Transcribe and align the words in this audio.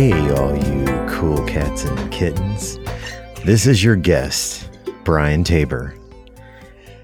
Hey, 0.00 0.30
all 0.30 0.56
you 0.56 0.86
cool 1.10 1.44
cats 1.44 1.84
and 1.84 2.10
kittens. 2.10 2.78
This 3.44 3.66
is 3.66 3.84
your 3.84 3.96
guest, 3.96 4.66
Brian 5.04 5.44
Tabor. 5.44 5.94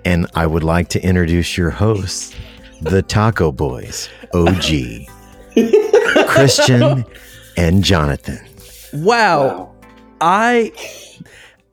And 0.06 0.26
I 0.34 0.46
would 0.46 0.64
like 0.64 0.88
to 0.88 1.04
introduce 1.04 1.58
your 1.58 1.68
hosts, 1.68 2.34
the 2.80 3.02
Taco 3.02 3.52
Boys, 3.52 4.08
OG, 4.32 5.08
Christian 6.26 7.04
and 7.58 7.84
Jonathan. 7.84 8.40
Wow. 8.94 9.74
I 10.22 10.72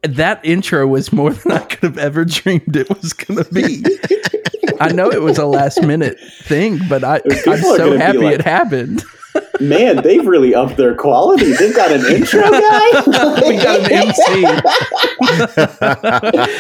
that 0.02 0.42
intro 0.44 0.86
was 0.88 1.14
more 1.14 1.32
than 1.32 1.54
I 1.54 1.60
could 1.60 1.84
have 1.84 1.98
ever 1.98 2.26
dreamed 2.26 2.76
it 2.76 2.90
was 2.90 3.14
going 3.14 3.42
to 3.42 3.50
be. 3.50 3.82
I 4.82 4.92
know 4.92 5.10
it 5.10 5.22
was 5.22 5.38
a 5.38 5.46
last 5.46 5.82
minute 5.84 6.20
thing, 6.42 6.82
but 6.90 7.06
I, 7.06 7.22
I'm 7.48 7.62
so 7.62 7.98
happy 7.98 8.18
like- 8.18 8.34
it 8.34 8.42
happened. 8.42 9.06
Man, 9.60 10.02
they've 10.04 10.26
really 10.26 10.54
upped 10.56 10.78
their 10.78 10.96
quality. 10.96 11.54
They've 11.54 11.76
got 11.76 11.92
an 11.92 12.06
intro 12.06 12.42
guy. 12.42 13.02
we 13.48 13.58
got 13.58 13.80
an 13.80 13.92
MC. 13.92 14.44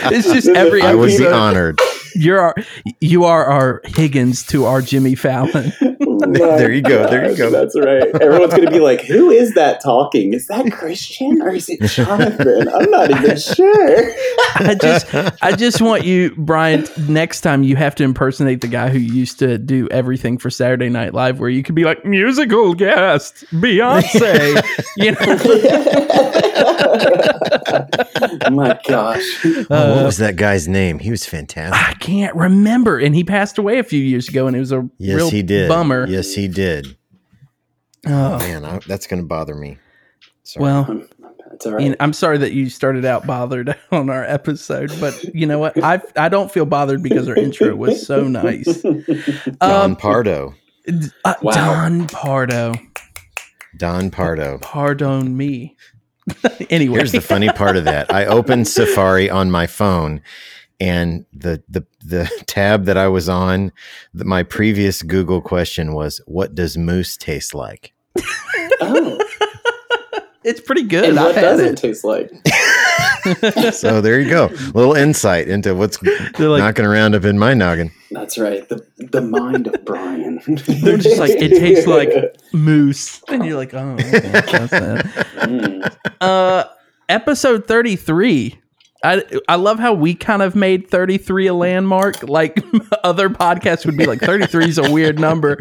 it's 0.15 0.31
just 0.31 0.47
every 0.49 0.81
I 0.81 0.93
would 0.93 1.17
be 1.17 1.27
honored. 1.27 1.79
You're 2.15 2.39
our, 2.39 2.55
you 2.99 3.25
are 3.25 3.45
our 3.45 3.81
Higgins 3.85 4.43
to 4.47 4.65
our 4.65 4.81
Jimmy 4.81 5.15
Fallon. 5.15 5.73
There 5.99 6.71
you 6.71 6.81
go, 6.81 7.07
there 7.09 7.29
you 7.29 7.35
go. 7.37 7.49
That's 7.49 7.77
right. 7.79 8.03
Everyone's 8.21 8.53
going 8.53 8.65
to 8.65 8.71
be 8.71 8.79
like, 8.79 9.01
"Who 9.01 9.29
is 9.29 9.53
that 9.55 9.81
talking? 9.81 10.33
Is 10.33 10.47
that 10.47 10.71
Christian 10.71 11.41
or 11.41 11.49
is 11.53 11.69
it 11.69 11.81
Jonathan? 11.83 12.69
I'm 12.69 12.89
not 12.91 13.11
even 13.11 13.37
sure." 13.37 14.13
I 14.55 14.75
just 14.79 15.13
I 15.41 15.51
just 15.55 15.81
want 15.81 16.03
you, 16.05 16.33
Brian. 16.37 16.85
Next 17.07 17.41
time 17.41 17.63
you 17.63 17.75
have 17.75 17.95
to 17.95 18.03
impersonate 18.03 18.61
the 18.61 18.67
guy 18.67 18.89
who 18.89 18.99
used 18.99 19.39
to 19.39 19.57
do 19.57 19.87
everything 19.89 20.37
for 20.37 20.49
Saturday 20.49 20.89
Night 20.89 21.13
Live, 21.13 21.39
where 21.39 21.49
you 21.49 21.63
could 21.63 21.75
be 21.75 21.83
like 21.85 22.05
musical 22.05 22.73
guest 22.73 23.45
Beyonce. 23.51 24.61
you 24.97 25.11
know, 25.11 25.17
oh 27.35 28.49
My 28.51 28.79
gosh. 28.87 29.23
Oh, 29.45 29.63
what 29.69 29.71
uh, 29.71 30.03
was 30.05 30.17
that 30.17 30.35
guy's 30.35 30.67
name? 30.67 30.99
He 30.99 31.11
was 31.11 31.25
fantastic. 31.25 31.79
I 31.89 31.93
can't 31.99 32.35
remember, 32.35 32.97
and 32.99 33.15
he 33.15 33.23
passed 33.23 33.57
away 33.57 33.79
a 33.79 33.83
few 33.83 34.01
years 34.01 34.27
ago, 34.29 34.47
and 34.47 34.55
it 34.55 34.59
was 34.59 34.71
a 34.71 34.87
Yes, 34.97 35.15
real 35.15 35.29
he 35.29 35.43
did. 35.43 35.69
bummer. 35.69 35.92
Yes, 36.07 36.33
he 36.33 36.47
did. 36.47 36.97
Oh, 38.05 38.37
Man, 38.39 38.65
I, 38.65 38.79
that's 38.87 39.07
going 39.07 39.21
to 39.21 39.27
bother 39.27 39.55
me. 39.55 39.77
Sorry. 40.43 40.63
well, 40.63 41.03
That's 41.49 41.65
all 41.65 41.79
you 41.79 41.89
know, 41.89 41.95
I'm 42.01 42.11
sorry 42.11 42.37
that 42.39 42.51
you 42.51 42.69
started 42.69 43.05
out 43.05 43.25
bothered 43.25 43.73
on 43.91 44.09
our 44.09 44.25
episode, 44.25 44.91
but 44.99 45.23
you 45.33 45.45
know 45.45 45.57
what? 45.59 45.81
I 45.81 46.01
I 46.17 46.27
don't 46.27 46.51
feel 46.51 46.65
bothered 46.65 47.01
because 47.01 47.29
our 47.29 47.35
intro 47.35 47.73
was 47.75 48.05
so 48.05 48.27
nice. 48.27 48.81
Don 48.81 49.55
Um, 49.61 49.95
Pardo. 49.95 50.53
uh, 51.23 51.35
Wow. 51.41 51.53
Don 51.53 52.07
Pardo, 52.07 52.73
Don 53.77 54.11
Pardo. 54.11 54.57
pardon 54.61 55.37
me. 55.37 55.77
anyway, 56.69 56.97
Here's 56.97 57.11
the 57.13 57.21
funny 57.21 57.47
part 57.49 57.77
of 57.77 57.85
that. 57.85 58.13
I 58.13 58.25
opened 58.25 58.67
Safari 58.67 59.29
on 59.29 59.49
my 59.51 59.65
phone 59.67 60.21
and 60.83 61.25
the 61.31 61.63
the 61.69 61.85
the 62.03 62.29
tab 62.45 62.85
that 62.85 62.97
I 62.97 63.07
was 63.07 63.29
on, 63.29 63.71
the, 64.13 64.25
my 64.25 64.43
previous 64.43 65.01
Google 65.01 65.41
question 65.41 65.93
was 65.93 66.19
what 66.25 66.53
does 66.53 66.77
moose 66.77 67.15
taste 67.15 67.55
like? 67.55 67.93
oh, 68.81 69.17
it's 70.43 70.59
pretty 70.59 70.83
good. 70.83 71.05
and 71.05 71.15
what 71.15 71.35
does 71.35 71.61
it 71.61 71.73
it. 71.73 71.77
taste 71.77 72.03
like? 72.03 72.31
So 73.71 74.01
there 74.01 74.19
you 74.19 74.29
go. 74.29 74.47
A 74.47 74.75
little 74.75 74.95
insight 74.95 75.47
into 75.47 75.73
what's 75.73 75.97
They're 75.97 76.49
like, 76.49 76.59
knocking 76.59 76.83
around 76.83 77.15
up 77.15 77.23
in 77.23 77.39
my 77.39 77.53
noggin. 77.53 77.89
That's 78.11 78.37
right. 78.37 78.67
The 78.67 78.85
the 78.97 79.21
mind 79.21 79.67
of 79.67 79.85
Brian. 79.85 80.41
they're 80.67 80.97
just 80.97 81.19
like 81.19 81.31
it 81.31 81.57
tastes 81.57 81.87
like 81.87 82.35
moose, 82.51 83.23
and 83.29 83.45
you're 83.45 83.55
like, 83.55 83.73
oh, 83.73 83.93
okay, 83.93 84.19
that's 84.19 84.71
that. 84.71 85.05
Mm. 85.37 85.95
Uh, 86.19 86.65
episode 87.07 87.65
thirty 87.65 87.95
three. 87.95 88.59
I, 89.03 89.21
I 89.49 89.55
love 89.55 89.79
how 89.79 89.93
we 89.93 90.15
kind 90.15 90.41
of 90.41 90.55
made 90.55 90.89
33 90.89 91.47
a 91.47 91.53
landmark. 91.53 92.23
Like 92.23 92.63
other 93.03 93.29
podcasts 93.29 93.85
would 93.85 93.97
be 93.97 94.05
like 94.05 94.21
33 94.21 94.65
is 94.65 94.77
a 94.77 94.89
weird 94.91 95.19
number, 95.19 95.57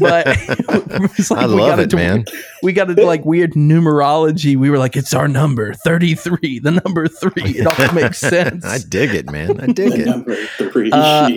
but 0.00 0.26
it's 0.26 1.30
like 1.30 1.44
I 1.44 1.46
we 1.46 1.54
love 1.54 1.70
got 1.70 1.78
it, 1.78 1.82
into- 1.84 1.96
man. 1.96 2.24
We 2.62 2.72
got 2.72 2.90
into 2.90 3.06
like 3.06 3.24
weird 3.24 3.52
numerology. 3.52 4.56
We 4.56 4.68
were 4.70 4.78
like, 4.78 4.96
it's 4.96 5.14
our 5.14 5.28
number 5.28 5.74
33, 5.74 6.58
the 6.58 6.72
number 6.84 7.06
three. 7.06 7.32
It 7.36 7.66
all 7.66 7.94
makes 7.94 8.18
sense. 8.20 8.64
I 8.64 8.78
dig 8.78 9.14
it, 9.14 9.30
man. 9.30 9.60
I 9.60 9.66
dig 9.66 9.92
it. 9.92 10.06
Number 10.06 10.34
three. 10.34 10.90
Uh, 10.92 11.30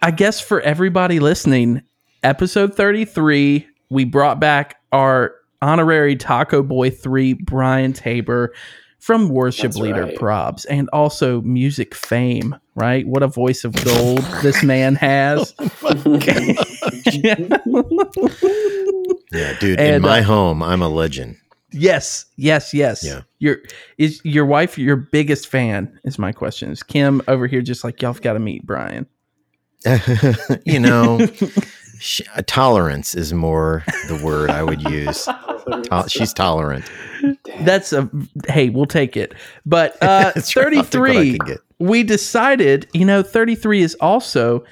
I 0.00 0.10
guess 0.10 0.40
for 0.40 0.60
everybody 0.62 1.20
listening, 1.20 1.82
episode 2.22 2.74
33, 2.74 3.66
we 3.90 4.04
brought 4.04 4.40
back 4.40 4.76
our 4.92 5.34
honorary 5.60 6.16
Taco 6.16 6.62
Boy 6.62 6.88
3, 6.88 7.34
Brian 7.34 7.92
Tabor 7.92 8.54
from 9.00 9.28
Worship 9.28 9.72
That's 9.72 9.76
Leader 9.76 10.04
right. 10.04 10.16
Probs 10.16 10.64
and 10.70 10.88
also 10.92 11.42
music 11.42 11.94
fame, 11.94 12.56
right? 12.74 13.06
What 13.06 13.22
a 13.22 13.28
voice 13.28 13.64
of 13.64 13.74
gold 13.84 14.20
this 14.42 14.62
man 14.62 14.94
has. 14.94 15.54
Yeah, 19.32 19.56
dude. 19.58 19.78
And, 19.78 19.96
in 19.96 20.02
my 20.02 20.20
uh, 20.20 20.24
home, 20.24 20.62
I'm 20.62 20.82
a 20.82 20.88
legend. 20.88 21.36
yes, 21.72 22.26
yes, 22.36 22.74
yes. 22.74 23.04
Yeah. 23.04 23.22
Your 23.38 23.58
is 23.96 24.20
your 24.24 24.44
wife 24.44 24.76
your 24.76 24.96
biggest 24.96 25.46
fan? 25.46 25.98
Is 26.04 26.18
my 26.18 26.32
question. 26.32 26.70
Is 26.70 26.82
Kim 26.82 27.22
over 27.28 27.46
here 27.46 27.62
just 27.62 27.84
like 27.84 28.02
y'all've 28.02 28.22
got 28.22 28.34
to 28.34 28.38
meet 28.38 28.66
Brian? 28.66 29.06
you 30.66 30.78
know, 30.78 31.26
sh- 32.00 32.22
tolerance 32.46 33.14
is 33.14 33.32
more 33.32 33.84
the 34.08 34.20
word 34.24 34.50
I 34.50 34.62
would 34.62 34.82
use. 34.90 35.28
To- 35.66 36.04
she's 36.08 36.32
tolerant. 36.32 36.90
That's 37.60 37.92
a 37.92 38.10
hey, 38.48 38.70
we'll 38.70 38.86
take 38.86 39.16
it. 39.16 39.34
But 39.64 39.92
uh, 40.02 40.32
That's 40.34 40.56
right. 40.56 40.66
I'll 40.66 40.82
take 40.84 41.00
what 41.00 41.10
I 41.10 41.36
33, 41.36 41.38
we 41.78 42.02
decided, 42.02 42.88
you 42.92 43.04
know, 43.04 43.22
33 43.22 43.82
is 43.82 43.94
also 43.96 44.64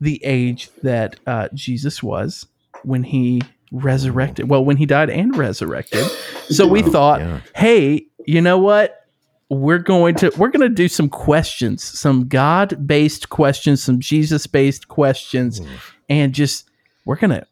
the 0.00 0.24
age 0.24 0.68
that 0.82 1.16
uh, 1.26 1.48
Jesus 1.54 2.02
was 2.04 2.46
when 2.84 3.02
he 3.02 3.40
resurrected. 3.72 4.48
Well, 4.48 4.64
when 4.64 4.76
he 4.76 4.86
died 4.86 5.10
and 5.10 5.36
resurrected. 5.36 6.04
So 6.50 6.66
we 6.68 6.82
Oh, 6.84 6.90
thought, 6.90 7.20
yeah. 7.20 7.40
hey, 7.56 8.06
you 8.26 8.40
know 8.40 8.58
what? 8.58 9.06
We're 9.48 9.78
going 9.78 10.14
to 10.16 10.30
we're 10.36 10.50
going 10.50 10.68
to 10.68 10.74
do 10.74 10.88
some 10.88 11.08
questions, 11.08 11.82
some 11.82 12.28
God-based 12.28 13.28
questions, 13.30 13.82
some 13.82 13.98
Jesus-based 13.98 14.86
questions 14.88 15.60
and 16.08 16.32
just 16.32 16.68
we're 17.04 17.16
going 17.16 17.30
to 17.30 17.46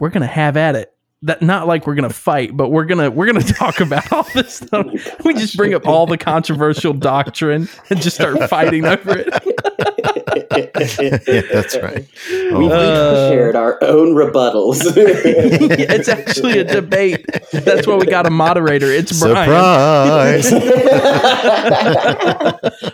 we're 0.00 0.10
going 0.10 0.22
to 0.22 0.26
have 0.26 0.56
at 0.56 0.74
it. 0.76 0.92
That 1.22 1.42
not 1.42 1.66
like 1.66 1.84
we're 1.84 1.96
gonna 1.96 2.10
fight, 2.10 2.56
but 2.56 2.68
we're 2.68 2.84
gonna 2.84 3.10
we're 3.10 3.26
gonna 3.26 3.40
talk 3.42 3.80
about 3.86 4.12
all 4.12 4.22
this 4.34 4.54
stuff. 4.58 4.86
We 5.24 5.34
just 5.34 5.56
bring 5.56 5.74
up 5.74 5.84
all 5.84 6.06
the 6.06 6.16
controversial 6.16 6.92
doctrine 6.92 7.68
and 7.90 8.00
just 8.00 8.14
start 8.14 8.48
fighting 8.48 8.84
over 8.84 9.18
it. 9.26 9.26
yeah, 11.26 11.42
that's 11.52 11.76
right. 11.76 12.06
We've 12.30 12.70
Oh, 12.70 12.70
Uh, 12.70 13.30
shared 13.30 13.56
our 13.56 13.82
own 13.82 14.14
rebuttals. 14.14 14.80
it's 14.96 16.08
actually 16.08 16.60
a 16.60 16.64
debate. 16.64 17.26
That's 17.50 17.84
why 17.88 17.96
we 17.96 18.06
got 18.06 18.24
a 18.26 18.30
moderator. 18.30 18.86
It's 18.86 19.18
Brian. 19.18 20.40
surprise! 20.40 20.52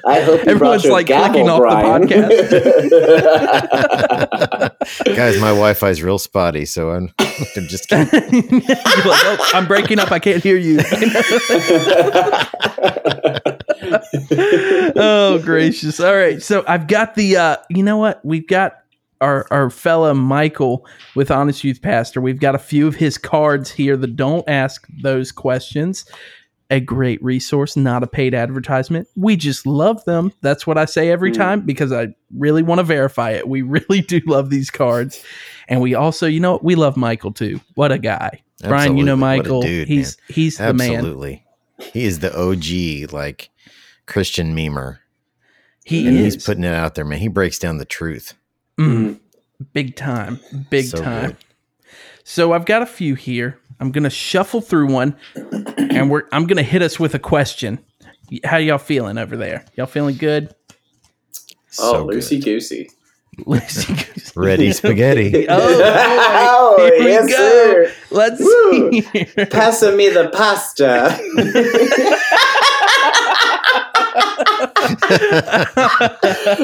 I 0.06 0.20
hope 0.22 0.44
you 0.46 0.50
Everyone's, 0.50 0.86
like, 0.86 1.06
gavel, 1.08 1.28
clicking 1.31 1.50
off 1.50 1.60
the 1.60 2.70
Brian. 4.31 4.63
Guys, 5.05 5.39
my 5.41 5.49
Wi-Fi's 5.49 6.03
real 6.03 6.19
spotty, 6.19 6.65
so 6.65 6.91
I'm, 6.91 7.12
I'm 7.19 7.67
just 7.69 7.89
kidding. 7.89 8.61
Like, 8.61 8.77
oh, 8.77 9.50
I'm 9.55 9.67
breaking 9.67 9.99
up. 9.99 10.12
I 10.12 10.19
can't 10.19 10.43
hear 10.43 10.56
you. 10.56 10.78
oh 14.97 15.41
gracious! 15.44 16.00
All 16.00 16.14
right, 16.14 16.43
so 16.43 16.64
I've 16.67 16.87
got 16.87 17.14
the. 17.14 17.37
uh 17.37 17.56
You 17.70 17.82
know 17.82 17.99
what? 17.99 18.25
We've 18.25 18.47
got 18.47 18.75
our 19.20 19.47
our 19.50 19.70
fella 19.70 20.14
Michael 20.14 20.87
with 21.14 21.31
Honest 21.31 21.64
Youth 21.64 21.82
Pastor. 21.82 22.20
We've 22.20 22.41
got 22.41 22.55
a 22.55 22.58
few 22.58 22.87
of 22.87 22.97
his 22.97 23.19
cards 23.19 23.70
here 23.70 23.97
that 23.97 24.17
don't 24.17 24.49
ask 24.49 24.87
those 25.03 25.32
questions. 25.32 26.05
A 26.75 26.81
great 26.81 27.23
resource, 27.23 27.76
not 27.76 28.03
a 28.03 28.06
paid 28.06 28.35
advertisement. 28.35 29.06
We 29.15 29.37
just 29.37 29.67
love 29.67 30.05
them. 30.06 30.32
That's 30.41 30.67
what 30.67 30.76
I 30.76 30.87
say 30.87 31.11
every 31.11 31.31
Mm. 31.31 31.37
time 31.37 31.61
because 31.61 31.93
I 31.93 32.09
really 32.37 32.62
want 32.62 32.81
to 32.81 32.82
verify 32.82 33.31
it. 33.31 33.47
We 33.49 33.62
really 33.76 34.00
do 34.00 34.21
love 34.26 34.50
these 34.50 34.71
cards. 34.71 35.23
And 35.69 35.81
we 35.81 35.94
also, 35.94 36.26
you 36.26 36.41
know, 36.41 36.59
we 36.62 36.75
love 36.75 36.97
Michael 36.97 37.32
too. 37.32 37.61
What 37.75 37.93
a 37.93 37.99
guy. 37.99 38.43
Brian, 38.62 38.97
you 38.97 39.05
know 39.05 39.12
Absolutely. 39.12 39.38
Michael. 39.38 39.62
dude, 39.62 39.88
he's 39.88 40.17
he's 40.29 40.56
the 40.59 40.73
man. 40.75 40.93
Absolutely. 40.94 41.44
He 41.93 42.05
is 42.05 42.21
the 42.21 42.32
OG, 42.37 43.12
like 43.12 43.50
Christian 44.06 44.56
memer. 44.56 44.99
He 45.85 46.06
and 46.09 46.17
is 46.17 46.35
he's 46.35 46.44
putting 46.44 46.65
it 46.65 46.73
out 46.73 46.94
there, 46.94 47.05
man. 47.05 47.19
He 47.19 47.29
breaks 47.29 47.59
down 47.59 47.77
the 47.79 47.85
truth. 47.85 48.35
Mm, 48.79 49.20
big 49.75 49.97
time, 49.97 50.41
big 50.70 50.87
So 50.87 50.99
time. 51.03 51.27
good. 51.31 51.37
So 52.25 52.53
I've 52.55 52.65
got 52.65 52.81
a 52.82 52.87
few 52.87 53.15
here. 53.17 53.59
I'm 53.81 53.91
gonna 53.93 54.11
shuffle 54.11 54.61
through 54.61 54.93
one, 54.93 55.17
and 55.76 56.11
we're 56.11 56.23
I'm 56.32 56.47
gonna 56.47 56.62
hit 56.62 56.82
us 56.82 56.99
with 57.00 57.15
a 57.15 57.19
question. 57.19 57.79
How 58.44 58.56
y'all 58.56 58.79
feeling 58.79 59.19
over 59.19 59.37
there? 59.37 59.65
Y'all 59.76 59.87
feeling 59.87 60.17
good? 60.17 60.55
oh, 61.79 61.93
So 61.93 62.06
loosey 62.06 62.38
good. 62.38 62.44
goosey. 62.44 62.91
Lucy 63.47 63.93
Goose. 63.94 64.37
Ready 64.37 64.73
spaghetti. 64.73 65.47
Oh, 65.49 65.59
boy. 65.59 65.82
Oh, 66.47 66.76
Here 66.79 66.99
we 67.00 67.06
yes, 67.11 67.29
go. 67.29 67.37
sir. 67.37 67.93
Let's 68.12 68.41
Woo. 68.41 68.91
see. 68.93 69.00
here. 69.12 69.47
Passing 69.47 69.97
me 69.97 70.09
the 70.09 70.29
pasta. 70.31 71.19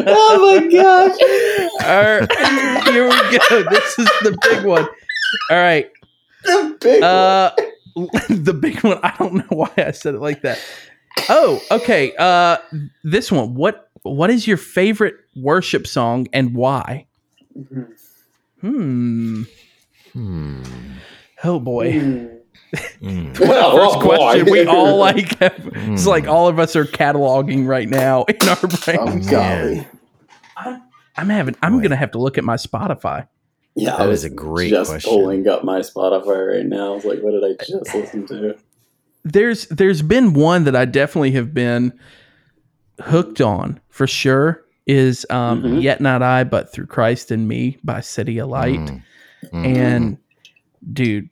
oh 0.06 0.60
my 0.60 0.66
gosh. 0.68 1.18
All 1.84 2.20
right, 2.20 2.88
here 2.88 3.04
we 3.08 3.38
go. 3.38 3.70
This 3.70 3.98
is 3.98 4.06
the 4.22 4.38
big 4.42 4.64
one. 4.64 4.84
All 5.50 5.56
right. 5.56 5.90
The 6.44 6.76
big 6.80 7.02
Uh 7.02 7.52
the 8.30 8.54
big 8.54 8.82
one. 8.82 8.98
I 9.02 9.14
don't 9.18 9.34
know 9.34 9.44
why 9.50 9.70
I 9.76 9.90
said 9.90 10.14
it 10.14 10.20
like 10.20 10.42
that. 10.42 10.58
Oh, 11.28 11.60
okay. 11.70 12.12
Uh 12.18 12.56
this 13.04 13.30
one. 13.32 13.54
What 13.54 13.88
what 14.02 14.30
is 14.30 14.46
your 14.46 14.56
favorite 14.56 15.16
worship 15.36 15.86
song 15.86 16.26
and 16.32 16.54
why? 16.54 17.06
Hmm. 18.60 19.42
Hmm. 20.12 20.62
Oh 21.44 21.60
boy. 21.60 21.92
Mm. 23.02 23.32
Mm. 23.34 23.40
Well, 23.40 23.72
First 23.76 23.96
oh, 23.96 24.00
boy. 24.00 24.16
question 24.16 24.44
we 24.52 24.64
all 24.64 24.96
like 24.98 25.36
have, 25.40 25.70
it's 25.74 26.06
like 26.06 26.24
Hmm. 26.26 26.30
all 26.30 26.46
of 26.46 26.60
us 26.60 26.76
are 26.76 26.84
cataloging 26.84 27.66
right 27.66 27.88
now 27.88 28.22
in 28.24 28.48
our 28.48 28.56
Oh, 28.62 28.68
brains. 29.06 29.28
golly. 29.28 29.88
I'm 31.16 31.28
having 31.28 31.56
I'm 31.62 31.78
Boy. 31.78 31.82
gonna 31.82 31.96
have 31.96 32.12
to 32.12 32.18
look 32.18 32.38
at 32.38 32.44
my 32.44 32.54
Spotify. 32.54 33.26
Yeah, 33.76 33.90
That 33.90 34.00
I 34.00 34.04
is 34.04 34.08
was 34.10 34.24
a 34.24 34.30
great 34.30 34.70
just 34.70 34.90
question. 34.90 35.10
pulling 35.10 35.48
up 35.48 35.64
my 35.64 35.80
Spotify 35.80 36.56
right 36.56 36.66
now. 36.66 36.92
I 36.92 36.94
was 36.96 37.04
like, 37.04 37.20
what 37.20 37.30
did 37.32 37.44
I 37.44 37.54
just 37.64 37.94
listen 37.94 38.26
to? 38.28 38.56
There's 39.24 39.66
there's 39.68 40.02
been 40.02 40.32
one 40.32 40.64
that 40.64 40.74
I 40.74 40.84
definitely 40.86 41.32
have 41.32 41.54
been 41.54 41.98
hooked 43.00 43.40
on 43.40 43.80
for 43.88 44.06
sure 44.06 44.62
is 44.86 45.24
um 45.30 45.62
Mhm. 45.62 45.82
Yet 45.82 46.00
Not 46.00 46.22
I 46.22 46.44
But 46.44 46.72
Through 46.72 46.86
Christ 46.86 47.30
in 47.30 47.46
Me 47.46 47.78
by 47.84 48.00
CityAlight. 48.00 48.88
Mm. 48.88 49.02
Mm. 49.52 49.66
And 49.76 50.18
dude, 50.92 51.28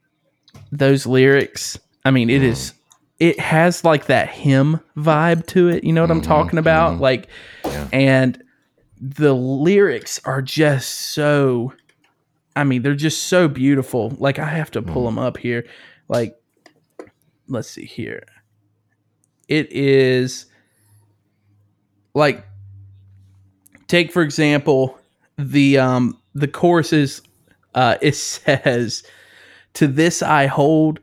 those 0.70 1.06
lyrics, 1.06 1.78
I 2.04 2.10
mean, 2.10 2.30
it 2.30 2.42
is 2.42 2.72
it 3.18 3.40
has 3.40 3.84
like 3.84 4.06
that 4.06 4.28
hymn 4.28 4.78
vibe 4.96 5.44
to 5.48 5.68
it. 5.68 5.82
You 5.82 5.92
know 5.92 6.02
what 6.02 6.10
I'm 6.10 6.20
Mhm, 6.20 6.24
talking 6.26 6.58
about? 6.58 6.94
mhm. 6.98 7.00
Like 7.00 7.26
Yeah. 7.64 7.88
and 7.92 8.42
the 9.00 9.34
lyrics 9.34 10.20
are 10.24 10.42
just 10.42 10.90
so 11.12 11.72
I 12.58 12.64
mean, 12.64 12.82
they're 12.82 12.94
just 12.94 13.24
so 13.24 13.48
beautiful. 13.48 14.14
Like 14.18 14.38
I 14.38 14.46
have 14.46 14.70
to 14.72 14.82
pull 14.82 15.02
Mhm. 15.02 15.06
them 15.06 15.18
up 15.18 15.36
here. 15.38 15.66
Like 16.08 16.36
let's 17.48 17.70
see 17.70 17.86
here. 17.86 18.24
It 19.48 19.72
is 19.72 20.46
like 22.14 22.44
take 23.86 24.12
for 24.12 24.22
example 24.22 24.98
the 25.38 25.78
um 25.78 26.18
the 26.34 26.48
choruses 26.48 27.22
uh 27.74 27.96
it 28.02 28.14
says 28.16 29.02
to 29.74 29.86
this 29.86 30.22
I 30.22 30.46
hold 30.46 31.00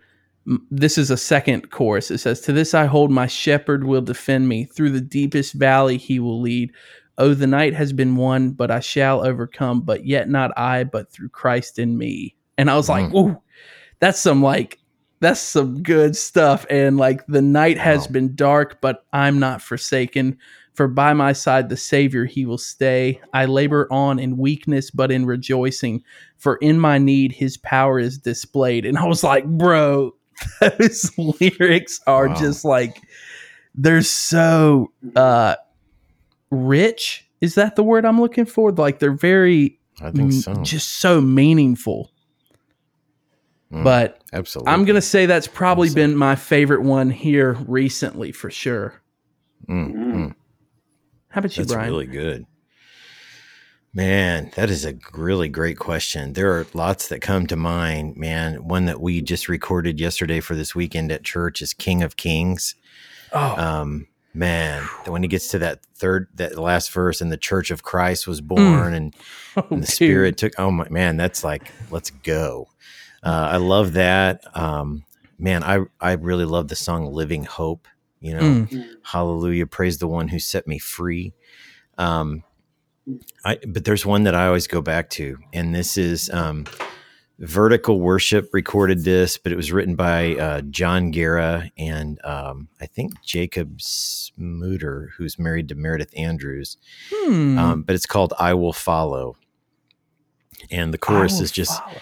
this 0.70 0.98
is 0.98 1.10
a 1.10 1.18
second 1.18 1.72
chorus 1.72 2.12
it 2.12 2.20
says 2.20 2.42
to 2.42 2.52
this 2.54 2.74
I 2.76 2.86
hold 2.86 3.10
my 3.12 3.28
shepherd 3.28 3.86
will 3.86 4.02
defend 4.02 4.48
me 4.48 4.66
through 4.66 4.92
the 4.92 5.02
deepest 5.02 5.54
valley 5.54 5.98
he 5.98 6.20
will 6.20 6.40
lead 6.42 6.72
oh 7.18 7.34
the 7.34 7.48
night 7.48 7.74
has 7.74 7.94
been 7.94 8.16
won 8.16 8.52
but 8.52 8.72
I 8.72 8.80
shall 8.80 9.26
overcome 9.26 9.82
but 9.82 10.06
yet 10.06 10.30
not 10.30 10.52
I 10.58 10.84
but 10.84 11.12
through 11.12 11.30
Christ 11.30 11.80
in 11.80 11.98
me 11.98 12.36
and 12.58 12.70
I 12.70 12.76
was 12.76 12.90
like 12.90 13.06
Mm. 13.06 13.12
whoa 13.12 13.44
that's 14.00 14.20
some 14.20 14.42
like 14.44 14.80
that's 15.22 15.40
some 15.40 15.82
good 15.82 16.16
stuff 16.16 16.66
and 16.70 16.98
like 16.98 17.26
the 17.28 17.42
night 17.42 17.78
has 17.78 18.08
Wow. 18.08 18.12
been 18.14 18.36
dark 18.36 18.82
but 18.82 19.06
I'm 19.14 19.40
not 19.40 19.62
forsaken 19.62 20.38
for 20.74 20.90
by 20.90 21.14
my 21.14 21.32
side 21.32 21.70
the 21.70 21.78
Savior 21.78 22.26
he 22.26 22.46
will 22.46 22.58
stay. 22.58 23.22
I 23.34 23.46
labor 23.46 23.88
on 23.90 24.20
in 24.20 24.36
weakness, 24.36 24.92
but 24.92 25.10
in 25.10 25.26
rejoicing. 25.26 26.04
For 26.38 26.58
in 26.58 26.80
my 26.82 26.98
need 26.98 27.32
his 27.32 27.56
power 27.56 27.98
is 27.98 28.18
displayed. 28.18 28.86
And 28.86 28.98
I 28.98 29.06
was 29.06 29.24
like, 29.24 29.46
bro, 29.46 30.14
those 30.60 31.10
lyrics 31.18 32.02
are 32.08 32.28
Wow. 32.28 32.34
just 32.34 32.66
like 32.66 32.98
they're 33.74 34.02
so 34.02 34.92
uh 35.16 35.56
rich. 36.56 37.28
Is 37.42 37.56
that 37.56 37.76
the 37.76 37.84
word 37.84 38.06
I'm 38.06 38.20
looking 38.20 38.46
for? 38.46 38.72
Like 38.72 39.00
they're 39.00 39.12
very 39.12 39.80
I 40.02 40.12
think 40.12 40.34
so. 40.34 40.54
just 40.64 40.88
so 40.98 41.22
meaningful. 41.22 42.12
Mm. 43.72 43.84
But 43.84 44.22
Absolutely. 44.34 44.72
I'm 44.74 44.86
gonna 44.86 45.02
say 45.02 45.26
that's 45.26 45.48
probably 45.48 45.88
Awesome. 45.88 45.96
been 45.96 46.16
my 46.18 46.36
favorite 46.36 46.82
one 46.82 47.10
here 47.10 47.54
recently 47.68 48.32
for 48.32 48.50
sure. 48.50 49.02
Mm, 49.68 49.94
Mm. 49.94 50.14
mm. 50.14 50.36
How 51.30 51.40
about 51.40 51.58
you, 51.58 51.64
That's 51.64 51.74
Brian? 51.74 51.90
really 51.92 52.06
good. 52.08 52.46
Man, 53.94 54.52
that 54.56 54.70
is 54.70 54.86
a 54.86 54.96
really 55.14 55.48
great 55.48 55.78
question. 55.78 56.34
There 56.34 56.52
are 56.52 56.68
lots 56.74 57.08
that 57.08 57.22
come 57.22 57.48
to 57.48 57.56
mind, 57.56 58.18
man. 58.18 58.68
One 58.68 58.86
that 58.86 59.00
we 59.00 59.22
just 59.22 59.48
recorded 59.48 60.00
yesterday 60.02 60.42
for 60.42 60.54
this 60.54 60.76
weekend 60.76 61.12
at 61.14 61.24
church 61.24 61.62
is 61.62 61.74
King 61.74 62.04
of 62.04 62.18
Kings. 62.18 62.76
oh, 63.32 63.56
Um, 63.58 64.08
man, 64.36 64.84
when 65.06 65.24
he 65.24 65.28
gets 65.28 65.48
to 65.50 65.60
that 65.60 65.86
third, 65.96 66.28
that 66.36 66.58
last 66.60 66.92
verse, 66.92 67.22
and 67.22 67.32
the 67.32 67.38
Church 67.38 67.72
of 67.72 67.84
Christ 67.84 68.28
was 68.28 68.42
born, 68.42 68.94
and, 68.94 69.16
oh, 69.58 69.66
and 69.70 69.82
the 69.82 69.88
dude. 69.88 69.96
Spirit 69.96 70.38
took. 70.38 70.54
Oh 70.60 70.72
my 70.72 70.88
man, 70.90 71.18
that's 71.18 71.44
like, 71.44 71.72
let's 71.90 72.10
go. 72.12 72.68
Uh, 73.24 73.50
I 73.54 73.58
love 73.58 73.94
that. 73.94 74.44
Um, 74.56 75.06
man, 75.40 75.64
I 75.64 75.80
I 76.00 76.14
really 76.14 76.46
love 76.46 76.68
the 76.68 76.76
song 76.76 77.12
"Living 77.12 77.46
Hope." 77.46 77.88
You 78.20 78.34
know, 78.34 78.42
Mm. 78.42 78.88
Hallelujah, 79.04 79.68
praise 79.68 79.98
the 80.00 80.08
one 80.08 80.28
who 80.28 80.40
set 80.40 80.68
me 80.68 80.80
free. 80.80 81.34
Um, 81.98 82.44
I 83.44 83.58
but 83.68 83.86
there's 83.86 84.06
one 84.06 84.24
that 84.24 84.36
I 84.36 84.48
always 84.48 84.68
go 84.68 84.82
back 84.82 85.10
to, 85.12 85.38
and 85.54 85.74
this 85.76 85.98
is 85.98 86.30
um, 86.32 86.66
Vertical 87.40 88.00
Worship 88.00 88.50
recorded 88.54 89.04
this, 89.04 89.38
but 89.38 89.52
it 89.52 89.56
was 89.56 89.72
written 89.72 89.96
by 89.96 90.36
uh, 90.36 90.62
Jon 90.62 91.12
Guerra 91.12 91.70
and 91.78 92.24
um, 92.24 92.70
I 92.80 92.86
think 92.86 93.22
Jacob 93.22 93.82
Smuter, 93.82 95.12
who's 95.18 95.38
married 95.38 95.68
to 95.70 95.76
Meredith 95.76 96.14
Andrews. 96.16 96.78
Hmm. 97.14 97.58
Um, 97.58 97.82
but 97.84 97.96
it's 97.96 98.06
called 98.06 98.34
"I 98.40 98.54
Will 98.54 98.74
Follow," 98.74 99.36
and 100.72 100.94
the 100.94 100.98
chorus 100.98 101.42
is 101.42 101.52
just. 101.52 101.78
follow. 101.84 101.98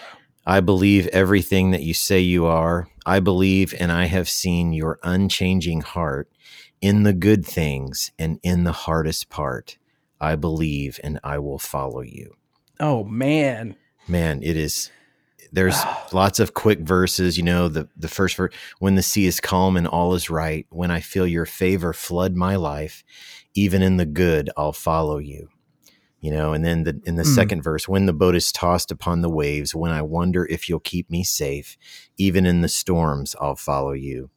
I 0.46 0.60
believe 0.60 1.06
everything 1.08 1.70
that 1.70 1.82
you 1.82 1.94
say 1.94 2.20
you 2.20 2.44
are. 2.44 2.88
I 3.06 3.20
believe 3.20 3.74
and 3.78 3.90
I 3.90 4.04
have 4.04 4.28
seen 4.28 4.72
your 4.72 4.98
unchanging 5.02 5.80
heart 5.80 6.28
in 6.80 7.02
the 7.02 7.14
good 7.14 7.46
things 7.46 8.12
and 8.18 8.38
in 8.42 8.64
the 8.64 8.72
hardest 8.72 9.30
part. 9.30 9.78
I 10.20 10.36
believe 10.36 11.00
and 11.02 11.18
I 11.24 11.38
will 11.38 11.58
follow 11.58 12.02
you. 12.02 12.34
Oh 12.78 13.04
man. 13.04 13.76
Man, 14.06 14.42
it 14.42 14.56
is 14.56 14.90
there's 15.54 15.76
lots 16.12 16.40
of 16.40 16.54
quick 16.54 16.80
verses, 16.80 17.36
you 17.38 17.44
know, 17.44 17.68
the 17.68 17.88
the 17.96 18.08
first 18.08 18.36
verse 18.36 18.52
when 18.80 18.96
the 18.96 19.02
sea 19.02 19.26
is 19.26 19.40
calm 19.40 19.76
and 19.76 19.86
all 19.86 20.14
is 20.14 20.28
right, 20.28 20.66
when 20.70 20.90
I 20.90 21.00
feel 21.00 21.26
your 21.26 21.46
favor 21.46 21.92
flood 21.92 22.34
my 22.34 22.56
life, 22.56 23.04
even 23.54 23.80
in 23.82 23.96
the 23.96 24.06
good 24.06 24.50
I'll 24.56 24.72
follow 24.72 25.18
you. 25.18 25.48
You 26.20 26.30
know, 26.30 26.54
and 26.54 26.64
then 26.64 26.84
the 26.84 27.00
in 27.04 27.16
the 27.16 27.22
Mm. 27.22 27.34
second 27.34 27.62
verse, 27.62 27.86
when 27.86 28.06
the 28.06 28.12
boat 28.12 28.34
is 28.34 28.50
tossed 28.50 28.90
upon 28.90 29.20
the 29.20 29.28
waves, 29.30 29.74
when 29.74 29.92
I 29.92 30.02
wonder 30.02 30.46
if 30.46 30.68
you'll 30.68 30.80
keep 30.80 31.10
me 31.10 31.22
safe, 31.22 31.76
even 32.16 32.46
in 32.46 32.60
the 32.62 32.68
storms, 32.68 33.36
I'll 33.40 33.56
follow 33.56 33.92
you. 33.92 34.30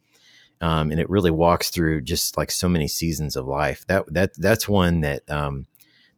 Um, 0.59 0.91
and 0.91 0.99
it 0.99 1.09
really 1.09 1.31
walks 1.31 1.69
through 1.69 2.01
just 2.01 2.35
like 2.37 2.51
so 2.51 2.67
many 2.67 2.87
seasons 2.87 3.35
of 3.35 3.47
life. 3.47 3.85
That 3.87 4.05
that 4.13 4.31
that's 4.37 4.67
one 4.67 5.01
that 5.01 5.29
um, 5.29 5.65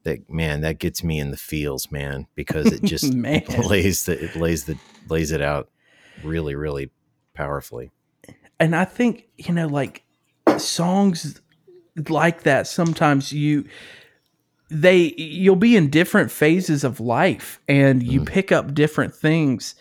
that 0.03 0.29
man 0.29 0.62
that 0.62 0.79
gets 0.79 1.03
me 1.03 1.20
in 1.20 1.32
the 1.32 1.38
feels, 1.38 1.91
man, 1.91 2.27
because 2.36 2.72
it 2.72 2.84
just 2.86 3.13
Man. 3.13 3.44
lays 3.48 4.06
the 4.06 4.24
it 4.24 4.36
lays 4.36 4.65
the 4.65 4.79
lays 5.08 5.32
it 5.32 5.41
out 5.41 5.70
really 6.22 6.56
really 6.56 6.89
powerfully. 7.34 7.91
And 8.60 8.75
I 8.75 8.86
think, 8.86 9.27
you 9.38 9.53
know, 9.53 9.68
like 9.68 10.03
songs 10.58 11.39
like 12.10 12.44
that 12.44 12.68
sometimes 12.68 13.32
you 13.34 13.65
they 14.70 15.13
you'll 15.18 15.56
be 15.56 15.75
in 15.75 15.89
different 15.89 16.32
phases 16.32 16.84
of 16.84 17.00
life 17.00 17.60
and 17.68 18.03
you 18.03 18.22
Mm. 18.22 18.27
pick 18.27 18.51
up 18.51 18.74
different 18.74 19.15
things 19.15 19.75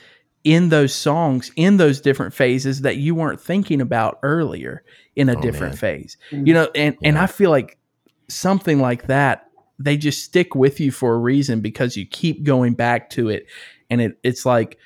in 0.44 0.70
those 0.70 0.94
songs 0.94 1.50
in 1.56 1.76
those 1.76 2.00
different 2.00 2.32
phases 2.32 2.80
that 2.82 2.96
you 2.96 3.14
weren't 3.14 3.40
thinking 3.40 3.80
about 3.80 4.18
earlier 4.22 4.82
in 5.14 5.28
a 5.28 5.36
Oh, 5.36 5.40
different 5.42 5.72
man. 5.72 5.78
phase. 5.78 6.16
You 6.32 6.54
know, 6.54 6.70
and 6.74 6.96
and 7.04 7.18
I 7.18 7.26
feel 7.26 7.50
like 7.50 7.76
something 8.28 8.80
like 8.80 9.06
that 9.08 9.47
they 9.78 9.96
just 9.96 10.24
stick 10.24 10.54
with 10.54 10.80
you 10.80 10.90
for 10.90 11.14
a 11.14 11.18
reason 11.18 11.60
because 11.60 11.96
you 11.96 12.04
keep 12.06 12.42
going 12.42 12.74
back 12.74 13.10
to 13.10 13.28
it 13.28 13.46
and 13.90 14.00
it 14.00 14.18
it's 14.24 14.44
like 14.44 14.78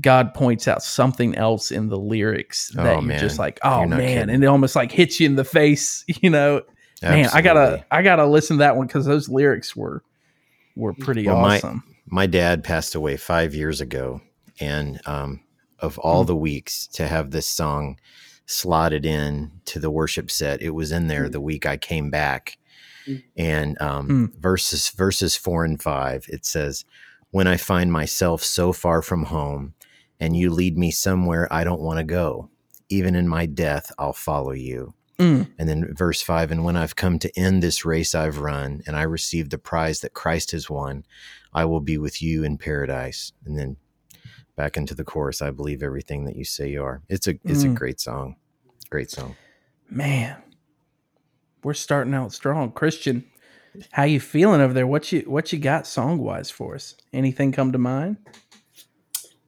God 0.00 0.32
points 0.34 0.66
out 0.68 0.82
something 0.82 1.34
else 1.34 1.70
in 1.70 1.88
the 1.88 1.98
lyrics 1.98 2.70
that 2.74 2.86
Oh, 2.86 2.92
you're 2.94 3.02
man. 3.02 3.18
just 3.20 3.38
like, 3.38 3.58
oh 3.62 3.86
man, 3.86 4.00
kidding. 4.00 4.30
and 4.34 4.42
it 4.42 4.46
almost 4.46 4.74
like 4.74 4.90
hits 4.90 5.20
you 5.20 5.26
in 5.26 5.36
the 5.36 5.44
face, 5.44 6.04
you 6.22 6.30
know. 6.30 6.62
Man, 7.02 7.28
I 7.34 7.42
gotta 7.42 7.84
I 7.90 8.02
gotta 8.02 8.26
listen 8.26 8.56
to 8.56 8.60
that 8.60 8.76
one 8.76 8.86
because 8.86 9.04
those 9.06 9.28
lyrics 9.28 9.74
were 9.76 10.02
were 10.76 10.94
pretty 10.94 11.26
Well, 11.26 11.40
my- 11.40 11.56
awesome. 11.58 11.82
my 12.06 12.26
dad 12.26 12.64
passed 12.64 12.94
away 12.94 13.16
five 13.16 13.54
years 13.54 13.80
ago, 13.80 14.20
and 14.60 15.00
um, 15.06 15.40
of 15.80 15.98
all 15.98 16.22
Hmm. 16.22 16.28
the 16.28 16.36
weeks 16.36 16.86
to 16.94 17.06
have 17.08 17.30
this 17.32 17.46
song 17.46 17.98
slotted 18.46 19.04
in 19.04 19.50
to 19.66 19.78
the 19.78 19.90
worship 19.90 20.30
set, 20.30 20.62
it 20.62 20.70
was 20.70 20.92
in 20.92 21.08
there 21.08 21.28
the 21.28 21.40
week 21.40 21.66
I 21.66 21.76
came 21.76 22.08
back, 22.10 22.56
And 23.36 23.80
um, 23.80 24.08
Mm. 24.08 24.40
verses 24.40 24.90
verses 24.90 25.36
four 25.36 25.64
and 25.64 25.82
five, 25.82 26.26
it 26.28 26.44
says, 26.44 26.84
"When 27.30 27.46
I 27.46 27.56
find 27.56 27.92
myself 27.92 28.42
so 28.42 28.72
far 28.72 29.02
from 29.02 29.24
home, 29.24 29.74
and 30.20 30.36
you 30.36 30.50
lead 30.50 30.76
me 30.78 30.90
somewhere 30.90 31.52
I 31.52 31.64
don't 31.64 31.80
want 31.80 31.98
to 31.98 32.04
go, 32.04 32.50
even 32.88 33.14
in 33.14 33.26
my 33.28 33.46
death, 33.46 33.90
I'll 33.98 34.12
follow 34.12 34.52
you." 34.52 34.94
Mm. 35.18 35.48
And 35.58 35.68
then 35.68 35.94
verse 35.94 36.22
five, 36.22 36.50
and 36.50 36.64
when 36.64 36.76
I've 36.76 36.96
come 36.96 37.18
to 37.20 37.38
end 37.38 37.62
this 37.62 37.84
race 37.84 38.14
I've 38.14 38.38
run, 38.38 38.82
and 38.86 38.96
I 38.96 39.02
receive 39.02 39.50
the 39.50 39.58
prize 39.58 40.00
that 40.00 40.14
Christ 40.14 40.50
has 40.52 40.68
won, 40.70 41.04
I 41.52 41.64
will 41.64 41.80
be 41.80 41.98
with 41.98 42.22
you 42.22 42.44
in 42.44 42.58
paradise. 42.58 43.32
And 43.44 43.58
then 43.58 43.76
back 44.56 44.76
into 44.76 44.94
the 44.94 45.04
chorus, 45.04 45.40
I 45.42 45.50
believe 45.50 45.82
everything 45.82 46.24
that 46.24 46.36
you 46.36 46.44
say 46.44 46.70
you 46.70 46.82
are. 46.82 47.02
It's 47.08 47.26
a 47.28 47.38
it's 47.44 47.64
a 47.64 47.68
Mm. 47.68 47.74
great 47.74 48.00
song. 48.00 48.36
Great 48.90 49.10
song. 49.10 49.36
Man, 49.88 50.36
we're 51.62 51.74
starting 51.74 52.14
out 52.14 52.32
strong. 52.32 52.72
Christian, 52.72 53.24
how 53.92 54.04
you 54.04 54.20
feeling 54.20 54.60
over 54.60 54.72
there? 54.72 54.86
What 54.86 55.12
you 55.12 55.20
what 55.22 55.52
you 55.52 55.58
got 55.58 55.86
song 55.86 56.18
wise 56.18 56.50
for 56.50 56.74
us? 56.74 56.94
Anything 57.12 57.52
come 57.52 57.72
to 57.72 57.78
mind? 57.78 58.18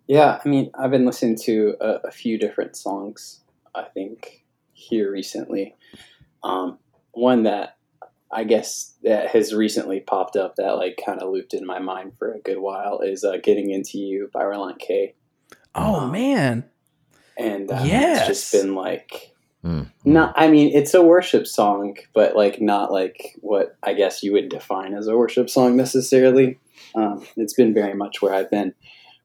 Yeah, 0.06 0.38
I 0.44 0.48
mean, 0.48 0.70
I've 0.78 0.90
been 0.90 1.06
listening 1.06 1.36
to 1.44 1.76
a, 1.80 1.88
a 2.08 2.10
few 2.10 2.38
different 2.38 2.76
songs. 2.76 3.40
I 3.74 3.84
think 3.84 4.44
here 4.72 5.10
recently. 5.10 5.74
Um, 6.42 6.78
one 7.12 7.44
that 7.44 7.76
I 8.30 8.44
guess 8.44 8.94
that 9.02 9.28
has 9.28 9.54
recently 9.54 10.00
popped 10.00 10.36
up 10.36 10.56
that 10.56 10.72
like 10.76 11.00
kind 11.04 11.20
of 11.22 11.30
looped 11.30 11.54
in 11.54 11.64
my 11.64 11.78
mind 11.78 12.12
for 12.18 12.32
a 12.32 12.40
good 12.40 12.58
while 12.58 13.00
is 13.00 13.24
uh, 13.24 13.38
"Getting 13.42 13.70
Into 13.70 13.98
You" 13.98 14.30
by 14.32 14.42
Relient 14.42 14.78
K, 14.78 15.14
Oh 15.74 16.00
Um, 16.00 16.12
man, 16.12 16.64
and 17.38 17.70
uh, 17.70 17.82
Yes. 17.84 18.28
it's 18.28 18.50
just 18.50 18.52
been 18.62 18.74
like 18.74 19.33
Mm. 19.64 19.90
not. 20.04 20.34
I 20.36 20.48
mean, 20.48 20.74
it's 20.74 20.94
a 20.94 21.02
worship 21.02 21.46
song, 21.46 21.96
but 22.14 22.36
like 22.36 22.60
not 22.60 22.92
like 22.92 23.36
what 23.40 23.76
I 23.82 23.94
guess 23.94 24.22
you 24.22 24.32
would 24.32 24.48
define 24.48 24.94
as 24.94 25.06
a 25.08 25.16
worship 25.16 25.48
song 25.48 25.76
necessarily. 25.76 26.58
Um, 26.94 27.24
it's 27.36 27.54
been 27.54 27.72
very 27.72 27.94
much 27.94 28.20
where 28.20 28.34
I've 28.34 28.50
been 28.50 28.74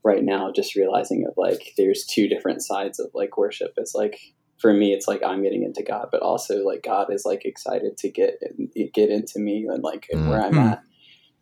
right 0.04 0.24
now, 0.24 0.52
just 0.52 0.76
realizing 0.76 1.26
of 1.28 1.34
like 1.36 1.74
there's 1.78 2.06
two 2.06 2.28
different 2.28 2.64
sides 2.64 3.00
of 3.00 3.12
like 3.14 3.38
worship. 3.38 3.74
It's 3.78 3.94
like 3.94 4.18
for 4.58 4.74
me, 4.74 4.94
it's 4.94 5.08
like 5.08 5.22
I'm 5.24 5.44
getting 5.44 5.64
into 5.64 5.84
God, 5.84 6.08
but 6.12 6.22
also 6.22 6.66
like 6.66 6.84
God 6.84 7.12
is 7.14 7.26
like 7.26 7.46
excited 7.46 7.98
to 7.98 8.10
get 8.10 8.40
get 8.94 9.10
into 9.10 9.40
me 9.40 9.68
and 9.70 9.84
like 9.84 10.08
where 10.30 10.42
I'm 10.42 10.54
Mhm. 10.54 10.72
at 10.72 10.82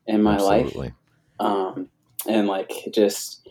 in 0.08 0.24
my 0.24 0.38
life 0.38 0.76
um, 1.40 1.90
and 2.28 2.48
like 2.48 2.72
just 2.94 3.48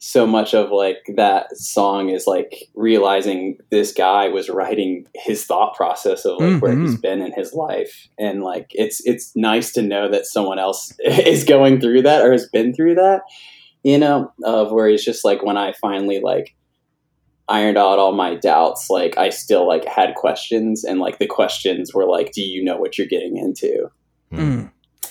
so 0.00 0.26
much 0.26 0.54
of 0.54 0.70
like 0.70 0.98
that 1.16 1.56
song 1.56 2.08
is 2.08 2.26
like 2.26 2.68
realizing 2.74 3.58
this 3.70 3.92
guy 3.92 4.28
was 4.28 4.48
writing 4.48 5.04
his 5.14 5.44
thought 5.44 5.74
process 5.74 6.24
of 6.24 6.38
like 6.40 6.62
where 6.62 6.78
he's 6.78 6.96
been 6.96 7.20
in 7.20 7.32
his 7.32 7.52
life 7.52 8.06
and 8.16 8.42
like 8.44 8.66
it's 8.70 9.04
it's 9.04 9.34
nice 9.34 9.72
to 9.72 9.82
know 9.82 10.08
that 10.08 10.24
someone 10.24 10.58
else 10.60 10.92
is 11.00 11.42
going 11.42 11.80
through 11.80 12.02
that 12.02 12.24
or 12.24 12.30
has 12.30 12.48
been 12.50 12.72
through 12.72 12.94
that 12.94 13.22
you 13.82 13.98
know 13.98 14.32
of 14.44 14.70
where 14.70 14.88
it's 14.88 15.04
just 15.04 15.24
like 15.24 15.42
when 15.42 15.56
i 15.56 15.72
finally 15.80 16.20
like 16.20 16.54
ironed 17.48 17.76
out 17.78 17.98
all 17.98 18.12
my 18.12 18.36
doubts 18.36 18.88
like 18.90 19.18
i 19.18 19.30
still 19.30 19.66
like 19.66 19.84
had 19.84 20.14
questions 20.14 20.84
and 20.84 21.00
like 21.00 21.18
the 21.18 21.26
questions 21.26 21.92
were 21.92 22.06
like 22.06 22.30
do 22.32 22.42
you 22.42 22.62
know 22.62 22.76
what 22.76 22.96
you're 22.98 23.06
getting 23.06 23.36
into 23.36 23.90
Mm. 24.32 24.70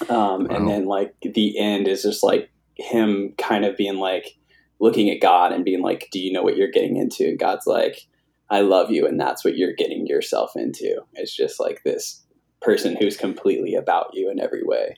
um, 0.10 0.46
Wow. 0.46 0.56
and 0.56 0.70
then 0.70 0.86
like 0.86 1.14
the 1.24 1.58
end 1.60 1.88
is 1.88 2.04
just 2.04 2.24
like 2.24 2.50
him 2.76 3.34
kind 3.40 3.66
of 3.66 3.76
being 3.76 3.98
like 3.98 4.38
looking 4.80 5.10
at 5.10 5.22
God 5.22 5.52
and 5.52 5.66
being 5.66 5.82
like, 5.82 6.10
"Do 6.12 6.20
you 6.20 6.32
know 6.32 6.44
what 6.44 6.58
you're 6.58 6.72
getting 6.72 6.98
into?" 6.98 7.26
And 7.26 7.40
God's 7.40 7.68
like, 7.68 8.08
"I 8.50 8.62
love 8.62 8.92
you," 8.92 9.08
and 9.08 9.20
that's 9.20 9.44
what 9.44 9.58
you're 9.58 9.74
getting 9.74 10.08
yourself 10.08 10.56
into. 10.56 11.02
It's 11.14 11.36
just 11.36 11.60
like 11.60 11.84
this 11.84 12.24
person 12.62 12.96
who's 12.96 13.18
completely 13.18 13.76
about 13.76 14.12
you 14.14 14.30
in 14.30 14.40
every 14.40 14.64
way. 14.64 14.96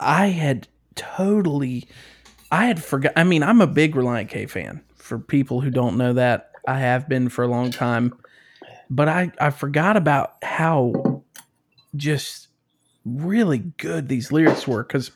I 0.00 0.28
had 0.28 0.68
totally, 0.94 1.86
I 2.50 2.66
had 2.66 2.82
forgot. 2.82 3.12
I 3.16 3.24
mean, 3.24 3.42
I'm 3.42 3.60
a 3.60 3.66
big 3.66 3.94
Relient 3.94 4.28
K 4.28 4.46
fan. 4.46 4.82
For 4.96 5.18
people 5.18 5.60
who 5.60 5.70
don't 5.70 5.96
know 5.96 6.12
that, 6.14 6.50
I 6.66 6.78
have 6.78 7.08
been 7.08 7.28
for 7.28 7.44
a 7.44 7.48
long 7.48 7.70
time, 7.70 8.14
but 8.90 9.08
I 9.08 9.32
I 9.40 9.50
forgot 9.50 9.96
about 9.96 10.34
how 10.42 11.24
just 11.96 12.48
really 13.04 13.58
good 13.58 14.08
these 14.08 14.32
lyrics 14.32 14.66
were 14.66 14.82
because 14.84 15.10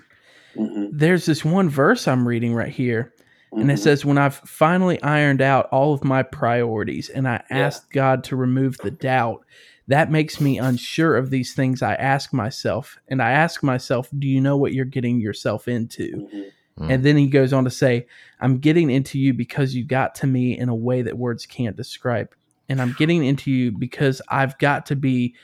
Mhm, 0.57 0.91
there's 0.93 1.27
this 1.27 1.45
one 1.45 1.69
verse 1.69 2.09
I'm 2.09 2.27
reading 2.27 2.55
right 2.55 2.73
here, 2.73 3.13
and 3.53 3.71
it 3.71 3.75
mhm. 3.75 3.79
says, 3.79 4.05
When 4.05 4.19
I've 4.19 4.37
finally 4.37 5.01
ironed 5.03 5.41
out 5.41 5.69
all 5.71 5.95
of 5.95 6.05
my 6.05 6.23
priorities 6.23 7.09
and 7.09 7.29
I 7.29 7.43
Yeah. 7.51 7.67
asked 7.67 7.91
God 7.91 8.25
to 8.25 8.37
remove 8.37 8.81
the 8.81 8.91
doubt, 8.91 9.45
that 9.89 10.11
makes 10.11 10.41
me 10.41 10.59
unsure 10.59 11.17
of 11.17 11.31
these 11.31 11.55
things 11.55 11.81
I 11.83 11.95
ask 11.95 12.33
myself. 12.33 12.99
And 13.09 13.23
I 13.23 13.31
ask 13.33 13.63
myself, 13.63 14.11
Do 14.19 14.27
you 14.27 14.41
know 14.41 14.57
what 14.57 14.73
you're 14.73 14.85
getting 14.85 15.21
yourself 15.21 15.69
into? 15.69 16.29
Mhm, 16.33 16.53
Mm. 16.79 16.91
And 16.91 17.05
then 17.05 17.17
he 17.17 17.27
goes 17.27 17.53
on 17.53 17.65
to 17.65 17.71
say, 17.71 18.07
I'm 18.41 18.59
getting 18.59 18.91
into 18.91 19.19
you 19.19 19.33
because 19.33 19.75
you 19.75 19.85
got 19.85 20.15
to 20.17 20.27
me 20.27 20.59
in 20.59 20.69
a 20.69 20.75
way 20.75 21.03
that 21.03 21.17
words 21.17 21.47
can't 21.47 21.77
describe. 21.77 22.35
And 22.69 22.83
I'm 22.83 22.93
getting 22.93 23.25
into 23.25 23.51
you 23.51 23.73
because 23.73 24.21
I've 24.29 24.59
got 24.59 24.87
to 24.87 24.97
be, 24.97 25.35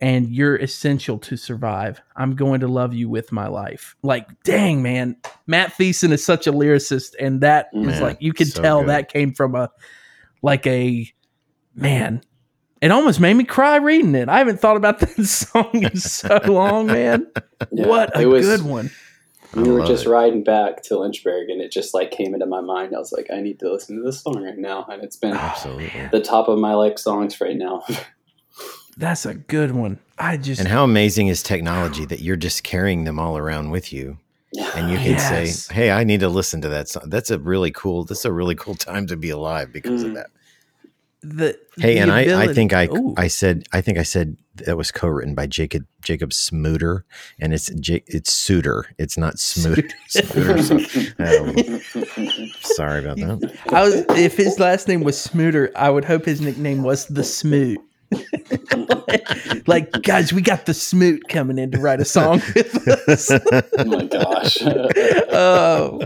and 0.00 0.28
you're 0.28 0.56
essential 0.56 1.18
to 1.18 1.36
survive. 1.36 2.00
I'm 2.16 2.36
going 2.36 2.60
to 2.60 2.68
love 2.68 2.92
you 2.94 3.08
with 3.08 3.32
my 3.32 3.46
life. 3.46 3.96
Like, 4.02 4.28
dang, 4.42 4.82
man. 4.82 5.16
Matt 5.46 5.72
Thiessen 5.74 6.12
is 6.12 6.24
such 6.24 6.46
a 6.46 6.52
lyricist. 6.52 7.14
And 7.18 7.40
that 7.40 7.68
is 7.72 7.86
Man, 7.86 8.02
like, 8.02 8.18
you 8.20 8.32
can 8.32 8.46
so 8.46 8.62
tell 8.62 8.80
good. 8.80 8.88
that 8.90 9.12
came 9.12 9.32
from 9.32 9.54
a, 9.54 9.70
like 10.42 10.66
a, 10.66 11.08
man. 11.74 12.22
It 12.80 12.90
almost 12.90 13.18
made 13.18 13.34
me 13.34 13.44
cry 13.44 13.76
reading 13.76 14.14
it. 14.14 14.28
I 14.28 14.38
haven't 14.38 14.60
thought 14.60 14.76
about 14.76 14.98
this 15.16 15.30
song 15.30 15.70
in 15.72 15.96
so 15.96 16.38
long, 16.46 16.86
man. 16.86 17.26
Yeah, 17.72 17.86
what 17.86 18.20
a 18.20 18.26
was- 18.26 18.44
good 18.44 18.62
one. 18.62 18.90
We 19.54 19.70
were 19.70 19.86
just 19.86 20.04
it. 20.04 20.10
riding 20.10 20.42
back 20.42 20.82
to 20.84 20.98
Lynchburg, 20.98 21.48
and 21.48 21.60
it 21.62 21.70
just 21.70 21.94
like 21.94 22.10
came 22.10 22.34
into 22.34 22.44
my 22.46 22.60
mind. 22.60 22.94
I 22.94 22.98
was 22.98 23.12
like, 23.12 23.28
I 23.32 23.40
need 23.40 23.60
to 23.60 23.72
listen 23.72 23.96
to 23.96 24.02
this 24.02 24.20
song 24.20 24.42
right 24.42 24.58
now, 24.58 24.84
and 24.90 25.02
it's 25.04 25.16
been 25.16 25.32
Absolutely. 25.32 26.08
the 26.10 26.20
top 26.20 26.48
of 26.48 26.58
my 26.58 26.74
like 26.74 26.98
songs 26.98 27.40
right 27.40 27.56
now. 27.56 27.84
That's 28.96 29.26
a 29.26 29.34
good 29.34 29.72
one. 29.72 29.98
I 30.18 30.36
just 30.36 30.60
And 30.60 30.68
how 30.68 30.84
amazing 30.84 31.28
is 31.28 31.42
technology 31.42 32.04
that 32.06 32.20
you're 32.20 32.36
just 32.36 32.62
carrying 32.62 33.04
them 33.04 33.18
all 33.18 33.36
around 33.36 33.70
with 33.70 33.92
you, 33.92 34.18
and 34.76 34.88
you 34.88 34.96
can 34.98 35.12
Yes. 35.12 35.64
say, 35.66 35.74
"Hey, 35.74 35.90
I 35.90 36.04
need 36.04 36.20
to 36.20 36.28
listen 36.28 36.60
to 36.62 36.68
that 36.68 36.88
song." 36.88 37.04
That's 37.08 37.30
a 37.30 37.38
really 37.38 37.72
cool. 37.72 38.04
That's 38.04 38.24
a 38.24 38.32
really 38.32 38.54
cool 38.54 38.76
time 38.76 39.06
to 39.08 39.16
be 39.16 39.30
alive 39.30 39.72
because 39.72 40.02
of 40.04 40.10
Mm. 40.10 40.14
that. 40.14 40.26
the 41.26 41.58
Hey, 41.78 41.94
the 41.94 42.00
and 42.00 42.12
I, 42.12 42.42
I 42.42 42.52
think 42.52 42.74
I, 42.74 42.84
Ooh. 42.86 43.14
I 43.16 43.28
said, 43.28 43.64
I 43.72 43.80
think 43.80 43.96
I 43.96 44.02
said 44.02 44.36
that 44.56 44.76
was 44.76 44.90
co-written 44.92 45.34
by 45.34 45.46
Jacob 45.46 45.86
Jacob 46.02 46.30
Smooter, 46.30 47.02
and 47.40 47.54
it's 47.54 47.70
J- 47.80 48.04
it's 48.06 48.30
Sooter. 48.30 48.84
It's 48.98 49.16
not 49.16 49.38
Smoot. 49.38 49.94
Smooter. 50.10 50.60
So, 51.18 52.44
um, 52.44 52.50
sorry 52.60 53.00
about 53.02 53.16
that. 53.16 53.52
I 53.72 53.82
was 53.84 54.04
if 54.18 54.36
his 54.36 54.58
last 54.60 54.86
name 54.86 55.02
was 55.02 55.16
Smooter, 55.16 55.72
I 55.74 55.88
would 55.88 56.04
hope 56.04 56.26
his 56.26 56.42
nickname 56.42 56.82
was 56.82 57.06
the 57.06 57.24
Smoot. 57.24 57.80
like, 59.66 59.90
guys, 60.02 60.32
we 60.32 60.42
got 60.42 60.66
the 60.66 60.74
Smoot 60.74 61.28
coming 61.28 61.58
in 61.58 61.70
to 61.72 61.78
write 61.78 62.00
a 62.00 62.04
song 62.04 62.42
with 62.54 62.88
us. 63.08 63.30
oh 63.30 63.84
my 63.84 64.04
gosh. 64.04 64.58
oh, 64.62 66.00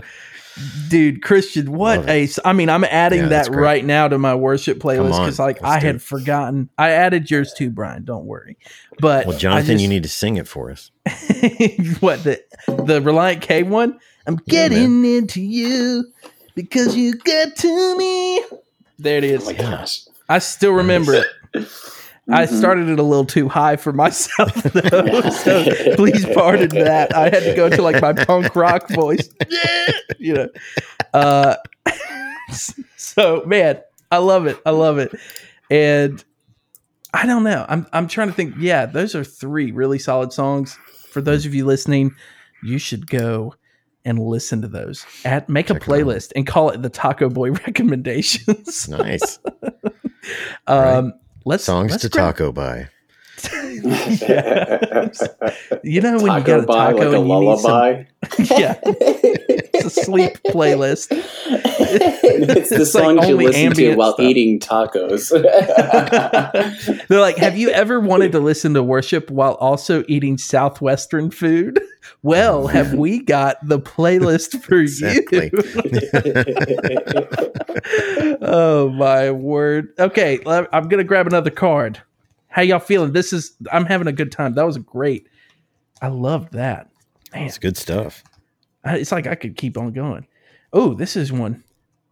dude, 0.89 1.21
Christian, 1.21 1.71
what 1.71 1.99
Love 1.99 2.09
a! 2.09 2.23
s- 2.23 2.39
I 2.43 2.53
mean, 2.53 2.69
I'm 2.69 2.83
adding 2.83 3.19
Yeah, 3.23 3.27
that 3.29 3.49
right 3.49 3.83
now 3.83 4.07
to 4.07 4.17
my 4.17 4.35
worship 4.35 4.79
playlist 4.79 5.19
because, 5.19 5.39
like, 5.39 5.61
let's 5.61 5.75
I 5.75 5.79
had 5.85 5.95
it. 5.95 6.01
forgotten. 6.01 6.69
I 6.77 6.89
added 6.91 7.29
yours 7.31 7.53
too, 7.53 7.69
Brian. 7.69 8.03
Don't 8.05 8.25
worry. 8.25 8.57
But 8.99 9.25
Well, 9.27 9.37
Jonathan, 9.37 9.73
just- 9.73 9.81
you 9.83 9.87
need 9.87 10.03
to 10.03 10.09
sing 10.09 10.37
it 10.37 10.47
for 10.47 10.71
us. 10.71 10.91
what 11.99 12.23
the 12.23 12.41
the 12.67 12.99
Relient 13.01 13.41
K 13.41 13.63
one? 13.63 13.99
I'm 14.27 14.39
Yeah, 14.45 14.67
getting 14.69 15.05
into 15.05 15.41
you 15.41 16.05
because 16.55 16.95
you 16.95 17.15
get 17.17 17.55
to 17.57 17.97
me. 17.97 18.43
There 18.99 19.17
it 19.17 19.23
is. 19.23 19.43
oh 19.43 19.45
my 19.45 19.53
gosh. 19.53 20.01
I 20.27 20.39
still 20.39 20.73
remember 20.73 21.13
it. 21.15 21.67
I 22.31 22.45
Mhm. 22.45 22.57
started 22.57 22.89
it 22.89 22.99
a 22.99 23.03
little 23.03 23.25
too 23.25 23.47
high 23.49 23.75
for 23.75 23.91
myself, 23.93 24.53
though. 24.63 25.21
so 25.29 25.63
please 25.95 26.25
pardon 26.33 26.69
that. 26.69 27.15
I 27.15 27.23
had 27.29 27.43
to 27.43 27.53
go 27.55 27.69
to 27.69 27.81
like 27.81 28.01
my 28.01 28.13
punk 28.13 28.55
rock 28.55 28.87
voice. 28.89 29.29
Yeah, 29.49 29.87
you 30.19 30.33
know. 30.35 30.47
Uh, 31.13 31.55
so 32.97 33.43
man, 33.45 33.81
I 34.11 34.17
love 34.17 34.47
it. 34.47 34.59
I 34.65 34.71
love 34.71 34.97
it, 34.97 35.13
and 35.69 36.23
I 37.13 37.25
don't 37.25 37.43
know. 37.43 37.65
I'm 37.67 37.87
I'm 37.93 38.07
trying 38.07 38.27
to 38.29 38.33
think. 38.33 38.55
Yeah, 38.59 38.85
those 38.85 39.15
are 39.15 39.23
three 39.23 39.71
really 39.71 39.99
solid 39.99 40.33
songs. 40.33 40.77
For 41.11 41.21
those 41.21 41.45
of 41.45 41.53
you 41.55 41.65
listening, 41.65 42.13
you 42.63 42.77
should 42.77 43.07
go 43.09 43.55
and 44.05 44.19
listen 44.19 44.61
to 44.61 44.67
those. 44.67 45.05
At 45.25 45.49
make 45.49 45.69
a 45.69 45.73
Check 45.73 45.83
out. 45.83 45.87
playlist 45.89 46.31
and 46.35 46.45
call 46.47 46.69
it 46.69 46.81
the 46.81 46.89
Taco 46.89 47.29
Boy 47.29 47.51
recommendations. 47.51 48.87
Nice 48.87 49.39
Um, 50.67 51.13
let's 51.45 51.63
songs 51.63 51.91
let's 51.91 52.03
to 52.03 52.09
grab- 52.09 52.35
taco 52.35 52.51
by. 52.51 52.87
You 55.83 56.01
know 56.01 56.17
when 56.17 56.23
you 56.23 56.27
taco 56.27 56.43
got 56.43 56.59
a 56.59 56.65
taco 56.65 56.97
like 56.97 56.97
a 57.13 57.19
and 57.19 57.27
you 57.29 57.39
need 57.39 57.57
some 57.59 57.71
lullaby. 57.71 58.03
Yeah. 58.59 58.75
It's 58.83 59.85
a 59.85 59.89
sleep 60.03 60.33
playlist. 60.47 61.07
it's 61.11 62.69
the 62.69 62.81
It's 62.81 62.93
like 62.93 63.03
song 63.17 63.27
you 63.29 63.37
listen 63.37 63.73
to 63.75 63.95
while 63.95 64.13
stuff. 64.15 64.25
eating 64.25 64.59
tacos. 64.59 65.29
They're 67.07 67.21
like, 67.21 67.37
have 67.37 67.57
you 67.57 67.69
ever 67.69 68.01
wanted 68.01 68.33
to 68.33 68.39
listen 68.41 68.73
to 68.73 68.83
worship 68.83 69.31
while 69.31 69.53
also 69.53 70.03
eating 70.09 70.37
Southwestern 70.37 71.31
food? 71.31 71.79
Well, 72.21 72.67
have 72.67 72.93
we 72.93 73.23
got 73.23 73.65
the 73.65 73.79
playlist 73.79 74.61
for 74.61 74.81
you? 74.81 75.23
Oh 78.41 78.89
my 78.89 79.31
word. 79.31 79.93
Okay, 79.99 80.39
I'm 80.45 80.87
gonna 80.87 81.03
grab 81.03 81.27
another 81.27 81.49
card. 81.51 82.01
How 82.47 82.61
y'all 82.61 82.79
feeling? 82.79 83.11
This 83.13 83.33
is 83.33 83.53
I'm 83.71 83.85
having 83.85 84.07
a 84.07 84.11
good 84.11 84.31
time. 84.31 84.53
That 84.55 84.65
was 84.65 84.77
great. 84.77 85.27
I 86.01 86.07
loved 86.07 86.53
that. 86.53 86.89
Man, 87.33 87.43
It's 87.43 87.57
good 87.57 87.77
stuff. 87.77 88.23
It's 88.85 89.11
like 89.11 89.27
I 89.27 89.35
could 89.35 89.55
keep 89.57 89.77
on 89.77 89.91
going. 89.91 90.25
Oh, 90.73 90.93
this 90.93 91.15
is 91.15 91.31
one. 91.31 91.63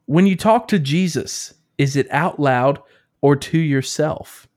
When 0.05 0.27
you 0.27 0.36
talk 0.36 0.67
to 0.69 0.79
Jesus, 0.79 1.53
is 1.77 1.96
it 1.96 2.07
out 2.12 2.39
loud 2.39 2.79
or 3.22 3.36
to 3.36 3.57
yourself? 3.57 4.48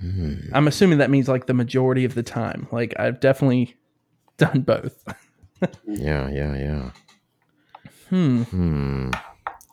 Hmm. 0.00 0.34
I'm 0.52 0.68
assuming 0.68 0.98
that 0.98 1.10
means 1.10 1.28
like 1.28 1.46
the 1.46 1.54
majority 1.54 2.04
of 2.04 2.14
the 2.14 2.22
time. 2.22 2.66
Like 2.72 2.94
I've 2.98 3.20
definitely 3.20 3.76
done 4.36 4.60
both. 4.62 5.02
Yeah, 5.86 6.28
yeah, 6.28 6.54
yeah. 6.54 6.90
Hmm. 8.10 8.42
Hmm. 8.42 9.10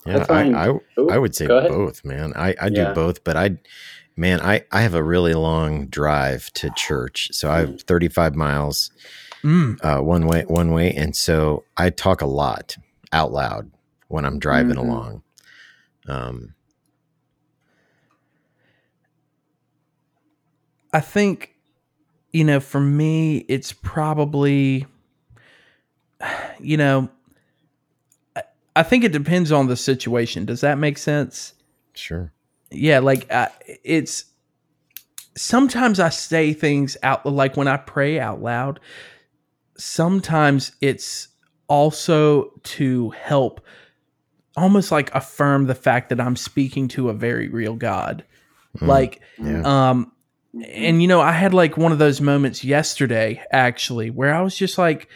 I 0.06 0.10
Yeah, 0.12 0.18
I, 0.20 0.24
find- 0.26 0.56
I, 0.56 0.68
Ooh, 1.00 1.10
I 1.10 1.18
would 1.18 1.36
say 1.36 1.48
both, 1.48 2.04
man. 2.04 2.34
I, 2.36 2.56
I 2.62 2.70
do 2.70 2.82
Yeah. 2.82 2.94
both, 2.94 3.24
but 3.24 3.38
I, 3.38 3.58
man, 4.18 4.42
I, 4.42 4.64
I 4.72 4.82
have 4.82 4.94
a 4.94 5.04
really 5.04 5.34
long 5.34 5.88
drive 5.88 6.52
to 6.54 6.70
church. 6.72 7.30
So 7.32 7.50
I 7.50 7.60
have 7.60 7.82
35 7.84 8.36
miles 8.36 8.92
Mm. 9.44 9.78
uh, 9.84 10.02
one 10.02 10.26
way, 10.26 10.44
one 10.48 10.72
way. 10.72 10.92
And 10.94 11.16
so 11.16 11.66
I 11.76 11.90
talk 11.90 12.22
a 12.22 12.26
lot 12.26 12.78
out 13.12 13.32
loud 13.34 13.72
when 14.08 14.24
I'm 14.26 14.40
driving 14.40 14.76
Mhm. 14.76 14.80
along. 14.80 15.24
Um, 16.08 16.54
I 20.94 21.00
think, 21.00 21.56
you 22.32 22.44
know, 22.44 22.60
for 22.60 22.80
me, 22.80 23.38
it's 23.50 23.74
probably, 23.74 24.86
you 26.60 26.78
know, 26.78 27.10
I, 28.76 28.84
think 28.84 29.04
it 29.04 29.12
depends 29.12 29.52
on 29.52 29.68
the 29.68 29.76
situation. 29.78 30.46
Does 30.46 30.62
that 30.62 30.78
make 30.78 30.98
sense? 30.98 31.54
sure. 31.96 32.32
yeah 32.72 32.98
like 32.98 33.32
uh, 33.32 33.50
it's 33.84 34.26
sometimes 35.38 36.00
i 36.00 36.10
say 36.10 36.54
things 36.54 36.98
out 37.04 37.24
like 37.24 37.56
when 37.56 37.68
i 37.68 37.78
pray 37.78 38.20
out 38.20 38.42
loud 38.42 38.80
sometimes 39.78 40.72
it's 40.82 41.28
also 41.68 42.52
to 42.64 43.10
help 43.12 43.62
almost 44.58 44.92
like 44.92 45.14
affirm 45.14 45.66
the 45.68 45.76
fact 45.76 46.10
that 46.10 46.20
i'm 46.20 46.36
speaking 46.36 46.88
to 46.88 47.10
a 47.10 47.14
very 47.14 47.48
real 47.48 47.76
god 47.76 48.24
Mm, 48.80 48.88
like 48.88 49.22
yeah. 49.38 49.62
um 49.90 50.12
and 50.68 51.00
you 51.00 51.08
know 51.08 51.22
i 51.22 51.32
had 51.32 51.54
like 51.54 51.78
one 51.78 51.92
of 51.92 52.00
those 52.00 52.20
moments 52.20 52.64
yesterday 52.64 53.40
actually 53.52 54.10
where 54.10 54.34
i 54.34 54.42
was 54.42 54.56
just 54.58 54.80
like 54.80 55.08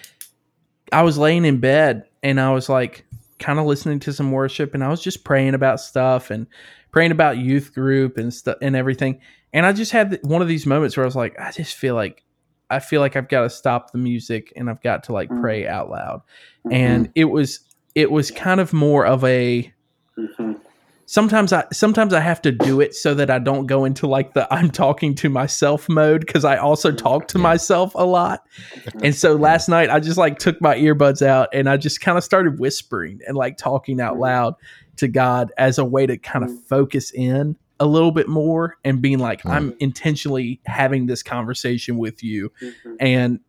i 0.91 1.01
was 1.01 1.17
laying 1.17 1.43
in 1.43 1.59
bed 1.59 2.03
and 2.21 2.39
i 2.39 2.51
was 2.51 2.69
like 2.69 3.03
kind 3.39 3.59
of 3.59 3.65
listening 3.65 3.99
to 3.99 4.11
some 4.13 4.31
worship 4.31 4.73
and 4.73 4.83
i 4.83 4.87
was 4.87 5.01
just 5.01 5.23
praying 5.23 5.53
about 5.53 5.79
stuff 5.79 6.29
and 6.31 6.47
praying 6.91 7.11
about 7.11 7.37
youth 7.37 7.73
group 7.73 8.17
and 8.17 8.33
stuff 8.33 8.57
and 8.61 8.75
everything 8.75 9.19
and 9.53 9.65
i 9.65 9.71
just 9.73 9.91
had 9.91 10.19
one 10.23 10.41
of 10.41 10.47
these 10.47 10.65
moments 10.65 10.97
where 10.97 11.03
i 11.03 11.07
was 11.07 11.15
like 11.15 11.37
i 11.39 11.51
just 11.51 11.75
feel 11.75 11.93
like 11.95 12.23
i 12.69 12.79
feel 12.79 12.99
like 13.01 13.15
i've 13.15 13.29
got 13.29 13.41
to 13.41 13.49
stop 13.49 13.91
the 13.91 13.97
music 13.97 14.51
and 14.55 14.69
i've 14.69 14.81
got 14.81 15.03
to 15.03 15.13
like 15.13 15.29
Mm. 15.29 15.41
pray 15.41 15.67
out 15.67 15.89
loud 15.89 16.21
Mm-hmm. 16.65 16.73
and 16.75 17.11
it 17.15 17.25
was 17.25 17.59
it 17.95 18.11
was 18.11 18.31
kind 18.31 18.59
of 18.59 18.73
more 18.73 19.05
of 19.05 19.23
a 19.23 19.71
Mhm. 20.17 20.59
Sometimes 21.09 21.51
I 21.53 21.63
sometimes 21.71 22.13
I 22.13 22.19
have 22.19 22.41
to 22.43 22.51
do 22.51 22.79
it 22.81 22.93
so 22.93 23.13
that 23.15 23.31
I 23.31 23.39
don't 23.39 23.65
go 23.65 23.85
into 23.85 24.05
like 24.07 24.33
the 24.33 24.51
I'm 24.53 24.69
talking 24.69 25.15
to 25.15 25.29
myself 25.29 25.87
mode 25.89 26.21
because 26.25 26.45
I 26.45 26.57
also 26.57 26.91
talk 26.91 27.27
to 27.29 27.37
Yeah. 27.39 27.43
myself 27.43 27.93
a 27.95 28.05
lot. 28.05 28.45
And 29.03 29.15
so 29.15 29.35
last 29.35 29.69
night 29.69 29.89
I 29.89 29.99
just 29.99 30.17
like 30.17 30.37
took 30.37 30.61
my 30.61 30.75
earbuds 30.75 31.25
out 31.25 31.49
and 31.53 31.67
I 31.69 31.77
just 31.77 32.01
kind 32.01 32.17
of 32.17 32.23
started 32.23 32.59
whispering 32.59 33.19
and 33.25 33.35
like 33.37 33.57
talking 33.57 33.99
out 34.01 34.19
loud 34.19 34.55
to 34.97 35.07
God 35.07 35.51
as 35.57 35.77
a 35.77 35.85
way 35.85 36.05
to 36.05 36.17
kind 36.17 36.43
of 36.43 36.51
focus 36.65 37.11
in 37.11 37.55
a 37.79 37.85
little 37.85 38.11
bit 38.11 38.27
more 38.27 38.75
and 38.83 39.01
being 39.01 39.19
like 39.19 39.43
Mm. 39.43 39.51
I'm 39.51 39.75
intentionally 39.79 40.59
having 40.65 41.05
this 41.05 41.23
conversation 41.23 41.97
with 41.97 42.21
you 42.23 42.51
Mhm. 42.61 42.95
and 42.99 43.39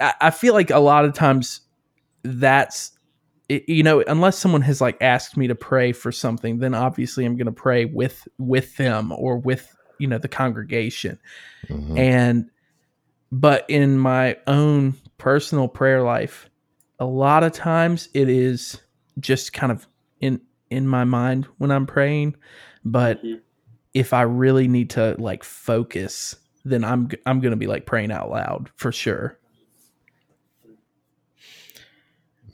I, 0.00 0.14
I 0.20 0.30
feel 0.30 0.54
like 0.54 0.70
a 0.70 0.78
lot 0.78 1.04
of 1.04 1.12
times 1.14 1.60
that's 2.22 2.92
it, 3.48 3.68
you 3.68 3.82
know 3.82 4.02
unless 4.06 4.38
someone 4.38 4.62
has 4.62 4.80
like 4.80 4.96
asked 5.02 5.36
me 5.36 5.46
to 5.46 5.54
pray 5.54 5.92
for 5.92 6.10
something 6.10 6.58
then 6.58 6.74
obviously 6.74 7.24
i'm 7.24 7.36
going 7.36 7.46
to 7.46 7.52
pray 7.52 7.84
with 7.84 8.26
with 8.38 8.76
them 8.76 9.12
or 9.12 9.36
with 9.38 9.74
you 9.98 10.06
know 10.06 10.18
the 10.18 10.28
congregation 10.28 11.18
Mhm. 11.68 11.98
and 11.98 12.50
but 13.30 13.64
in 13.68 13.98
my 13.98 14.36
own 14.46 14.94
personal 15.18 15.68
prayer 15.68 16.02
life 16.02 16.48
a 16.98 17.04
lot 17.04 17.42
of 17.44 17.52
times 17.52 18.08
it 18.14 18.28
is 18.28 18.80
just 19.20 19.52
kind 19.52 19.72
of 19.72 19.86
in 20.20 20.40
in 20.70 20.86
my 20.88 21.04
mind 21.04 21.46
when 21.58 21.70
i'm 21.70 21.86
praying 21.86 22.34
but 22.84 23.22
Mhm. 23.22 23.40
if 23.92 24.12
i 24.12 24.22
really 24.22 24.68
need 24.68 24.90
to 24.90 25.14
like 25.18 25.44
focus 25.44 26.34
then 26.64 26.82
i'm 26.84 27.10
i'm 27.26 27.40
going 27.40 27.50
to 27.52 27.56
be 27.56 27.66
like 27.66 27.84
praying 27.86 28.10
out 28.10 28.30
loud 28.30 28.70
for 28.76 28.90
sure 28.90 29.38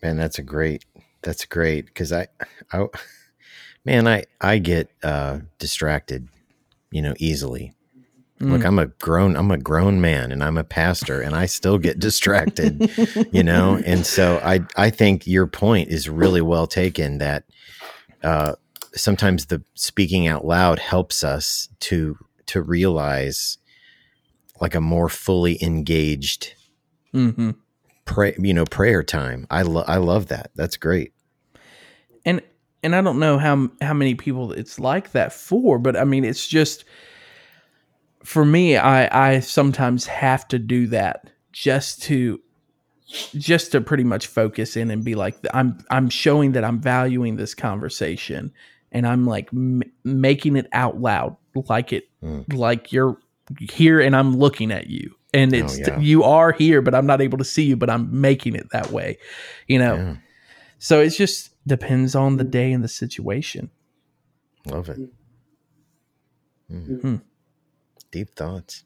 Man, 0.03 0.17
that's 0.17 0.39
a 0.39 0.43
great. 0.43 0.85
That's 1.23 1.45
great 1.45 1.87
because 1.87 2.13
I, 2.13 2.29
I, 2.73 2.87
man, 3.85 4.07
I 4.09 4.25
I 4.41 4.59
get 4.59 4.91
uh, 5.03 5.41
distracted, 5.59 6.29
you 6.91 7.03
know, 7.03 7.15
easily. 7.19 7.75
Look, 8.43 8.63
Mm. 8.63 8.67
I'm 8.67 8.79
a 8.79 8.87
grown 8.87 9.37
I'm 9.37 9.51
a 9.51 9.59
grown 9.59 10.01
man 10.01 10.33
and 10.33 10.43
I'm 10.43 10.57
a 10.57 10.65
pastor 10.65 11.21
and 11.21 11.37
I 11.37 11.45
still 11.45 11.77
get 11.77 11.99
distracted, 12.09 12.91
you 13.33 13.43
know? 13.43 13.79
And 13.85 14.07
so 14.07 14.41
I 14.43 14.61
I 14.77 14.89
think 14.89 15.27
your 15.27 15.47
point 15.47 15.91
is 15.91 16.09
really 16.09 16.41
well 16.41 16.67
taken 16.67 17.19
that 17.19 17.45
uh 18.25 18.55
sometimes 18.95 19.47
the 19.47 19.63
speaking 19.75 20.27
out 20.27 20.47
loud 20.47 20.79
helps 20.79 21.23
us 21.23 21.69
to 21.81 22.17
to 22.47 22.63
realize 22.63 23.59
like 24.59 24.75
a 24.75 24.81
more 24.81 25.11
fully 25.11 25.63
engaged 25.63 26.55
Mhm. 27.13 27.57
Pray 28.15 28.35
you 28.39 28.53
know 28.55 28.65
prayer 28.65 29.03
time. 29.03 29.47
I 29.51 29.63
lo- 29.63 29.85
I 29.87 29.97
love 29.99 30.27
that. 30.29 30.51
That's 30.55 30.77
great. 30.77 31.13
and 32.27 32.41
and 32.83 32.95
I 32.97 33.01
don't 33.03 33.19
know 33.19 33.39
how 33.39 33.69
how 33.81 33.95
many 33.95 34.15
people 34.15 34.53
it's 34.53 34.79
like 34.79 35.13
that 35.13 35.33
for, 35.33 35.79
but 35.79 35.97
I 35.97 36.05
mean 36.05 36.25
it's 36.25 36.47
just 36.47 36.85
for 38.25 38.45
me 38.45 38.77
I 38.77 39.35
I 39.35 39.41
sometimes 39.41 40.07
have 40.07 40.47
to 40.49 40.59
do 40.59 40.87
that 40.89 41.31
just 41.53 42.03
to 42.05 42.41
just 43.37 43.73
to 43.73 43.81
pretty 43.81 44.05
much 44.05 44.27
focus 44.27 44.77
in 44.77 44.91
and 44.91 45.03
be 45.05 45.15
like 45.15 45.37
I'm 45.53 45.79
I'm 45.91 46.09
showing 46.09 46.53
that 46.53 46.65
I'm 46.65 46.81
valuing 46.81 47.37
this 47.37 47.55
conversation 47.55 48.53
and 48.93 49.07
I'm 49.07 49.27
like 49.27 49.49
m- 49.53 49.83
making 50.05 50.57
it 50.57 50.69
out 50.73 51.01
loud 51.01 51.37
like 51.69 51.93
it 51.93 52.05
Mm. 52.23 52.53
like 52.53 52.93
you're 52.93 53.17
here 53.59 53.99
and 53.99 54.15
I'm 54.15 54.37
looking 54.37 54.71
at 54.71 54.89
you 54.89 55.15
and 55.33 55.55
Oh, 55.55 55.59
it's 55.59 55.79
yeah. 55.79 55.99
you 56.01 56.23
are 56.25 56.53
here 56.53 56.83
but 56.83 56.95
I'm 56.95 57.07
not 57.07 57.21
able 57.21 57.39
to 57.39 57.45
see 57.45 57.63
you 57.65 57.77
but 57.77 57.89
I'm 57.91 58.21
making 58.21 58.55
it 58.55 58.71
that 58.71 58.91
way 58.91 59.19
you 59.69 59.79
know 59.79 59.95
Yeah. 59.97 60.17
so 60.79 61.01
it 61.01 61.11
just 61.11 61.51
depends 61.67 62.15
on 62.15 62.37
the 62.37 62.45
day 62.45 62.73
and 62.73 62.83
the 62.83 62.89
situation. 62.89 63.71
Love 64.67 64.89
it. 64.89 64.99
Mm. 66.73 67.01
Hmm. 67.03 67.17
Deep 68.11 68.31
thoughts. 68.35 68.85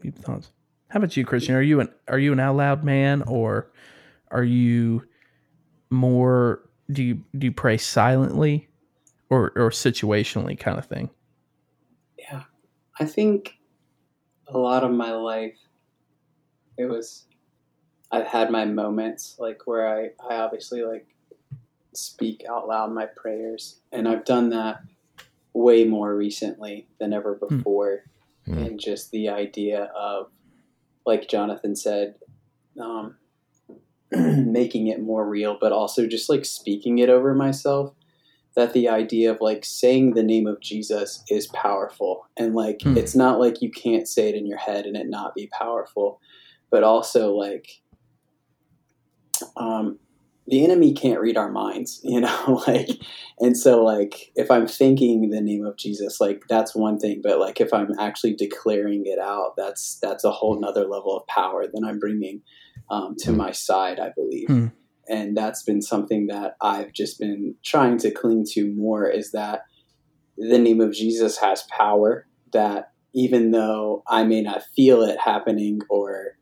Deep 0.00 0.16
thoughts. 0.18 0.50
How 0.88 0.98
about 0.98 1.16
you, 1.16 1.24
Christian? 1.24 1.54
Are 1.54 1.62
you 1.62 1.80
an 1.80 1.88
are 2.08 2.18
you 2.18 2.32
an 2.32 2.40
out 2.40 2.56
loud 2.56 2.84
man 2.84 3.22
or 3.22 3.70
are 4.30 4.44
you 4.44 5.02
more 5.90 6.62
do 6.90 7.02
you 7.02 7.22
do 7.36 7.46
you 7.46 7.52
pray 7.52 7.76
silently 7.76 8.68
or 9.28 9.52
or 9.56 9.70
situationally 9.70 10.58
kind 10.58 10.78
of 10.78 10.86
thing? 10.86 11.10
Yeah, 12.18 12.44
I 13.00 13.04
think 13.06 13.55
a 14.48 14.58
lot 14.58 14.84
of 14.84 14.90
my 14.90 15.12
life, 15.12 15.58
it 16.78 16.86
was, 16.86 17.24
I've 18.10 18.26
had 18.26 18.50
my 18.50 18.64
moments 18.64 19.36
like 19.38 19.62
where 19.66 19.88
I, 19.88 20.10
I 20.28 20.36
obviously 20.36 20.82
like 20.82 21.06
speak 21.94 22.44
out 22.48 22.68
loud 22.68 22.92
my 22.92 23.06
prayers, 23.06 23.80
and 23.92 24.06
I've 24.06 24.24
done 24.24 24.50
that 24.50 24.80
way 25.52 25.84
more 25.84 26.14
recently 26.14 26.86
than 26.98 27.12
ever 27.12 27.34
before. 27.34 28.04
Hmm. 28.44 28.58
And 28.58 28.80
just 28.80 29.10
the 29.10 29.28
idea 29.28 29.84
of, 29.98 30.28
like 31.04 31.28
Jonathan 31.28 31.74
said, 31.74 32.14
um, 32.80 33.16
making 34.12 34.86
it 34.86 35.00
more 35.00 35.28
real, 35.28 35.56
but 35.60 35.72
also 35.72 36.06
just 36.06 36.28
like 36.28 36.44
speaking 36.44 36.98
it 36.98 37.08
over 37.08 37.34
myself 37.34 37.92
that 38.56 38.72
the 38.72 38.88
idea 38.88 39.30
of 39.30 39.40
like 39.40 39.64
saying 39.64 40.14
the 40.14 40.22
name 40.22 40.46
of 40.46 40.60
Jesus 40.60 41.22
is 41.28 41.46
powerful. 41.48 42.26
And 42.36 42.54
like, 42.54 42.80
Hmm. 42.82 42.96
it's 42.96 43.14
not 43.14 43.38
like 43.38 43.62
you 43.62 43.70
can't 43.70 44.08
say 44.08 44.28
it 44.30 44.34
in 44.34 44.46
your 44.46 44.58
head 44.58 44.86
and 44.86 44.96
it 44.96 45.08
not 45.08 45.34
be 45.34 45.48
powerful, 45.48 46.20
but 46.70 46.82
also 46.82 47.34
like 47.34 47.68
um, 49.56 49.98
the 50.48 50.64
enemy 50.64 50.94
can't 50.94 51.20
read 51.20 51.36
our 51.36 51.50
minds, 51.50 52.00
you 52.04 52.20
know, 52.20 52.62
like, 52.66 52.88
and 53.40 53.56
so 53.56 53.84
like 53.84 54.32
if 54.36 54.50
I'm 54.50 54.66
thinking 54.66 55.28
the 55.28 55.40
name 55.40 55.66
of 55.66 55.76
Jesus, 55.76 56.20
like 56.20 56.44
that's 56.48 56.74
one 56.74 56.98
thing, 56.98 57.20
but 57.22 57.38
like 57.38 57.60
if 57.60 57.74
I'm 57.74 57.92
actually 57.98 58.34
declaring 58.34 59.02
it 59.06 59.18
out, 59.18 59.54
that's 59.56 59.98
that's 60.00 60.24
a 60.24 60.30
whole 60.30 60.58
nother 60.58 60.86
level 60.86 61.16
of 61.16 61.26
power 61.26 61.66
that 61.66 61.84
I'm 61.84 61.98
bringing 61.98 62.42
um, 62.90 63.16
to 63.20 63.32
my 63.32 63.52
side, 63.52 64.00
I 64.00 64.12
believe. 64.16 64.48
Hmm. 64.48 64.66
And 65.08 65.36
that's 65.36 65.62
been 65.62 65.82
something 65.82 66.26
that 66.28 66.56
I've 66.60 66.92
just 66.92 67.18
been 67.18 67.54
trying 67.64 67.98
to 67.98 68.10
cling 68.10 68.44
to 68.52 68.72
more 68.74 69.08
is 69.08 69.32
that 69.32 69.62
the 70.36 70.58
name 70.58 70.80
of 70.80 70.92
Jesus 70.92 71.38
has 71.38 71.62
power 71.70 72.26
that 72.52 72.90
even 73.14 73.50
though 73.50 74.02
I 74.08 74.24
may 74.24 74.42
not 74.42 74.62
feel 74.74 75.02
it 75.02 75.18
happening 75.18 75.80
or 75.88 76.36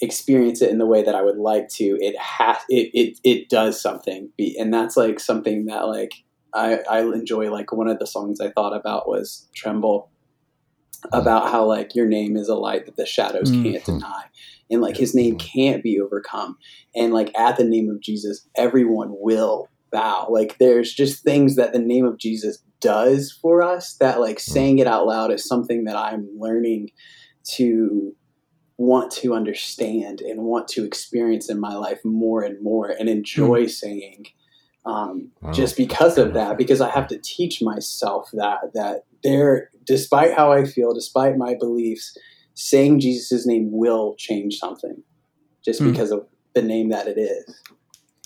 experience 0.00 0.60
it 0.62 0.70
in 0.70 0.78
the 0.78 0.86
way 0.86 1.02
that 1.02 1.14
I 1.14 1.22
would 1.22 1.38
like 1.38 1.68
to, 1.70 1.96
it 2.00 2.16
has 2.18 2.58
it 2.68 2.90
it, 2.94 3.18
it 3.24 3.48
does 3.48 3.80
something. 3.80 4.30
Be- 4.36 4.56
And 4.58 4.72
that's 4.72 4.96
like 4.96 5.18
something 5.20 5.66
that 5.66 5.86
like 5.88 6.12
I, 6.52 6.78
I 6.88 7.00
enjoy 7.00 7.50
like 7.50 7.72
one 7.72 7.88
of 7.88 7.98
the 7.98 8.06
songs 8.06 8.40
I 8.40 8.50
thought 8.50 8.76
about 8.76 9.08
was 9.08 9.48
Tremble 9.54 10.10
about 11.12 11.50
how 11.50 11.64
like 11.64 11.94
your 11.94 12.06
name 12.06 12.36
is 12.36 12.48
a 12.48 12.54
light 12.54 12.86
that 12.86 12.96
the 12.96 13.06
shadows 13.06 13.50
Mm. 13.50 13.62
can't 13.72 13.84
deny 13.84 14.24
and 14.70 14.80
like 14.80 14.96
his 14.96 15.14
name 15.14 15.36
can't 15.38 15.82
be 15.82 16.00
overcome. 16.00 16.56
And 16.94 17.12
like 17.12 17.36
at 17.38 17.56
the 17.56 17.64
name 17.64 17.90
of 17.90 18.00
jesus 18.00 18.46
everyone 18.56 19.10
will 19.12 19.68
bow. 19.92 20.26
Like 20.30 20.58
there's 20.58 20.92
just 20.92 21.22
things 21.22 21.56
that 21.56 21.72
the 21.72 21.78
name 21.78 22.04
of 22.04 22.18
jesus 22.18 22.62
does 22.80 23.32
for 23.40 23.62
us 23.62 23.94
that 24.00 24.20
like 24.20 24.38
saying 24.38 24.78
it 24.78 24.86
out 24.86 25.06
loud 25.06 25.32
is 25.32 25.48
something 25.48 25.84
that 25.84 25.96
i'm 25.96 26.28
learning 26.38 26.90
to 27.42 28.14
want 28.76 29.10
to 29.10 29.32
understand 29.32 30.20
and 30.20 30.42
want 30.42 30.68
to 30.68 30.84
experience 30.84 31.48
in 31.48 31.58
my 31.58 31.74
life 31.74 32.00
more 32.04 32.42
and 32.42 32.62
more 32.62 32.88
and 32.88 33.08
enjoy 33.08 33.66
saying 33.66 34.26
um, 34.86 35.30
Wow. 35.40 35.52
just 35.52 35.78
because 35.78 36.18
of 36.18 36.34
that 36.34 36.58
because 36.58 36.82
i 36.82 36.90
have 36.90 37.06
to 37.08 37.18
teach 37.18 37.62
myself 37.62 38.28
that 38.34 38.58
that 38.74 39.04
there 39.22 39.70
despite 39.84 40.34
how 40.34 40.52
i 40.52 40.64
feel 40.64 40.92
despite 40.92 41.38
my 41.38 41.54
beliefs 41.58 42.14
saying 42.54 43.00
jesus' 43.00 43.46
name 43.46 43.68
will 43.72 44.14
change 44.16 44.58
something 44.58 45.02
just 45.64 45.80
Hmm. 45.80 45.90
because 45.90 46.10
of 46.10 46.26
the 46.54 46.62
name 46.62 46.88
that 46.90 47.06
it 47.08 47.18
is 47.18 47.60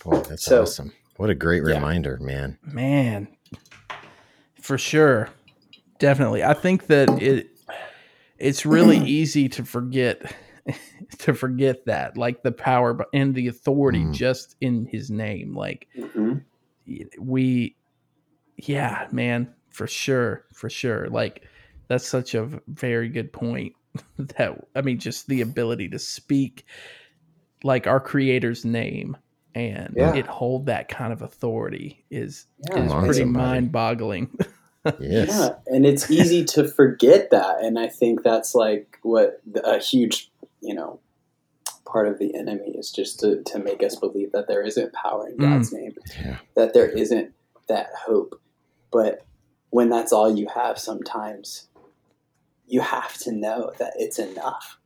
Boy, 0.04 0.20
that's 0.20 0.44
So- 0.44 0.62
awesome. 0.62 0.92
What 1.16 1.28
a 1.30 1.34
great 1.34 1.64
Yeah. 1.64 1.74
reminder, 1.74 2.16
man. 2.20 2.56
Man, 2.62 3.26
for 4.60 4.78
sure, 4.78 5.30
definitely. 5.98 6.44
I 6.44 6.54
think 6.54 6.86
that 6.86 7.20
it 7.20 7.48
it's 8.38 8.64
really 8.64 8.98
easy 9.04 9.48
to 9.48 9.64
forget 9.64 10.32
to 11.18 11.34
forget 11.34 11.84
that, 11.86 12.16
like 12.16 12.44
the 12.44 12.52
power 12.52 13.04
and 13.12 13.34
the 13.34 13.48
authority 13.48 14.04
Mm. 14.04 14.14
just 14.14 14.54
in 14.60 14.86
His 14.86 15.10
name. 15.10 15.56
Like 15.56 15.88
Mhm. 15.98 16.44
we, 17.18 17.74
yeah, 18.56 19.08
man, 19.10 19.52
for 19.70 19.88
sure, 19.88 20.44
for 20.54 20.70
sure. 20.70 21.08
Like 21.08 21.42
that's 21.88 22.06
such 22.06 22.34
a 22.36 22.48
very 22.68 23.08
good 23.08 23.32
point. 23.32 23.72
That 24.18 24.66
I 24.74 24.82
mean, 24.82 24.98
just 24.98 25.26
the 25.28 25.40
ability 25.40 25.88
to 25.90 25.98
speak 25.98 26.64
like 27.64 27.86
our 27.86 28.00
Creator's 28.00 28.64
name 28.64 29.16
and 29.54 29.94
Yeah. 29.96 30.14
it 30.14 30.26
hold 30.26 30.66
that 30.66 30.88
kind 30.88 31.12
of 31.12 31.22
authority 31.22 32.04
is 32.10 32.46
Yeah, 32.70 32.84
is 32.84 32.92
pretty 33.04 33.24
mind 33.24 33.72
boggling. 33.72 34.36
Yes. 35.00 35.28
Yeah, 35.28 35.50
and 35.66 35.84
it's 35.84 36.10
easy 36.10 36.44
to 36.46 36.66
forget 36.66 37.30
that, 37.30 37.60
and 37.62 37.78
I 37.78 37.88
think 37.88 38.22
that's 38.22 38.54
like 38.54 38.98
what 39.02 39.42
a 39.62 39.78
huge, 39.80 40.30
you 40.62 40.72
know, 40.72 41.00
part 41.84 42.08
of 42.08 42.18
the 42.18 42.34
enemy 42.34 42.70
is 42.74 42.90
just 42.90 43.20
to 43.20 43.42
to 43.42 43.58
make 43.58 43.82
us 43.82 43.96
believe 43.96 44.32
that 44.32 44.46
there 44.48 44.62
isn't 44.62 44.94
power 44.94 45.28
in 45.28 45.36
Mm. 45.36 45.40
God's 45.40 45.72
name, 45.74 45.92
Yeah. 46.24 46.38
that 46.54 46.72
there 46.72 46.88
isn't 46.88 47.34
that 47.66 47.88
hope. 48.06 48.40
But 48.90 49.26
when 49.70 49.90
that's 49.90 50.12
all 50.12 50.34
you 50.34 50.46
have, 50.54 50.78
sometimes 50.78 51.67
you 52.68 52.80
have 52.80 53.16
to 53.18 53.32
know 53.32 53.72
that 53.78 53.92
it's 53.96 54.18
enough 54.18 54.78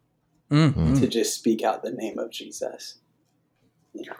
Mm, 0.50 0.74
Mm. 0.74 0.88
mm. 0.88 1.00
to 1.00 1.06
just 1.08 1.34
speak 1.34 1.62
out 1.62 1.82
the 1.82 1.92
name 1.92 2.18
of 2.18 2.30
Jesus. 2.30 2.98
You 3.94 4.10
know, 4.10 4.16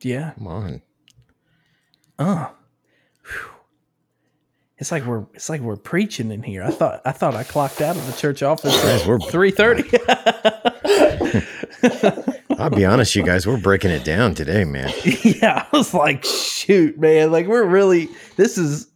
Yeah. 0.00 0.32
Come 0.38 0.46
on. 0.46 0.82
Uh. 2.18 2.46
Whew. 3.24 3.50
It's 4.78 4.92
like 4.92 5.04
we're 5.06 5.24
it's 5.34 5.48
like 5.48 5.60
we're 5.62 5.76
preaching 5.76 6.30
in 6.30 6.42
here. 6.42 6.62
I 6.62 6.70
thought 6.70 7.00
I 7.04 7.12
thought 7.12 7.34
I 7.34 7.44
clocked 7.44 7.80
out 7.80 7.96
of 7.96 8.06
the 8.06 8.12
church 8.12 8.42
office 8.42 8.74
Guys, 8.82 9.08
at 9.08 9.30
three 9.30 9.50
thirty. 9.50 9.82
I'll 12.58 12.70
be 12.70 12.84
honest, 12.84 13.14
you 13.14 13.22
guys, 13.22 13.46
we're 13.46 13.58
breaking 13.58 13.90
it 13.90 14.04
down 14.04 14.34
today, 14.34 14.64
man. 14.64 14.92
yeah, 15.04 15.66
I 15.70 15.76
was 15.76 15.92
like, 15.92 16.24
shoot, 16.24 16.98
man, 16.98 17.30
like 17.32 17.46
we're 17.46 17.64
really 17.66 18.08
this 18.36 18.56
is 18.58 18.86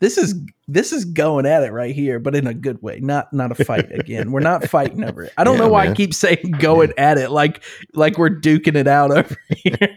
this 0.00 0.18
is 0.18 0.34
this 0.68 0.92
is 0.92 1.04
going 1.04 1.46
at 1.46 1.62
it 1.62 1.72
right 1.72 1.94
here, 1.94 2.18
but 2.18 2.34
in 2.34 2.46
a 2.46 2.54
good 2.54 2.82
way, 2.82 3.00
not 3.00 3.32
not 3.32 3.52
a 3.52 3.54
fight 3.54 3.90
again. 3.92 4.32
We're 4.32 4.40
not 4.40 4.64
fighting 4.68 5.04
over 5.04 5.22
it. 5.24 5.32
I 5.36 5.44
don't 5.44 5.54
Yeah, 5.54 5.60
know 5.60 5.68
why 5.68 5.84
I 5.84 5.94
keep 5.94 6.12
saying 6.14 6.56
going 6.58 6.92
at 6.98 7.16
it, 7.18 7.30
like 7.30 7.62
like 7.94 8.18
we're 8.18 8.30
duking 8.30 8.76
it 8.76 8.86
out 8.88 9.10
over 9.16 9.36
here. 9.56 9.96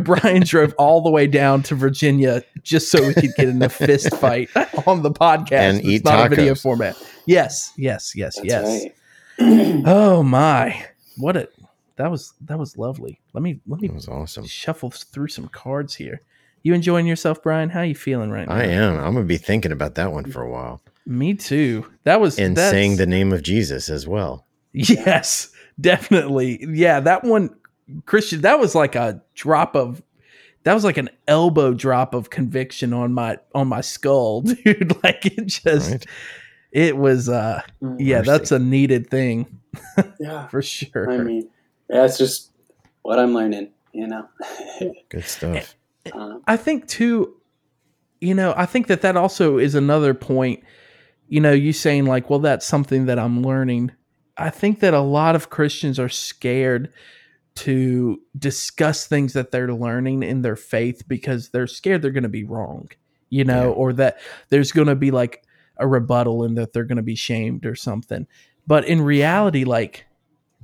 Brian 0.00 0.42
drove 0.42 0.74
all 0.78 1.00
the 1.02 1.10
way 1.10 1.26
down 1.26 1.62
to 1.64 1.74
Virginia 1.74 2.42
just 2.62 2.90
so 2.90 3.06
we 3.06 3.14
could 3.14 3.34
get 3.36 3.48
in 3.48 3.62
a 3.62 3.68
fist 3.68 4.14
fight 4.16 4.50
on 4.86 5.02
the 5.02 5.10
podcast 5.10 5.52
And 5.52 5.78
It's 5.78 5.86
eat 5.88 6.04
not 6.04 6.26
a 6.26 6.28
video 6.28 6.54
format. 6.54 6.96
Yes, 7.26 7.72
yes, 7.76 8.14
yes, 8.16 8.36
that's 8.36 8.46
yes. 8.48 8.66
right. 8.84 8.94
Oh 9.86 10.22
my, 10.22 10.84
what 11.16 11.36
a 11.36 11.48
that 11.96 12.10
was 12.10 12.34
that 12.42 12.58
was 12.58 12.76
lovely. 12.76 13.20
Let 13.32 13.42
me 13.42 13.60
let 13.66 13.80
me 13.80 13.88
That 13.88 13.94
was 13.94 14.08
awesome. 14.08 14.44
shuffle 14.46 14.90
through 14.90 15.28
some 15.28 15.48
cards 15.48 15.94
here. 15.94 16.20
You 16.62 16.74
enjoying 16.74 17.06
yourself, 17.06 17.42
Brian? 17.42 17.70
How 17.70 17.80
are 17.80 17.84
you 17.86 17.94
feeling 17.94 18.30
right 18.30 18.46
now? 18.46 18.54
I 18.54 18.64
am. 18.64 18.96
I'm 18.98 19.14
gonna 19.14 19.24
be 19.24 19.38
thinking 19.38 19.72
about 19.72 19.94
that 19.94 20.12
one 20.12 20.30
for 20.30 20.42
a 20.42 20.50
while. 20.50 20.80
Me 21.06 21.34
too. 21.34 21.86
That 22.04 22.20
was 22.20 22.38
And 22.38 22.56
that's- 22.56 22.70
saying 22.70 22.96
the 22.96 23.06
name 23.06 23.32
of 23.32 23.42
Jesus 23.42 23.88
as 23.88 24.06
well. 24.06 24.46
yes, 24.72 25.50
definitely. 25.80 26.64
Yeah, 26.68 27.00
that 27.00 27.24
one, 27.24 27.50
Christian. 28.06 28.42
That 28.42 28.58
was 28.60 28.74
like 28.74 28.94
a 28.94 29.22
drop 29.34 29.74
of. 29.74 30.02
That 30.64 30.74
was 30.74 30.84
like 30.84 30.98
an 30.98 31.08
elbow 31.26 31.72
drop 31.72 32.12
of 32.14 32.28
conviction 32.28 32.92
on 32.92 33.14
my 33.14 33.38
on 33.54 33.66
my 33.68 33.80
skull, 33.80 34.40
dude. 34.42 34.94
Like 35.02 35.24
it 35.26 35.46
just, 35.46 35.90
Right? 35.90 36.06
it 36.70 36.96
was. 36.98 37.28
uh 37.30 37.62
Yeah, 37.98 38.20
that's 38.20 38.52
a 38.52 38.58
needed 38.58 39.08
thing 39.10 39.58
yeah. 40.20 40.46
for 40.48 40.60
sure. 40.60 41.10
I 41.10 41.16
mean, 41.18 41.48
that's 41.88 42.18
just 42.18 42.50
what 43.02 43.18
I'm 43.18 43.32
learning. 43.32 43.70
You 43.92 44.06
know. 44.06 44.28
Good 45.08 45.24
stuff. 45.24 45.74
Um, 46.12 46.42
I 46.46 46.56
think 46.56 46.86
too, 46.88 47.36
you 48.20 48.34
know, 48.34 48.54
I 48.56 48.66
think 48.66 48.86
that 48.88 49.02
that 49.02 49.16
also 49.16 49.58
is 49.58 49.74
another 49.74 50.14
point. 50.14 50.62
You 51.28 51.40
know, 51.40 51.52
you 51.52 51.72
saying 51.72 52.06
like, 52.06 52.28
well, 52.28 52.40
that's 52.40 52.66
something 52.66 53.06
that 53.06 53.18
I'm 53.18 53.42
learning. 53.42 53.92
I 54.36 54.50
think 54.50 54.80
that 54.80 54.94
a 54.94 55.00
lot 55.00 55.34
of 55.36 55.50
Christians 55.50 55.98
are 55.98 56.08
scared 56.08 56.92
to 57.56 58.20
discuss 58.38 59.06
things 59.06 59.32
that 59.34 59.50
they're 59.50 59.72
learning 59.72 60.22
in 60.22 60.42
their 60.42 60.56
faith 60.56 61.02
because 61.06 61.50
they're 61.50 61.66
scared 61.66 62.00
they're 62.02 62.10
going 62.10 62.22
to 62.22 62.28
be 62.28 62.44
wrong, 62.44 62.88
you 63.28 63.44
know, 63.44 63.64
Yeah. 63.64 63.74
or 63.74 63.92
that 63.94 64.18
there's 64.48 64.72
going 64.72 64.88
to 64.88 64.94
be 64.96 65.10
like 65.10 65.44
a 65.76 65.86
rebuttal 65.86 66.42
and 66.44 66.56
that 66.56 66.72
they're 66.72 66.84
going 66.84 66.96
to 66.96 67.02
be 67.02 67.16
shamed 67.16 67.66
or 67.66 67.74
something. 67.74 68.26
But 68.66 68.84
in 68.86 69.02
reality, 69.02 69.64
like, 69.64 70.06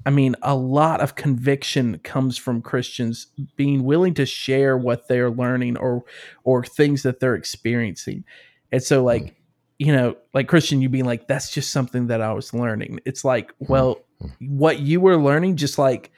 I 0.04 0.11
mean, 0.11 0.37
a 0.42 0.54
lot 0.54 1.00
of 1.00 1.14
conviction 1.14 1.98
comes 1.98 2.37
from 2.38 2.62
Christians 2.62 3.28
being 3.56 3.85
willing 3.85 4.14
to 4.14 4.26
share 4.26 4.76
what 4.76 5.09
they're 5.09 5.30
learning 5.30 5.76
or 5.76 6.04
or 6.44 6.64
things 6.64 7.02
that 7.02 7.20
they're 7.20 7.35
experiencing. 7.35 8.24
And 8.70 8.82
so 8.82 9.02
like, 9.02 9.22
mm. 9.22 9.35
you 9.78 9.92
know, 9.92 10.16
like 10.32 10.48
Christian 10.48 10.80
you 10.80 10.88
being 10.88 11.06
like 11.06 11.26
that's 11.26 11.50
just 11.50 11.70
something 11.70 12.09
that 12.09 12.20
I 12.20 12.32
was 12.32 12.54
learning. 12.54 13.00
It's 13.04 13.24
like, 13.24 13.52
well, 13.59 14.00
mm-hmm. 14.22 14.59
what 14.59 14.80
you 14.80 15.00
were 15.00 15.16
learning 15.16 15.56
just 15.56 15.78
like 15.78 16.12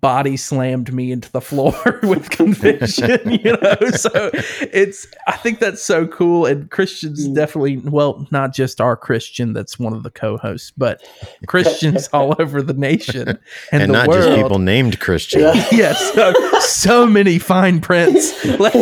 body 0.00 0.36
slammed 0.36 0.92
me 0.92 1.12
into 1.12 1.30
the 1.30 1.40
floor 1.40 1.74
with 2.02 2.28
conviction, 2.30 3.30
you 3.30 3.56
know. 3.62 3.76
So 3.96 4.30
it's 4.72 5.06
I 5.28 5.36
think 5.36 5.60
that's 5.60 5.80
so 5.82 6.06
cool 6.06 6.44
and 6.46 6.70
Christians 6.70 7.26
Mm. 7.28 7.34
definitely 7.34 7.76
well, 7.78 8.26
not 8.30 8.52
just 8.52 8.80
our 8.80 8.96
Christian 8.96 9.52
that's 9.52 9.78
one 9.78 9.92
of 9.92 10.02
the 10.02 10.10
co-hosts, 10.10 10.72
but 10.76 11.02
Christians 11.46 12.08
all 12.12 12.34
over 12.40 12.62
the 12.62 12.72
nation 12.74 13.28
and, 13.28 13.38
And, 13.70 13.82
the 13.82 13.86
not 13.92 14.08
world. 14.08 14.24
just 14.24 14.36
people 14.42 14.58
named 14.58 14.98
Christian. 15.00 15.40
Yeah. 15.42 15.66
Yes, 15.72 16.12
so, 16.14 16.32
so 16.60 17.06
many 17.06 17.38
fine 17.38 17.80
prints. 17.80 18.44
Like, 18.58 18.74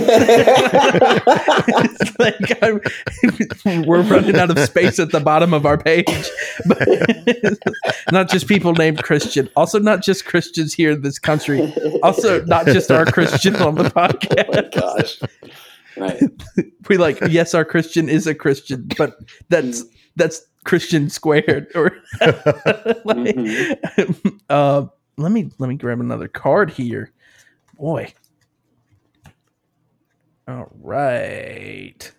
like 2.19 2.62
I'm- 2.62 2.81
we're 3.87 4.03
running 4.03 4.37
out 4.37 4.51
of 4.51 4.59
space 4.61 4.99
at 4.99 5.11
the 5.12 5.21
bottom 5.21 5.53
of 5.55 5.67
our 5.67 5.77
page. 5.79 6.07
But 6.67 6.88
not 8.12 8.31
just 8.31 8.47
people 8.49 8.73
named 8.75 9.03
Christian, 9.03 9.49
also 9.57 9.79
not 9.79 10.03
just 10.03 10.25
Christians 10.25 10.73
here 10.75 10.93
in 10.94 11.02
this 11.02 11.18
country, 11.18 11.72
also 12.02 12.44
not 12.46 12.66
just 12.66 12.90
our 12.90 13.04
Christian 13.04 13.57
on 13.57 13.74
the 13.74 13.85
oh 13.96 14.00
my 14.00 14.09
podcast. 14.09 14.70
gosh. 14.72 15.20
Right. 15.96 16.22
We 16.88 16.96
like, 16.98 17.18
yes, 17.30 17.54
our 17.54 17.64
Christian 17.64 18.09
is 18.11 18.26
a 18.26 18.35
Christian, 18.35 18.88
but 18.98 19.16
that's 19.48 19.85
that's 20.16 20.42
Christian 20.64 21.09
squared 21.09 21.66
or 21.74 21.92
like, 22.20 23.35
Mhm. 23.37 24.40
uh, 24.50 24.87
let 25.16 25.33
me 25.33 25.50
let 25.59 25.68
me 25.68 25.76
grab 25.76 26.00
another 26.00 26.28
card 26.28 26.70
here. 26.70 27.11
Boy. 27.78 28.12
All 30.46 30.70
right. 30.83 32.12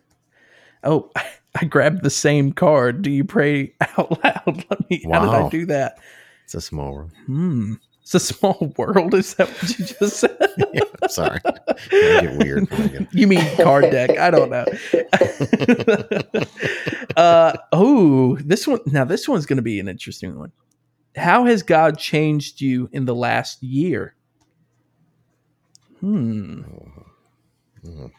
Oh, 0.84 1.12
I 1.56 1.66
grabbed 1.66 2.04
the 2.04 2.10
same 2.10 2.52
card. 2.54 3.02
Do 3.04 3.12
you 3.12 3.24
pray 3.24 3.74
out 3.98 4.24
loud? 4.24 4.66
Let 4.70 4.90
me. 4.90 5.04
How 5.12 5.20
did 5.22 5.30
I 5.30 5.50
do 5.50 5.66
that? 5.68 6.00
It's 6.46 6.56
a 6.56 6.62
small 6.62 6.92
world. 6.94 7.12
Hmm. 7.28 7.74
It's 8.06 8.14
a 8.14 8.20
small 8.20 8.72
world. 8.78 9.16
Is 9.16 9.34
that 9.36 9.50
what 9.50 9.80
you 9.80 9.86
just 9.86 10.18
said? 10.18 10.38
Yeah, 10.74 10.82
I'm 11.02 11.10
sorry. 11.10 11.40
I 11.46 12.22
get 12.22 12.38
weird. 12.38 12.70
when 12.70 12.82
I 12.82 12.88
get- 12.88 13.08
you 13.14 13.28
mean 13.28 13.44
card 13.58 13.90
deck? 13.92 14.12
I 14.18 14.30
don't 14.32 14.50
know. 14.50 14.66
uh, 17.18 17.58
oh, 17.74 18.38
this 18.38 18.68
one. 18.68 18.80
Now, 18.86 19.06
this 19.06 19.28
one's 19.28 19.46
going 19.46 19.58
to 19.58 19.64
be 19.64 19.80
an 19.80 19.88
interesting 19.88 20.38
one. 20.38 20.52
How 21.16 21.46
has 21.46 21.64
God 21.64 21.98
changed 21.98 22.62
you 22.62 22.90
in 22.92 23.06
the 23.06 23.16
last 23.16 23.62
year? 23.64 24.16
Hmm. 26.00 26.62
Mhm. 27.86 28.12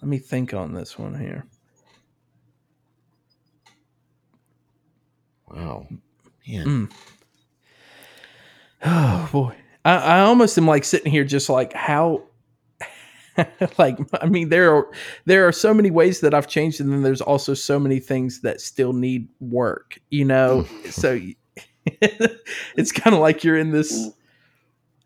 Let 0.00 0.08
me 0.08 0.18
think 0.18 0.54
on 0.54 0.72
this 0.74 0.98
one 0.98 1.18
here. 1.18 1.44
Wow. 5.48 5.86
Man. 6.46 6.66
Mm. 6.66 6.92
Oh 9.10 9.28
boy, 9.32 9.54
I, 9.84 9.96
I 9.96 10.20
almost 10.20 10.58
am 10.58 10.66
like 10.66 10.84
sitting 10.84 11.10
here, 11.10 11.24
just 11.24 11.48
like 11.48 11.72
how, 11.72 12.24
like 13.78 13.98
I 14.20 14.26
mean, 14.26 14.48
there 14.48 14.74
are 14.74 14.88
there 15.24 15.46
are 15.48 15.52
so 15.52 15.72
many 15.72 15.90
ways 15.90 16.20
that 16.20 16.34
I've 16.34 16.46
changed, 16.48 16.80
and 16.80 16.92
then 16.92 17.02
there's 17.02 17.20
also 17.20 17.54
so 17.54 17.78
many 17.78 18.00
things 18.00 18.40
that 18.42 18.60
still 18.60 18.92
need 18.92 19.28
work. 19.40 19.98
You 20.10 20.24
know, 20.24 20.64
so 20.90 21.18
it's 22.76 22.92
kind 22.92 23.14
of 23.14 23.20
like 23.20 23.44
you're 23.44 23.56
in 23.58 23.70
this. 23.70 24.10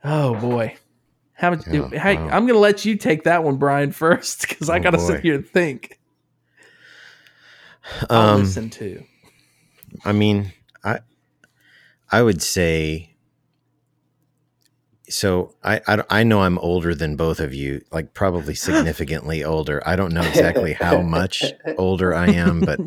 Oh 0.04 0.34
boy, 0.34 0.76
how, 1.34 1.50
much 1.50 1.64
Yeah, 1.70 1.88
hey, 1.90 2.16
wow. 2.16 2.28
I'm 2.32 2.46
gonna 2.46 2.58
let 2.58 2.84
you 2.84 2.96
take 2.96 3.24
that 3.24 3.44
one, 3.44 3.56
Brian, 3.56 3.92
first 3.92 4.48
because 4.48 4.68
I 4.68 4.78
Oh, 4.78 4.82
gotta 4.82 4.98
boy. 4.98 5.06
sit 5.06 5.20
here 5.20 5.34
and 5.36 5.46
think. 5.46 5.98
I'll 8.10 8.34
Um, 8.34 8.40
listen 8.40 8.70
to. 8.70 9.04
I 10.04 10.12
mean, 10.12 10.52
I 10.82 11.00
I 12.10 12.22
would 12.22 12.42
say 12.42 13.11
so 15.12 15.54
I, 15.62 15.80
I 15.86 16.02
I 16.10 16.22
know 16.24 16.42
I'm 16.42 16.58
older 16.58 16.94
than 16.94 17.16
both 17.16 17.40
of 17.40 17.52
you, 17.54 17.82
like 17.92 18.14
probably 18.14 18.54
significantly 18.68 19.44
older. 19.44 19.82
I 19.86 19.96
don't 19.96 20.12
know 20.12 20.22
exactly 20.22 20.72
how 20.72 21.00
much 21.02 21.42
older 21.78 22.14
I 22.14 22.28
am, 22.30 22.60
but 22.60 22.80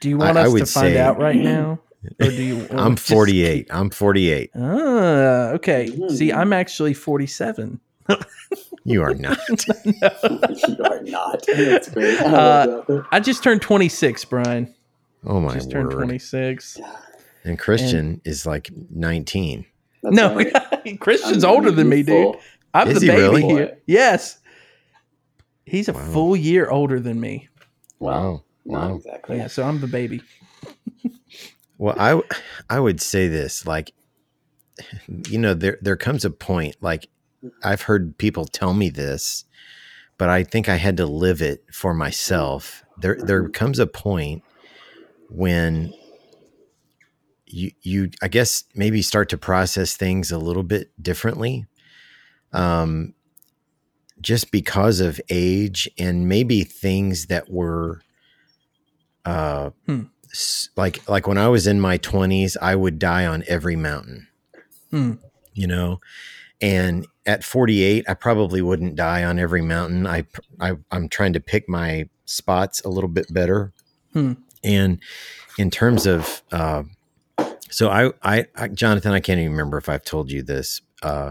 Do 0.00 0.08
you 0.08 0.18
want 0.18 0.36
I- 0.38 0.42
I 0.42 0.46
us 0.46 0.52
to 0.54 0.58
find 0.66 0.94
say- 0.94 0.98
out 0.98 1.18
right 1.18 1.36
now, 1.36 1.78
or 2.20 2.26
do 2.28 2.42
you? 2.42 2.56
want 2.58 2.72
I'm 2.78 2.94
to 2.96 3.00
just 3.02 3.08
48. 3.12 3.66
I'm 3.70 3.90
48. 3.90 4.40
keep- 4.40 4.50
Ah, 4.62 5.48
okay. 5.50 5.88
Mhm. 5.90 6.10
See, 6.10 6.32
I'm 6.32 6.52
actually 6.52 6.94
47. 6.94 7.80
You 8.84 9.02
are 9.02 9.14
not. 9.14 9.38
no. 9.84 10.10
you 10.68 10.76
are 10.84 11.02
not. 11.02 11.44
That's 11.46 11.88
great. 11.90 12.20
I 12.20 12.24
Uh. 12.24 13.02
I 13.12 13.20
just 13.20 13.42
turned 13.44 13.62
26, 13.62 14.24
Brian. 14.24 14.74
Oh 15.26 15.38
my 15.38 15.48
God. 15.48 15.54
just 15.54 15.70
turned 15.70 15.90
26. 15.90 16.80
And 17.44 17.58
Christian 17.58 18.20
is 18.24 18.46
like 18.46 18.70
19. 18.90 19.64
That's 20.02 20.16
no, 20.16 20.34
right. 20.34 20.52
Christian's 21.00 21.44
I'm 21.44 21.50
older 21.50 21.70
than 21.70 21.88
me, 21.88 22.02
dude. 22.02 22.36
I'm 22.74 22.88
Is 22.88 22.94
the 22.94 23.00
he 23.00 23.06
baby 23.08 23.22
really? 23.22 23.42
here. 23.42 23.78
Yes. 23.86 24.38
He's 25.64 25.88
a 25.88 25.92
Wow. 25.92 26.12
full 26.12 26.36
year 26.36 26.68
older 26.70 27.00
than 27.00 27.20
me. 27.20 27.48
Wow. 27.98 28.44
Not 28.64 28.90
Wow. 28.90 28.96
exactly. 28.96 29.36
Yeah, 29.38 29.46
so 29.48 29.64
I'm 29.64 29.80
the 29.80 29.86
baby. 29.86 30.22
Well, 31.78 31.94
I 31.98 32.10
w- 32.10 32.28
I 32.68 32.78
would 32.78 33.00
say 33.00 33.28
this 33.28 33.66
like 33.66 33.92
you 35.28 35.38
know 35.38 35.54
there 35.54 35.78
there 35.80 35.96
comes 35.96 36.24
a 36.24 36.30
point 36.30 36.76
like 36.80 37.08
I've 37.62 37.82
heard 37.82 38.18
people 38.18 38.44
tell 38.44 38.74
me 38.74 38.90
this 38.90 39.44
but 40.20 40.28
I 40.28 40.44
think 40.44 40.68
I 40.68 40.76
had 40.76 40.98
to 40.98 41.06
live 41.06 41.40
it 41.40 41.64
for 41.72 41.94
myself. 41.94 42.84
There 42.98 43.16
there 43.22 43.44
mm-hmm. 43.44 43.52
comes 43.52 43.78
a 43.78 43.86
point 43.86 44.44
when 45.30 45.94
you 47.52 47.70
you 47.82 48.10
I 48.22 48.28
guess 48.28 48.64
maybe 48.74 49.02
start 49.02 49.28
to 49.30 49.38
process 49.38 49.96
things 49.96 50.30
a 50.32 50.38
little 50.38 50.62
bit 50.62 50.90
differently. 51.02 51.66
Um 52.52 53.14
just 54.20 54.50
because 54.52 55.00
of 55.00 55.18
age 55.30 55.88
and 55.98 56.28
maybe 56.28 56.62
things 56.62 57.26
that 57.26 57.50
were 57.50 58.00
uh 59.24 59.70
Hmm. 59.86 60.02
s- 60.30 60.68
like 60.76 61.06
like 61.08 61.26
when 61.26 61.38
I 61.38 61.48
was 61.48 61.66
in 61.66 61.80
my 61.80 61.98
20s 61.98 62.56
I 62.60 62.74
would 62.76 62.98
die 62.98 63.26
on 63.26 63.44
every 63.48 63.76
mountain 63.76 64.28
Hmm. 64.90 65.12
you 65.54 65.66
know 65.66 66.00
and 66.60 67.06
at 67.26 67.44
48 67.44 68.04
I 68.08 68.14
probably 68.14 68.60
wouldn't 68.62 68.96
die 68.96 69.24
on 69.24 69.38
every 69.38 69.62
mountain 69.62 70.06
I, 70.06 70.24
I 70.60 70.72
I'm 70.90 71.08
trying 71.08 71.32
to 71.34 71.40
pick 71.40 71.68
my 71.68 72.08
spots 72.24 72.80
a 72.84 72.88
little 72.88 73.08
bit 73.10 73.32
better 73.32 73.72
Hmm. 74.12 74.32
and 74.64 74.98
in 75.58 75.70
terms 75.70 76.06
of 76.06 76.42
uh 76.52 76.82
so 77.70 77.88
I, 77.88 78.12
I 78.22 78.46
I 78.56 78.68
Jonathan 78.68 79.12
I 79.12 79.20
can't 79.20 79.40
even 79.40 79.52
remember 79.52 79.78
if 79.78 79.88
I've 79.88 80.04
told 80.04 80.30
you 80.30 80.42
this 80.42 80.80
uh 81.02 81.30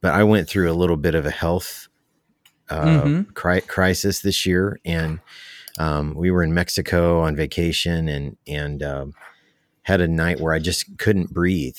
but 0.00 0.14
I 0.14 0.24
went 0.24 0.48
through 0.48 0.70
a 0.70 0.74
little 0.74 0.96
bit 0.96 1.14
of 1.14 1.26
a 1.26 1.30
health 1.30 1.88
uh, 2.70 3.02
Mhm. 3.04 3.34
cri- 3.34 3.60
crisis 3.62 4.20
this 4.20 4.46
year, 4.46 4.78
and 4.84 5.20
um, 5.78 6.14
we 6.14 6.30
were 6.30 6.42
in 6.42 6.54
Mexico 6.54 7.20
on 7.20 7.36
vacation, 7.36 8.08
and 8.08 8.36
and 8.46 8.82
um, 8.82 9.12
had 9.82 10.00
a 10.00 10.08
night 10.08 10.40
where 10.40 10.54
I 10.54 10.58
just 10.58 10.96
couldn't 10.98 11.32
breathe, 11.32 11.76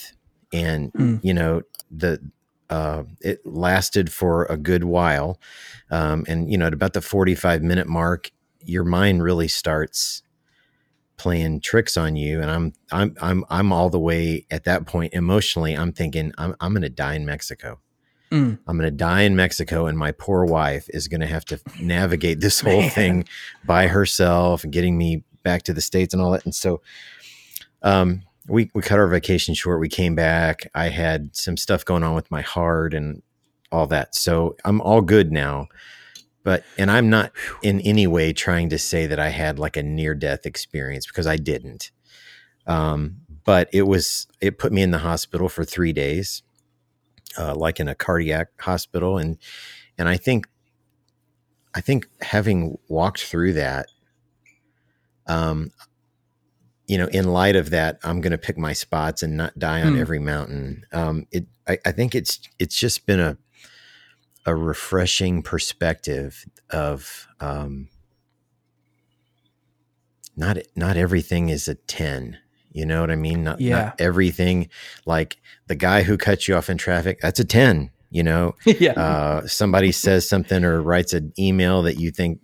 and 0.52 0.92
Hmm. 0.92 1.16
you 1.22 1.34
know 1.34 1.62
the 1.90 2.20
uh, 2.70 3.04
it 3.20 3.44
lasted 3.44 4.12
for 4.12 4.44
a 4.44 4.56
good 4.56 4.84
while, 4.84 5.40
um, 5.90 6.24
and 6.28 6.50
you 6.50 6.58
know 6.58 6.66
at 6.66 6.74
about 6.74 6.92
the 6.92 7.00
forty 7.02 7.34
five 7.34 7.62
minute 7.62 7.88
mark, 7.88 8.30
your 8.60 8.84
mind 8.84 9.22
really 9.22 9.48
starts 9.48 10.22
playing 11.22 11.60
tricks 11.60 11.96
on 11.96 12.16
you 12.16 12.40
and 12.40 12.50
I'm 12.50 12.72
I'm 12.90 13.14
I'm 13.22 13.44
I'm 13.48 13.72
all 13.72 13.90
the 13.90 14.00
way 14.00 14.44
at 14.50 14.64
that 14.64 14.86
point 14.86 15.14
emotionally 15.14 15.72
I'm 15.72 15.92
thinking 15.92 16.32
I'm 16.36 16.56
I'm 16.60 16.72
going 16.72 16.82
to 16.82 16.88
die 16.88 17.14
in 17.14 17.24
Mexico. 17.24 17.78
Mm. 18.32 18.58
I'm 18.66 18.76
going 18.76 18.90
to 18.90 18.96
die 18.96 19.20
in 19.20 19.36
Mexico 19.36 19.86
and 19.86 19.96
my 19.96 20.10
poor 20.10 20.44
wife 20.44 20.86
is 20.88 21.06
going 21.06 21.20
to 21.20 21.28
have 21.28 21.44
to 21.44 21.60
navigate 21.80 22.40
this 22.40 22.58
whole 22.58 22.80
Man. 22.80 22.90
thing 22.90 23.28
by 23.64 23.86
herself 23.86 24.64
and 24.64 24.72
getting 24.72 24.98
me 24.98 25.22
back 25.44 25.62
to 25.64 25.72
the 25.72 25.80
states 25.80 26.12
and 26.12 26.20
all 26.20 26.32
that 26.32 26.44
and 26.44 26.56
so 26.56 26.80
um 27.82 28.22
we 28.48 28.68
we 28.74 28.82
cut 28.82 28.98
our 28.98 29.06
vacation 29.06 29.54
short 29.54 29.78
we 29.78 29.88
came 29.88 30.16
back 30.16 30.66
I 30.74 30.88
had 30.88 31.36
some 31.36 31.56
stuff 31.56 31.84
going 31.84 32.02
on 32.02 32.16
with 32.16 32.32
my 32.32 32.42
heart 32.42 32.94
and 32.94 33.22
all 33.70 33.86
that 33.86 34.16
so 34.16 34.56
I'm 34.64 34.80
all 34.80 35.02
good 35.02 35.30
now 35.30 35.68
but 36.44 36.64
and 36.78 36.90
I'm 36.90 37.08
not 37.10 37.32
in 37.62 37.80
any 37.80 38.06
way 38.06 38.32
trying 38.32 38.68
to 38.70 38.78
say 38.78 39.06
that 39.06 39.18
I 39.18 39.28
had 39.28 39.58
like 39.58 39.76
a 39.76 39.82
near 39.82 40.14
death 40.14 40.46
experience 40.46 41.06
because 41.06 41.26
I 41.26 41.36
didn't. 41.36 41.90
Um 42.66 43.18
but 43.44 43.68
it 43.72 43.82
was 43.82 44.26
it 44.40 44.58
put 44.58 44.72
me 44.72 44.82
in 44.82 44.90
the 44.92 44.98
hospital 44.98 45.48
for 45.48 45.64
3 45.64 45.92
days 45.92 46.42
uh, 47.38 47.54
like 47.54 47.80
in 47.80 47.88
a 47.88 47.94
cardiac 47.94 48.48
hospital. 48.60 49.18
And 49.18 49.38
and 49.98 50.08
I 50.08 50.16
think 50.16 50.46
I 51.74 51.80
think 51.80 52.06
having 52.20 52.78
walked 52.88 53.24
through 53.24 53.54
that 53.54 53.86
um 55.26 55.70
you 56.86 56.98
know 56.98 57.06
in 57.06 57.32
light 57.32 57.56
of 57.56 57.70
that 57.70 57.98
I'm 58.04 58.20
going 58.20 58.32
to 58.32 58.38
pick 58.38 58.58
my 58.58 58.72
spots 58.72 59.22
and 59.22 59.36
not 59.36 59.58
die 59.58 59.82
on 59.82 59.94
Hmm. 59.94 60.00
every 60.00 60.18
mountain. 60.18 60.84
Um 60.92 61.26
it 61.30 61.46
I, 61.68 61.78
I 61.86 61.92
think 61.92 62.14
it's 62.14 62.40
it's 62.58 62.76
just 62.76 63.06
been 63.06 63.20
a 63.20 63.38
a 64.46 64.54
refreshing 64.54 65.42
perspective 65.42 66.44
of 66.70 67.28
um 67.40 67.88
not 70.36 70.58
not 70.74 70.96
everything 70.96 71.48
is 71.48 71.68
a 71.68 71.74
10 71.74 72.38
you 72.72 72.86
know 72.86 73.00
what 73.00 73.10
i 73.10 73.16
mean 73.16 73.44
not, 73.44 73.60
Yeah. 73.60 73.76
not 73.84 74.00
everything 74.00 74.68
like 75.06 75.36
the 75.66 75.74
guy 75.74 76.02
who 76.02 76.16
cuts 76.16 76.48
you 76.48 76.56
off 76.56 76.70
in 76.70 76.78
traffic 76.78 77.20
that's 77.20 77.38
a 77.40 77.44
10 77.44 77.90
you 78.10 78.22
know 78.22 78.54
yeah. 78.66 78.92
uh, 78.92 79.46
somebody 79.46 79.92
says 79.92 80.28
something 80.28 80.64
or 80.64 80.80
writes 80.82 81.12
an 81.12 81.32
email 81.38 81.82
that 81.82 81.98
you 81.98 82.10
think 82.10 82.40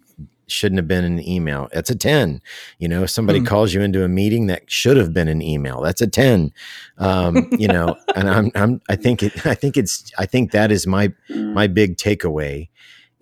shouldn't 0.50 0.78
have 0.78 0.88
been 0.88 1.04
an 1.04 1.20
email 1.26 1.68
that's 1.72 1.90
a 1.90 1.94
10 1.96 2.40
you 2.78 2.88
know 2.88 3.06
somebody 3.06 3.38
Hmm. 3.40 3.44
calls 3.46 3.74
you 3.74 3.80
into 3.80 4.04
a 4.04 4.08
meeting 4.08 4.46
that 4.48 4.70
should 4.70 4.96
have 4.96 5.12
been 5.12 5.28
an 5.28 5.42
email 5.42 5.80
that's 5.82 6.00
a 6.00 6.06
10 6.06 6.52
um, 6.98 7.48
you 7.52 7.68
know 7.68 7.96
and 8.16 8.28
i'm 8.28 8.50
i'm 8.54 8.80
i 8.88 8.96
think 8.96 9.22
it 9.22 9.46
i 9.46 9.54
think 9.54 9.76
it's 9.76 10.10
i 10.18 10.26
think 10.26 10.50
that 10.52 10.70
is 10.72 10.86
my 10.86 11.08
Mm. 11.30 11.52
my 11.54 11.66
big 11.66 11.96
takeaway 11.96 12.68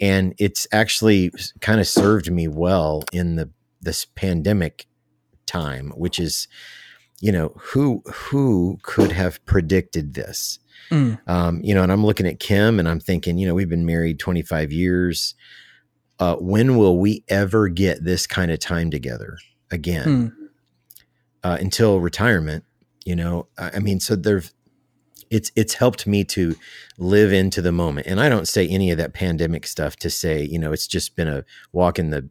and 0.00 0.34
it's 0.38 0.66
actually 0.72 1.32
kind 1.60 1.80
of 1.80 1.86
served 1.88 2.30
me 2.30 2.46
well 2.48 3.02
in 3.12 3.36
the 3.36 3.50
this 3.80 4.04
pandemic 4.14 4.86
time 5.46 5.92
which 5.96 6.18
is 6.18 6.48
you 7.20 7.32
know 7.32 7.52
who 7.56 8.02
who 8.06 8.78
could 8.82 9.12
have 9.12 9.44
predicted 9.46 10.14
this 10.14 10.58
Mm. 10.90 11.18
um, 11.26 11.60
you 11.64 11.74
know 11.74 11.82
and 11.82 11.90
i'm 11.90 12.04
looking 12.06 12.26
at 12.26 12.38
kim 12.38 12.78
and 12.78 12.88
i'm 12.88 13.00
thinking 13.00 13.38
you 13.38 13.46
know 13.46 13.54
we've 13.54 13.68
been 13.68 13.86
married 13.86 14.20
25 14.20 14.70
years 14.70 15.34
uh, 16.18 16.36
when 16.36 16.76
will 16.76 16.98
we 16.98 17.24
ever 17.28 17.68
get 17.68 18.04
this 18.04 18.26
kind 18.26 18.50
of 18.50 18.58
time 18.58 18.90
together 18.90 19.38
again? 19.70 20.06
Mm. 20.06 20.32
uh, 21.42 21.56
until 21.60 22.00
retirement 22.00 22.64
you 23.06 23.16
know? 23.16 23.46
I 23.56 23.70
I 23.76 23.78
mean 23.78 24.00
so 24.00 24.16
there's 24.16 24.52
it's 25.30 25.50
it's 25.56 25.74
helped 25.74 26.06
me 26.06 26.24
to 26.24 26.54
live 26.98 27.32
into 27.32 27.62
the 27.62 27.72
moment. 27.72 28.06
And 28.06 28.20
i 28.20 28.28
don't 28.28 28.48
say 28.48 28.68
any 28.68 28.90
of 28.90 28.98
that 28.98 29.14
pandemic 29.14 29.66
stuff 29.66 29.96
to 29.96 30.10
say 30.10 30.42
you 30.42 30.58
know 30.58 30.72
it's 30.72 30.86
just 30.86 31.16
been 31.16 31.28
a 31.28 31.44
walk 31.72 31.98
in 31.98 32.10
the, 32.10 32.28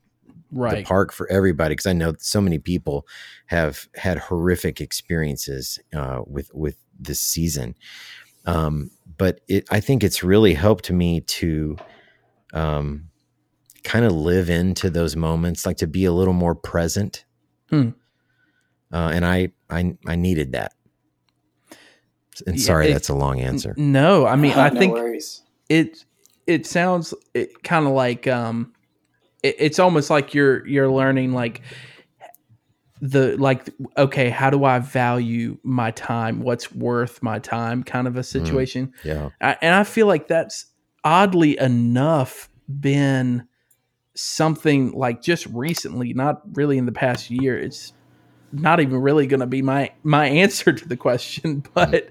right. 0.52 0.78
the 0.78 0.84
park 0.84 1.12
for 1.12 1.30
everybody 1.32 1.74
because 1.74 1.88
i 1.88 1.94
know 1.94 2.14
so 2.20 2.40
many 2.40 2.60
people 2.60 3.08
have 3.48 3.88
had 3.96 4.20
horrific 4.20 4.80
experiences 4.82 5.80
uh, 5.96 6.22
with 6.28 6.54
with 6.54 6.78
this 7.00 7.20
season. 7.20 7.76
Um, 8.46 8.92
but 9.18 9.42
it 9.48 9.66
i 9.72 9.80
think 9.80 10.04
it's 10.04 10.24
really 10.24 10.54
helped 10.54 10.92
me 10.92 11.22
to 11.22 11.78
um, 12.54 13.10
kind 13.86 14.04
of 14.04 14.12
live 14.12 14.50
into 14.50 14.90
those 14.90 15.16
moments 15.16 15.66
like 15.66 15.78
to 15.78 15.88
be 15.88 16.04
a 16.04 16.12
little 16.12 16.34
more 16.34 16.56
present. 16.56 17.24
Hmm. 17.70 17.90
uh, 18.94 19.10
and 19.14 19.26
I, 19.26 19.50
I 19.70 19.96
i 20.06 20.16
needed 20.16 20.52
that. 20.52 20.74
And 22.46 22.58
Yeah, 22.58 22.64
sorry 22.66 22.88
it- 22.90 22.94
that's 22.94 23.10
a 23.10 23.16
long 23.16 23.40
answer. 23.40 23.74
no 23.78 24.26
i 24.26 24.36
mean 24.36 24.52
i 24.58 24.70
no 24.70 24.80
think 24.80 24.94
worries. 24.94 25.42
it 25.70 26.04
it 26.48 26.66
sounds 26.66 27.14
it 27.34 27.64
kind 27.64 27.86
of 27.88 27.94
like 27.94 28.28
um 28.28 28.74
it, 29.42 29.56
it's 29.58 29.80
almost 29.80 30.10
like 30.10 30.34
you're 30.34 30.66
you're 30.68 30.92
learning 30.92 31.34
like 31.34 31.62
the 33.02 33.36
like 33.38 33.70
okay 33.98 34.30
how 34.30 34.50
do 34.50 34.64
i 34.64 34.80
value 34.80 35.58
my 35.64 35.92
time? 35.92 36.40
What's 36.42 36.72
worth 36.74 37.22
my 37.22 37.40
time 37.40 37.84
kind 37.84 38.08
of 38.08 38.16
a 38.16 38.24
situation. 38.24 38.94
Yeah. 39.04 39.30
I, 39.42 39.58
and 39.62 39.76
i 39.76 39.84
feel 39.84 40.08
like 40.08 40.28
that's 40.28 40.66
oddly 41.04 41.58
enough 41.60 42.50
been 42.68 43.48
something 44.16 44.92
like 44.92 45.22
just 45.22 45.46
recently 45.48 46.14
not 46.14 46.42
really 46.54 46.78
in 46.78 46.86
the 46.86 46.92
past 46.92 47.30
year 47.30 47.58
it's 47.58 47.94
not 48.52 48.80
even 48.80 48.98
really 49.02 49.28
going 49.28 49.42
to 49.42 49.48
be 49.48 49.62
my 49.62 49.92
my 50.04 50.26
answer 50.44 50.72
to 50.74 50.88
the 50.88 50.98
question 50.98 51.64
but 51.74 52.10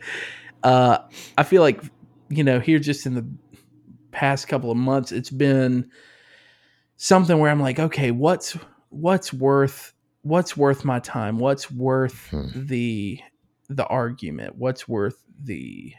uh 0.63 0.99
i 1.39 1.43
feel 1.43 1.63
like 1.63 1.83
you 2.29 2.45
know 2.45 2.61
here 2.61 2.79
just 2.79 3.07
in 3.07 3.15
the 3.15 3.27
past 4.13 4.49
couple 4.49 4.71
of 4.71 4.77
months 4.77 5.13
it's 5.13 5.31
been 5.31 5.91
something 6.97 7.39
where 7.39 7.51
i'm 7.51 7.61
like 7.61 7.79
okay 7.79 8.11
what's 8.11 8.57
what's 8.91 9.33
worth 9.33 9.93
what's 10.23 10.57
worth 10.57 10.85
my 10.85 10.99
time 11.01 11.39
what's 11.39 11.71
worth 11.71 12.29
Hmm. 12.31 12.49
the 12.55 13.21
the 13.69 13.87
argument 13.87 14.57
what's 14.57 14.87
worth 14.89 15.17
the 15.43 15.93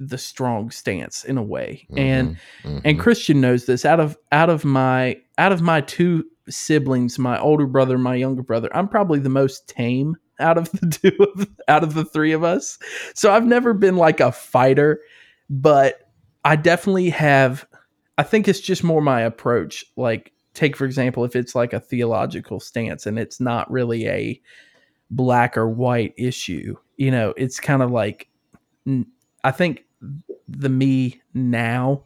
the 0.00 0.18
strong 0.18 0.70
stance 0.70 1.24
in 1.24 1.38
a 1.38 1.42
way 1.42 1.86
and 1.96 2.36
Mhm, 2.64 2.82
and. 2.84 3.00
Christian 3.00 3.40
knows 3.40 3.66
this 3.66 3.84
out 3.84 4.00
of 4.00 4.16
out 4.32 4.50
of 4.50 4.64
my 4.64 5.16
out 5.38 5.52
of 5.52 5.62
my 5.62 5.80
two 5.80 6.24
siblings, 6.48 7.18
my 7.18 7.38
older 7.38 7.66
brother, 7.66 7.96
my 7.96 8.14
younger 8.14 8.42
brother, 8.42 8.68
I'm 8.74 8.88
probably 8.88 9.18
the 9.18 9.28
most 9.28 9.68
tame 9.68 10.16
out 10.40 10.58
of 10.58 10.70
the 10.72 10.86
two 11.02 11.16
of 11.22 11.48
out 11.68 11.82
of 11.82 11.94
the 11.94 12.04
three 12.04 12.32
of 12.32 12.42
us. 12.44 12.78
So 13.14 13.32
I've 13.32 13.46
never 13.46 13.72
been 13.72 13.96
like 13.96 14.20
a 14.20 14.32
fighter, 14.32 15.00
but 15.48 16.10
I 16.44 16.56
definitely 16.56 17.10
have 17.10 17.66
I 18.18 18.22
think 18.22 18.46
it's 18.48 18.60
just 18.60 18.84
more 18.84 19.00
my 19.00 19.20
approach. 19.20 19.84
Like 19.96 20.32
take 20.54 20.76
for 20.76 20.84
example 20.84 21.24
if 21.24 21.34
it's 21.34 21.54
like 21.54 21.72
a 21.72 21.80
theological 21.80 22.60
stance 22.60 23.06
and 23.06 23.18
it's 23.18 23.40
not 23.40 23.70
really 23.70 24.06
a 24.06 24.40
black 25.10 25.56
or 25.56 25.68
white 25.68 26.14
issue, 26.16 26.76
you 26.96 27.10
know, 27.10 27.34
it's 27.36 27.60
kind 27.60 27.82
of 27.82 27.90
like 27.90 28.28
I 29.44 29.50
think 29.50 29.84
the 30.48 30.68
me 30.68 31.20
now 31.34 32.02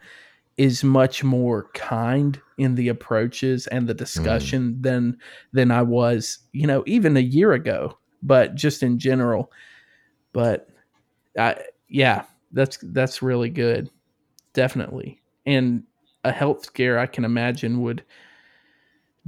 is 0.58 0.82
much 0.82 1.22
more 1.22 1.70
kind 1.72 2.40
in 2.58 2.74
the 2.74 2.88
approaches 2.88 3.68
and 3.68 3.88
the 3.88 3.94
mm. 3.94 3.98
discussion 3.98 4.82
than 4.82 5.16
than 5.52 5.70
I 5.70 5.82
was, 5.82 6.40
you 6.52 6.66
know, 6.66 6.82
even 6.86 7.16
a 7.16 7.20
year 7.20 7.52
ago, 7.52 7.96
but 8.22 8.56
just 8.56 8.82
in 8.82 8.98
general. 8.98 9.52
But 10.32 10.68
I 11.38 11.56
yeah, 11.88 12.24
that's 12.52 12.78
that's 12.82 13.22
really 13.22 13.50
good. 13.50 13.88
Definitely. 14.52 15.22
And 15.46 15.84
a 16.24 16.32
health 16.32 16.66
scare 16.66 16.98
I 16.98 17.06
can 17.06 17.24
imagine 17.24 17.80
would 17.82 18.04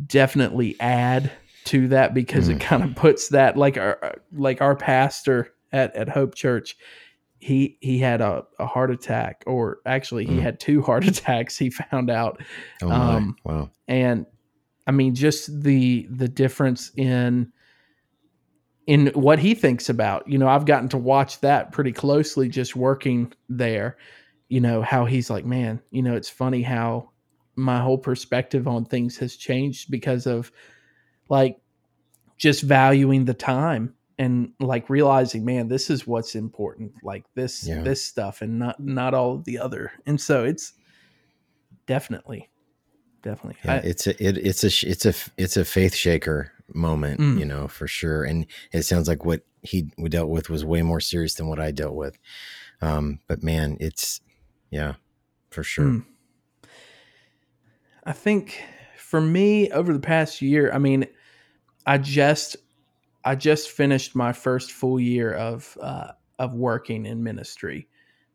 definitely 0.06 0.76
add 0.80 1.30
to 1.64 1.88
that 1.88 2.14
because 2.14 2.48
it 2.48 2.58
mm. 2.58 2.62
kind 2.62 2.82
of 2.82 2.96
puts 2.96 3.28
that 3.28 3.56
like 3.56 3.76
our 3.76 4.16
like 4.32 4.60
our 4.60 4.74
pastor 4.74 5.52
at, 5.72 5.94
at 5.94 6.08
Hope 6.08 6.34
Church 6.34 6.76
he 7.40 7.78
he 7.80 7.98
had 7.98 8.20
a, 8.20 8.44
a 8.58 8.66
heart 8.66 8.90
attack 8.90 9.42
or 9.46 9.78
actually 9.86 10.26
he 10.26 10.36
Mm. 10.36 10.42
had 10.42 10.60
two 10.60 10.82
heart 10.88 11.06
attacks 11.06 11.56
he 11.56 11.70
found 11.70 12.10
out. 12.10 12.40
Oh 12.82 12.90
um, 12.90 13.36
wow. 13.44 13.70
and 13.88 14.26
i 14.86 14.90
mean 14.92 15.14
just 15.14 15.62
the 15.62 16.06
the 16.10 16.28
difference 16.28 16.90
in 16.96 17.52
in 18.86 19.08
what 19.08 19.38
he 19.38 19.54
thinks 19.54 19.88
about 19.88 20.26
you 20.28 20.38
know 20.38 20.48
i've 20.48 20.64
gotten 20.64 20.88
to 20.88 20.98
watch 20.98 21.40
that 21.40 21.70
pretty 21.72 21.92
closely 21.92 22.48
just 22.48 22.74
working 22.74 23.32
there 23.48 23.96
you 24.48 24.60
know 24.60 24.82
how 24.82 25.04
he's 25.04 25.28
like 25.30 25.44
man 25.44 25.80
you 25.90 26.02
know 26.02 26.14
it's 26.16 26.30
funny 26.30 26.62
how 26.62 27.10
my 27.56 27.78
whole 27.80 27.98
perspective 27.98 28.66
on 28.66 28.84
things 28.84 29.18
has 29.18 29.36
changed 29.36 29.90
because 29.90 30.26
of 30.26 30.50
like 31.28 31.58
just 32.38 32.62
valuing 32.62 33.26
the 33.26 33.34
time 33.34 33.94
and 34.20 34.52
like 34.60 34.90
realizing 34.90 35.44
man 35.44 35.66
this 35.68 35.88
is 35.90 36.06
what's 36.06 36.34
important 36.34 36.92
like 37.02 37.24
this 37.34 37.66
Yeah. 37.66 37.82
this 37.82 38.04
stuff 38.04 38.42
and 38.42 38.58
not 38.58 38.78
not 38.78 39.14
all 39.14 39.34
of 39.34 39.44
the 39.44 39.58
other 39.58 39.90
and 40.06 40.20
so 40.20 40.44
it's 40.44 40.74
definitely 41.86 42.50
definitely 43.22 43.56
yeah, 43.64 43.74
I- 43.74 43.76
it's 43.78 44.06
a 44.06 44.10
it, 44.24 44.36
it's 44.38 44.62
a 44.64 44.88
it's 44.88 45.06
a 45.06 45.14
it's 45.36 45.56
a 45.56 45.64
faith 45.64 45.94
shaker 45.94 46.52
moment 46.72 47.18
Mm. 47.20 47.38
you 47.40 47.44
know 47.46 47.66
for 47.66 47.86
sure 47.88 48.22
and 48.24 48.46
it 48.72 48.82
sounds 48.82 49.08
like 49.08 49.24
what 49.24 49.42
he 49.62 49.90
we 49.98 50.08
dealt 50.08 50.28
with 50.28 50.48
was 50.50 50.64
way 50.64 50.82
more 50.82 51.00
serious 51.00 51.34
than 51.34 51.48
what 51.48 51.58
i 51.58 51.70
dealt 51.72 51.94
with 51.94 52.16
um 52.80 53.18
but 53.26 53.42
man 53.42 53.76
it's 53.80 54.20
yeah 54.70 54.94
for 55.50 55.62
sure 55.64 55.84
Mm. 55.86 56.04
I 58.04 58.12
think 58.12 58.62
for 58.96 59.20
me 59.20 59.70
over 59.70 59.92
the 59.92 60.00
past 60.00 60.40
year, 60.40 60.72
I 60.72 60.78
mean, 60.78 61.06
I 61.86 61.98
just 61.98 62.56
I 63.24 63.34
just 63.34 63.70
finished 63.70 64.16
my 64.16 64.32
first 64.32 64.72
full 64.72 64.98
year 64.98 65.34
of 65.34 65.76
uh, 65.80 66.12
of 66.38 66.54
working 66.54 67.06
in 67.06 67.22
ministry. 67.22 67.88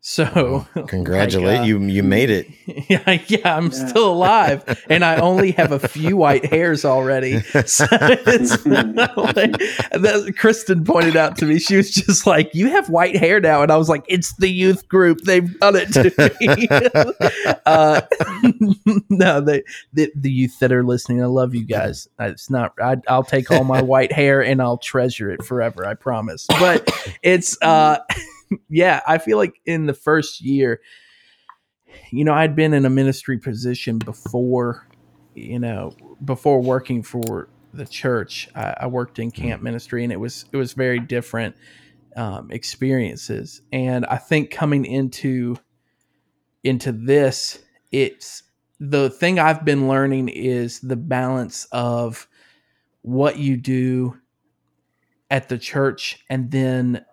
So 0.07 0.67
congratulate 0.87 1.47
like, 1.55 1.61
uh, 1.61 1.63
you 1.63 1.79
you 1.81 2.03
made 2.03 2.29
it 2.29 2.47
Yeah, 2.89 3.19
yeah, 3.27 3.57
I'm 3.57 3.71
Yeah. 3.71 3.87
still 3.87 4.11
alive, 4.13 4.85
and 4.87 5.03
I 5.03 5.15
only 5.15 5.49
have 5.53 5.71
a 5.71 5.79
few 5.79 6.15
white 6.15 6.45
hairs 6.45 6.85
already. 6.85 7.41
So 7.65 7.87
it's 7.91 8.63
like, 8.67 9.57
that, 9.57 10.35
Kristen 10.37 10.83
pointed 10.83 11.15
out 11.15 11.37
to 11.39 11.45
me, 11.47 11.57
she 11.57 11.75
was 11.75 11.89
just 11.89 12.27
like, 12.27 12.53
"You 12.53 12.69
have 12.69 12.87
white 12.87 13.15
hair 13.17 13.39
now," 13.41 13.63
and 13.63 13.71
I 13.71 13.77
was 13.77 13.89
like, 13.89 14.05
"It's 14.07 14.33
the 14.35 14.47
youth 14.47 14.87
group; 14.87 15.21
they've 15.21 15.59
done 15.59 15.75
it 15.75 15.91
to 15.93 16.13
me." 16.39 16.67
uh, 17.65 18.01
no, 19.09 19.41
they, 19.41 19.63
the 19.93 20.11
the 20.15 20.31
youth 20.31 20.59
that 20.59 20.71
are 20.71 20.83
listening, 20.83 21.23
I 21.23 21.25
love 21.25 21.55
you 21.55 21.65
guys. 21.65 22.07
It's 22.19 22.51
not. 22.51 22.73
I, 22.79 22.97
I'll 23.07 23.23
take 23.23 23.49
all 23.49 23.63
my 23.63 23.81
white 23.81 24.11
hair 24.11 24.43
and 24.43 24.61
I'll 24.61 24.77
treasure 24.77 25.31
it 25.31 25.43
forever. 25.43 25.83
I 25.87 25.95
promise. 25.95 26.45
But 26.47 26.87
it's 27.23 27.59
uh, 27.63 27.97
yeah, 28.69 29.01
I 29.08 29.17
feel 29.17 29.38
like 29.38 29.60
in 29.65 29.86
the 29.86 29.93
first 29.93 30.41
year 30.41 30.81
you 32.12 32.23
know, 32.23 32.34
I'd 32.34 32.55
been 32.55 32.73
in 32.73 32.86
a 32.86 32.89
ministry 32.89 33.38
position 33.38 33.99
before, 33.99 34.88
you 35.34 35.60
know, 35.60 35.95
before 36.23 36.62
working 36.62 37.03
for 37.03 37.49
the 37.73 37.86
church. 37.86 38.49
I, 38.55 38.75
I 38.81 38.88
worked 38.88 39.19
in 39.19 39.31
camp 39.31 39.62
ministry, 39.62 40.03
and 40.03 40.13
it 40.13 40.19
was 40.19 40.45
it 40.51 40.58
was 40.58 40.73
very 40.73 40.99
different 40.99 41.55
um, 42.15 42.49
experiences. 42.51 43.62
And 43.71 44.05
I 44.05 44.17
think 44.17 44.51
coming 44.51 44.86
into 44.86 45.58
into 46.63 46.91
this, 46.91 47.60
it's 47.91 48.43
the 48.79 49.10
thing 49.10 49.39
I've 49.39 49.65
been 49.65 49.88
learning 49.88 50.29
is 50.29 50.79
the 50.79 50.95
balance 50.95 51.65
of 51.71 52.27
what 53.01 53.38
you 53.38 53.58
do 53.58 54.17
at 55.29 55.49
the 55.49 55.58
church 55.58 56.23
and 56.29 56.51
then 56.51 57.03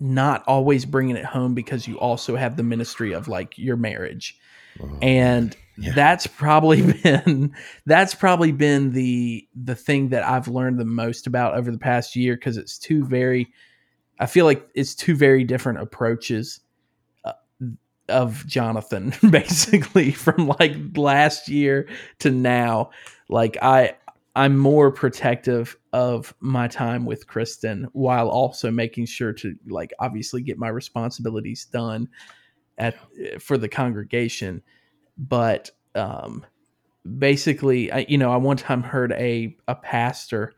not 0.00 0.44
always 0.46 0.84
bringing 0.84 1.16
it 1.16 1.24
home 1.24 1.54
because 1.54 1.88
you 1.88 1.98
also 1.98 2.36
have 2.36 2.56
the 2.56 2.62
ministry 2.62 3.12
of 3.12 3.28
like 3.28 3.58
your 3.58 3.76
marriage 3.76 4.38
Oh, 4.80 4.98
and 5.02 5.56
Yeah. 5.76 5.92
that's 5.94 6.26
probably 6.26 6.92
been 7.02 7.54
that's 7.86 8.14
probably 8.14 8.52
been 8.52 8.92
the 8.92 9.46
the 9.54 9.74
thing 9.74 10.10
that 10.10 10.22
I've 10.24 10.48
learned 10.48 10.78
the 10.78 10.84
most 10.84 11.26
about 11.26 11.54
over 11.56 11.70
the 11.70 11.78
past 11.78 12.16
year 12.16 12.34
because 12.36 12.56
it's 12.56 12.78
two 12.78 13.04
very 13.04 13.52
I 14.20 14.26
feel 14.26 14.44
like 14.44 14.68
it's 14.74 14.94
two 14.94 15.14
very 15.14 15.44
different 15.44 15.80
approaches 15.80 16.60
uh, 17.24 17.32
of 18.08 18.44
Jonathan 18.46 19.14
basically 19.30 20.12
from 20.12 20.48
like 20.58 20.74
last 20.96 21.48
year 21.48 21.88
to 22.20 22.30
now 22.30 22.90
like 23.28 23.56
I 23.62 23.94
I'm 24.38 24.56
more 24.56 24.90
protective 24.92 25.76
of 25.92 26.34
my 26.40 26.68
time 26.68 27.04
with 27.04 27.26
Kristen 27.26 27.88
while 27.92 28.28
also 28.28 28.70
making 28.70 29.06
sure 29.06 29.32
to 29.34 29.54
like 29.68 29.92
obviously 29.98 30.42
get 30.42 30.58
my 30.58 30.68
responsibilities 30.68 31.64
done 31.66 32.08
at 32.78 32.94
for 33.40 33.58
the 33.58 33.68
congregation. 33.68 34.62
But 35.18 35.70
um 35.94 36.44
basically 37.18 37.90
I, 37.90 38.04
you 38.08 38.18
know 38.18 38.30
i 38.30 38.36
one 38.36 38.58
time 38.58 38.82
heard 38.82 39.12
a 39.12 39.56
a 39.66 39.74
pastor 39.74 40.52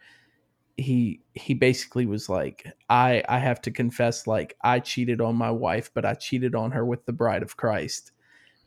he 0.76 1.20
he 1.34 1.54
basically 1.54 2.06
was 2.06 2.28
like 2.28 2.66
i 2.88 3.22
i 3.28 3.38
have 3.38 3.60
to 3.62 3.70
confess 3.70 4.26
like 4.26 4.56
i 4.62 4.80
cheated 4.80 5.20
on 5.20 5.36
my 5.36 5.50
wife 5.50 5.90
but 5.94 6.04
i 6.04 6.14
cheated 6.14 6.54
on 6.56 6.72
her 6.72 6.84
with 6.84 7.06
the 7.06 7.12
bride 7.12 7.42
of 7.42 7.56
christ. 7.56 8.12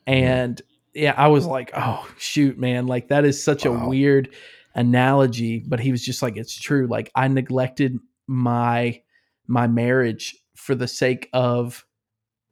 And 0.06 0.62
yeah 0.94 1.14
i 1.16 1.26
was 1.28 1.44
like 1.46 1.72
oh 1.76 2.08
shoot 2.16 2.58
man 2.58 2.86
like 2.86 3.08
that 3.08 3.24
is 3.26 3.42
such 3.42 3.66
Wow. 3.66 3.84
a 3.84 3.88
weird 3.88 4.30
analogy 4.74 5.60
but 5.60 5.80
he 5.80 5.90
was 5.90 6.04
just 6.04 6.22
like 6.22 6.36
it's 6.36 6.54
true. 6.58 6.86
Like 6.86 7.10
i 7.14 7.28
neglected 7.28 7.98
my 8.26 9.00
my 9.46 9.66
marriage 9.66 10.36
for 10.56 10.74
the 10.74 10.88
sake 10.88 11.28
of 11.32 11.84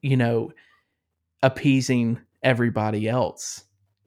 you 0.01 0.17
know 0.17 0.53
appeasing 1.43 2.21
everybody 2.43 3.09
else. 3.09 3.65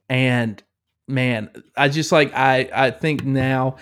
And 0.09 0.61
man 1.07 1.49
i 1.78 1.88
just 1.88 2.11
like 2.11 2.34
i 2.34 2.70
i 2.74 2.89
think 2.89 3.24
now 3.24 3.76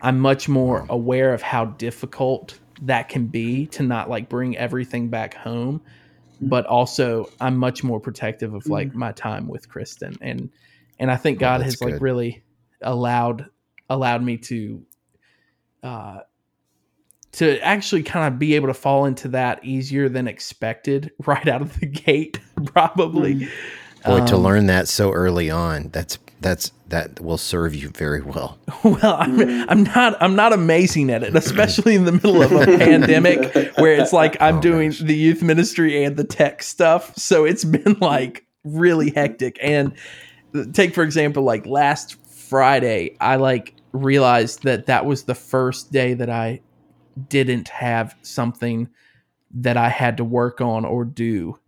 i'm 0.00 0.18
much 0.18 0.48
more 0.48 0.86
aware 0.88 1.34
of 1.34 1.42
how 1.42 1.64
difficult 1.64 2.58
that 2.82 3.08
can 3.08 3.26
be 3.26 3.66
to 3.66 3.82
not 3.82 4.08
like 4.08 4.28
bring 4.28 4.56
everything 4.56 5.08
back 5.08 5.34
home 5.34 5.80
mm. 6.40 6.48
but 6.48 6.64
also 6.66 7.28
i'm 7.40 7.56
much 7.56 7.82
more 7.82 7.98
protective 7.98 8.54
of 8.54 8.66
like 8.68 8.90
mm. 8.90 8.94
my 8.94 9.12
time 9.12 9.48
with 9.48 9.68
kristen. 9.68 10.16
And 10.20 10.50
and 11.00 11.10
i 11.10 11.16
think 11.16 11.38
Oh, 11.38 11.40
god 11.40 11.60
that's 11.62 11.80
has 11.80 11.82
like 11.82 12.00
really 12.00 12.44
allowed 12.80 13.46
allowed 13.88 14.22
me 14.22 14.36
to 14.36 14.82
uh 15.82 16.18
to 17.32 17.60
actually 17.60 18.02
kind 18.02 18.32
of 18.32 18.38
be 18.38 18.54
able 18.54 18.68
to 18.68 18.74
fall 18.74 19.04
into 19.04 19.28
that 19.28 19.62
easier 19.64 20.08
than 20.08 20.26
expected 20.26 21.10
right 21.26 21.46
out 21.48 21.62
of 21.62 21.78
the 21.80 21.86
gate 21.86 22.40
probably 22.66 23.48
Boy, 24.04 24.24
to 24.26 24.36
Um, 24.36 24.42
learn 24.42 24.66
that 24.66 24.88
so 24.88 25.12
early 25.12 25.50
on, 25.50 25.88
that's 25.92 26.18
that's 26.40 26.70
that 26.88 27.18
will 27.20 27.36
serve 27.36 27.74
you 27.74 27.88
very 27.90 28.22
well. 28.22 28.56
Well, 28.84 29.16
I'm, 29.18 29.40
I'm 29.68 29.82
not 29.82 30.16
I'm 30.22 30.36
not 30.36 30.52
amazing 30.52 31.10
at 31.10 31.24
it, 31.24 31.34
especially 31.34 31.96
in 31.96 32.04
the 32.04 32.12
middle 32.12 32.40
of 32.40 32.52
a 32.52 32.64
pandemic 32.64 33.72
where 33.76 33.92
it's 34.00 34.12
like 34.12 34.36
I'm 34.40 34.58
Oh, 34.58 34.60
doing 34.60 34.90
gosh. 34.90 35.00
the 35.00 35.16
youth 35.16 35.42
ministry 35.42 36.04
and 36.04 36.16
the 36.16 36.22
tech 36.24 36.62
stuff. 36.62 37.14
So 37.16 37.44
it's 37.44 37.64
been 37.64 37.96
like 38.00 38.46
really 38.64 39.10
hectic. 39.10 39.58
And 39.60 39.92
take 40.72 40.94
for 40.94 41.02
example, 41.02 41.42
like 41.42 41.66
last 41.66 42.14
Friday, 42.24 43.16
I 43.20 43.34
like 43.36 43.74
realized 43.92 44.62
that 44.64 44.86
that 44.86 45.06
was 45.06 45.24
the 45.24 45.34
first 45.34 45.92
day 45.92 46.14
that 46.14 46.30
I 46.30 46.60
didn't 47.28 47.68
have 47.68 48.14
something 48.22 48.88
that 49.54 49.76
I 49.76 49.88
had 49.88 50.18
to 50.18 50.24
work 50.24 50.60
on 50.60 50.84
or 50.84 51.04
do 51.04 51.58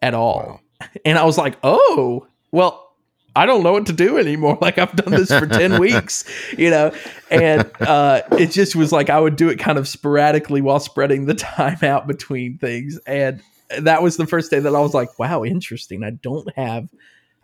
at 0.00 0.14
all. 0.14 0.36
Wow. 0.46 0.60
And 1.04 1.16
I 1.16 1.24
was 1.24 1.38
like, 1.38 1.58
oh, 1.62 2.26
well, 2.50 2.92
I 3.36 3.46
don't 3.46 3.62
know 3.62 3.72
what 3.72 3.86
to 3.86 3.92
do 3.92 4.18
anymore. 4.18 4.58
Like 4.60 4.78
I've 4.78 4.94
done 4.96 5.12
this 5.12 5.28
for 5.28 5.46
10 5.46 5.80
weeks, 5.80 6.24
you 6.58 6.70
know? 6.70 6.92
And 7.30 7.70
uh, 7.80 8.22
it 8.32 8.50
just 8.50 8.74
was 8.74 8.90
like 8.90 9.10
I 9.10 9.20
would 9.20 9.36
do 9.36 9.48
it 9.48 9.60
kind 9.60 9.78
of 9.78 9.86
sporadically 9.86 10.60
while 10.60 10.80
spreading 10.80 11.26
the 11.26 11.34
time 11.34 11.78
out 11.82 12.08
between 12.08 12.58
things. 12.58 12.98
And 13.06 13.42
that 13.78 14.02
was 14.02 14.16
the 14.16 14.26
first 14.26 14.50
day 14.50 14.58
that 14.58 14.74
I 14.74 14.80
was 14.80 14.92
like, 14.92 15.18
wow, 15.18 15.44
interesting. 15.44 16.02
I 16.02 16.10
don't 16.10 16.52
have 16.56 16.88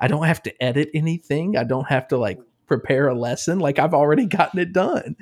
I 0.01 0.07
don't 0.07 0.25
have 0.25 0.43
to 0.45 0.63
edit 0.63 0.91
anything. 0.95 1.57
I 1.57 1.65
don't 1.65 1.89
have 1.89 2.09
to 2.09 2.19
like 2.19 2.39
prepare 2.69 3.09
a 3.09 3.15
lesson. 3.15 3.59
Like 3.59 3.79
I've 3.79 3.95
already 3.95 4.27
gotten 4.27 4.61
it 4.61 4.73
done. 4.73 5.17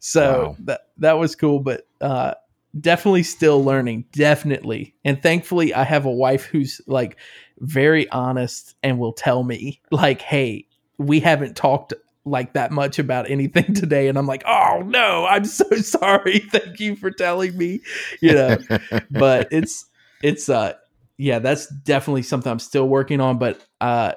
So 0.00 0.42
Wow. 0.42 0.56
that 0.64 0.80
that 0.98 1.18
was 1.18 1.34
cool, 1.36 1.60
but 1.60 1.86
uh 2.00 2.34
definitely 2.80 3.22
still 3.22 3.62
learning, 3.62 4.06
definitely. 4.12 4.94
And 5.04 5.22
thankfully 5.22 5.74
I 5.74 5.84
have 5.84 6.06
a 6.06 6.10
wife 6.10 6.44
who's 6.44 6.80
like 6.86 7.18
very 7.58 8.08
honest 8.10 8.74
and 8.82 8.98
will 8.98 9.12
tell 9.12 9.42
me 9.42 9.80
like, 9.90 10.22
"Hey, 10.22 10.66
we 10.98 11.20
haven't 11.20 11.56
talked 11.56 11.92
like 12.24 12.54
that 12.54 12.70
much 12.70 12.98
about 12.98 13.30
anything 13.30 13.74
today." 13.74 14.08
And 14.08 14.16
I'm 14.16 14.26
like, 14.26 14.42
"Oh 14.46 14.82
no, 14.86 15.26
I'm 15.26 15.44
so 15.44 15.68
sorry. 15.76 16.38
Thank 16.38 16.80
you 16.80 16.96
for 16.96 17.10
telling 17.10 17.56
me." 17.56 17.80
You 18.20 18.34
know, 18.34 18.58
but 19.10 19.48
it's 19.52 19.84
it's 20.22 20.48
uh 20.48 20.72
yeah 21.18 21.38
that's 21.38 21.66
definitely 21.66 22.22
something 22.22 22.50
i'm 22.50 22.58
still 22.58 22.88
working 22.88 23.20
on 23.20 23.38
but 23.38 23.64
uh 23.80 24.12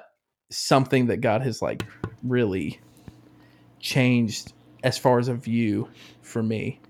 something 0.50 1.06
that 1.06 1.18
god 1.18 1.42
has 1.42 1.60
like 1.60 1.82
really 2.22 2.80
changed 3.80 4.52
as 4.82 4.96
far 4.98 5.18
as 5.18 5.28
a 5.28 5.34
view 5.34 5.88
for 6.22 6.42
me 6.42 6.80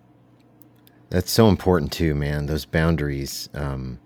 That's 1.10 1.30
so 1.30 1.48
important 1.48 1.92
too, 1.92 2.14
man. 2.14 2.46
Those 2.46 2.64
boundaries. 2.64 3.48
Um, 3.54 4.00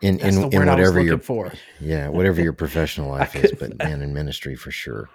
in 0.00 0.18
that's 0.18 0.36
in, 0.36 0.52
in 0.52 0.66
whatever 0.66 1.00
your 1.00 1.18
for 1.18 1.52
yeah 1.80 2.08
whatever 2.08 2.42
your 2.42 2.52
professional 2.64 3.10
life 3.10 3.34
is, 3.36 3.52
but 3.58 3.76
man, 3.78 4.02
in 4.02 4.12
ministry 4.12 4.54
for 4.54 4.70
sure. 4.70 5.08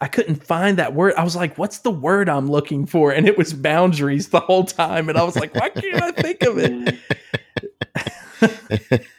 i 0.00 0.08
couldn't 0.08 0.42
find 0.44 0.78
that 0.78 0.94
word 0.94 1.12
i 1.16 1.24
was 1.24 1.36
like 1.36 1.58
what's 1.58 1.78
the 1.78 1.90
word 1.90 2.28
i'm 2.28 2.46
looking 2.50 2.86
for 2.86 3.12
and 3.12 3.28
it 3.28 3.36
was 3.36 3.52
boundaries 3.52 4.28
the 4.28 4.40
whole 4.40 4.64
time 4.64 5.08
and 5.10 5.18
i 5.18 5.22
was 5.22 5.36
like 5.36 5.54
why 5.54 5.68
can't 5.68 6.02
i 6.02 6.10
think 6.10 6.42
of 6.42 6.56
it. 6.58 6.98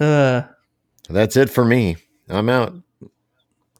uh, 0.00 0.42
That's 1.08 1.36
it 1.36 1.50
for 1.50 1.64
me. 1.64 1.96
I'm 2.28 2.48
out. 2.48 2.74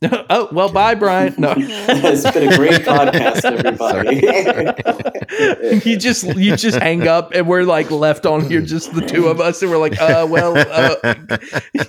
oh 0.30 0.48
well 0.52 0.70
bye 0.70 0.94
brian 0.94 1.34
no 1.38 1.52
it's 1.58 2.30
been 2.30 2.52
a 2.52 2.56
great 2.56 2.82
podcast, 2.82 3.44
everybody. 3.44 4.20
you 5.90 5.96
just 5.96 6.22
you 6.36 6.54
just 6.54 6.78
hang 6.78 7.08
up 7.08 7.32
and 7.34 7.48
we're 7.48 7.64
like 7.64 7.90
left 7.90 8.24
on 8.24 8.48
here 8.48 8.60
just 8.60 8.94
the 8.94 9.00
two 9.00 9.26
of 9.26 9.40
us 9.40 9.60
and 9.60 9.72
we're 9.72 9.76
like 9.76 10.00
uh 10.00 10.24
well 10.30 10.56
uh 10.56 10.94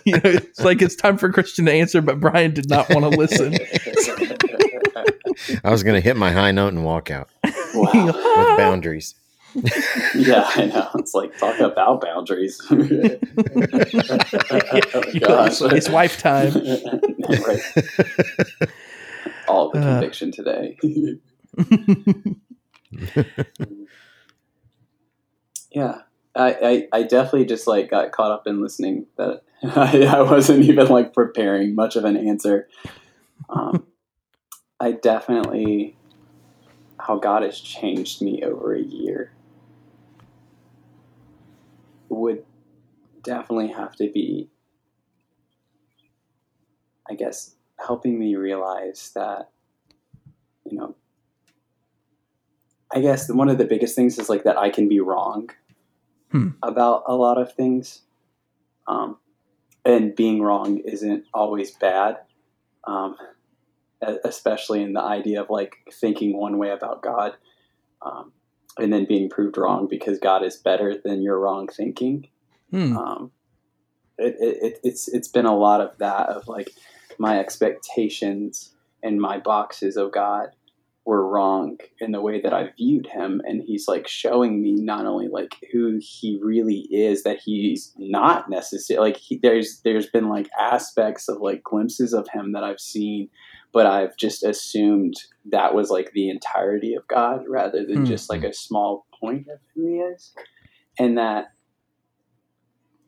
you 0.05 0.13
know 0.13 0.21
it's 0.23 0.59
like 0.61 0.81
it's 0.81 0.95
time 0.95 1.19
for 1.19 1.31
christian 1.31 1.65
to 1.65 1.71
answer 1.71 2.01
but 2.01 2.19
brian 2.19 2.51
did 2.51 2.67
not 2.67 2.89
want 2.89 3.03
to 3.03 3.09
listen 3.09 3.53
I 5.63 5.71
was 5.71 5.83
gonna 5.83 6.01
hit 6.01 6.17
my 6.17 6.31
high 6.31 6.51
note 6.51 6.73
and 6.73 6.83
walk 6.83 7.11
out 7.11 7.29
wow. 7.73 8.05
with 8.05 8.57
boundaries. 8.57 9.15
Yeah, 10.15 10.43
I 10.55 10.65
know. 10.65 10.89
It's 10.95 11.13
like 11.13 11.37
talk 11.37 11.59
about 11.59 12.01
boundaries. 12.01 12.61
oh, 12.71 12.77
it's, 15.45 15.61
it's 15.61 15.89
wife 15.89 16.17
time 16.17 16.53
right. 17.45 17.61
All 19.47 19.71
the 19.71 19.79
Uh. 19.79 19.83
conviction 19.99 20.31
today. 20.31 20.77
yeah. 25.71 26.01
I, 26.35 26.87
I, 26.93 26.99
I 26.99 27.03
definitely 27.03 27.45
just 27.45 27.65
like 27.67 27.89
got 27.89 28.11
caught 28.11 28.31
up 28.31 28.45
in 28.47 28.61
listening 28.61 29.07
that 29.17 29.41
I, 29.63 30.05
I 30.05 30.21
wasn't 30.21 30.63
even 30.65 30.87
like 30.87 31.13
preparing 31.13 31.75
much 31.75 31.95
of 31.95 32.05
an 32.05 32.15
answer. 32.15 32.67
Um, 33.49 33.85
I 34.79 34.91
definitely 34.93 35.95
how 36.99 37.17
God 37.17 37.43
has 37.43 37.59
changed 37.59 38.21
me 38.21 38.43
over 38.43 38.73
a 38.75 38.81
year 38.81 39.31
would 42.19 42.45
definitely 43.23 43.67
have 43.67 43.95
to 43.95 44.09
be 44.11 44.49
I 47.09 47.15
guess 47.15 47.55
helping 47.79 48.19
me 48.19 48.35
realize 48.35 49.11
that 49.15 49.49
you 50.69 50.77
know 50.77 50.95
I 52.93 53.01
guess 53.01 53.29
one 53.31 53.49
of 53.49 53.57
the 53.57 53.65
biggest 53.65 53.95
things 53.95 54.17
is 54.17 54.29
like 54.29 54.43
that 54.43 54.57
I 54.57 54.69
can 54.69 54.87
be 54.87 54.99
wrong 54.99 55.49
Hmm. 56.31 56.49
about 56.61 57.03
a 57.07 57.15
lot 57.15 57.39
of 57.41 57.53
things 57.53 58.03
um, 58.87 59.17
and 59.83 60.15
being 60.15 60.43
wrong 60.43 60.77
isn't 60.77 61.25
always 61.33 61.71
bad 61.71 62.17
um, 62.83 63.15
especially 64.23 64.83
in 64.83 64.93
the 64.93 65.01
idea 65.01 65.41
of 65.41 65.49
like 65.49 65.77
thinking 65.91 66.37
one 66.37 66.59
way 66.59 66.69
about 66.69 67.01
God 67.01 67.33
um, 68.03 68.31
and 68.79 68.91
then 68.91 69.05
being 69.05 69.29
proved 69.29 69.57
wrong 69.57 69.87
because 69.89 70.19
God 70.19 70.43
is 70.43 70.55
better 70.57 70.95
than 71.03 71.21
your 71.21 71.39
wrong 71.39 71.67
thinking 71.67 72.27
Hmm. 72.71 72.97
um, 72.97 73.31
it, 74.17 74.35
it, 74.39 74.57
it, 74.63 74.79
it's 74.83 75.07
it's 75.07 75.27
been 75.27 75.45
a 75.45 75.55
lot 75.57 75.81
of 75.81 75.97
that 75.97 76.29
of 76.29 76.47
like 76.47 76.71
my 77.17 77.39
expectations 77.39 78.73
and 79.01 79.19
my 79.19 79.39
boxes 79.39 79.97
of 79.97 80.11
God 80.11 80.49
were 81.05 81.27
wrong 81.27 81.77
in 81.99 82.11
the 82.11 82.21
way 82.21 82.39
that 82.41 82.53
I 82.53 82.71
viewed 82.77 83.07
him 83.07 83.41
and 83.45 83.63
he's 83.63 83.87
like 83.87 84.07
showing 84.07 84.61
me 84.61 84.75
not 84.75 85.07
only 85.07 85.27
like 85.27 85.55
who 85.71 85.97
he 85.99 86.37
really 86.43 86.81
is 86.91 87.23
that 87.23 87.39
he's 87.43 87.93
not 87.97 88.49
necessarily 88.49 89.11
like 89.11 89.17
he, 89.17 89.39
there's 89.41 89.81
there's 89.83 90.07
been 90.07 90.29
like 90.29 90.49
aspects 90.59 91.27
of 91.27 91.37
like 91.41 91.63
glimpses 91.63 92.13
of 92.13 92.27
him 92.31 92.51
that 92.51 92.63
I've 92.63 92.79
seen 92.79 93.29
but 93.73 93.85
I've 93.85 94.15
just 94.17 94.43
assumed 94.43 95.15
that 95.51 95.73
was 95.73 95.89
like 95.89 96.11
the 96.13 96.29
entirety 96.29 96.95
of 96.95 97.07
God 97.07 97.43
rather 97.47 97.85
than 97.85 97.99
Hmm. 97.99 98.05
just 98.05 98.29
like 98.29 98.43
a 98.43 98.53
small 98.53 99.05
point 99.19 99.47
of 99.47 99.59
who 99.75 99.85
he 99.87 99.95
is 99.99 100.33
and 100.97 101.17
that 101.17 101.45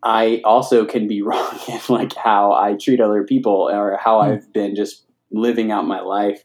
I 0.03 0.41
also 0.43 0.85
can 0.85 1.07
be 1.07 1.21
wrong 1.27 1.59
in 1.67 1.79
like 1.89 2.13
how 2.15 2.53
I 2.53 2.75
treat 2.75 3.01
other 3.01 3.23
people 3.23 3.69
or 3.71 3.97
how 3.97 4.21
Hmm. 4.21 4.31
I've 4.31 4.53
been 4.53 4.75
just 4.75 5.05
living 5.31 5.71
out 5.71 5.85
my 5.87 6.01
life, 6.01 6.43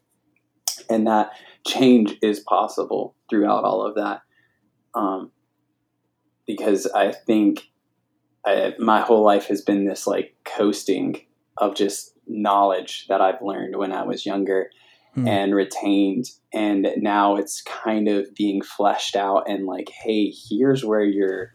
and 0.88 1.06
that 1.08 1.30
change 1.66 2.16
is 2.22 2.38
possible 2.40 3.16
throughout 3.28 3.64
all 3.64 3.84
of 3.84 3.96
that. 3.96 4.20
Um, 4.94 5.32
because 6.46 6.86
I 6.86 7.10
think 7.12 7.68
I, 8.44 8.74
my 8.78 9.00
whole 9.00 9.24
life 9.24 9.46
has 9.46 9.62
been 9.62 9.86
this 9.86 10.06
like 10.06 10.36
coasting 10.44 11.22
of 11.58 11.74
just 11.74 12.15
knowledge 12.26 13.06
that 13.08 13.20
I've 13.20 13.42
learned 13.42 13.76
when 13.76 13.92
I 13.92 14.04
was 14.04 14.26
younger, 14.26 14.70
mm. 15.16 15.28
and 15.28 15.54
retained 15.54 16.30
and 16.52 16.88
now 16.96 17.36
it's 17.36 17.62
kind 17.62 18.08
of 18.08 18.34
being 18.34 18.62
fleshed 18.62 19.16
out 19.16 19.48
and 19.48 19.66
like 19.66 19.88
hey 19.90 20.30
here's 20.48 20.84
where 20.84 21.04
your 21.04 21.54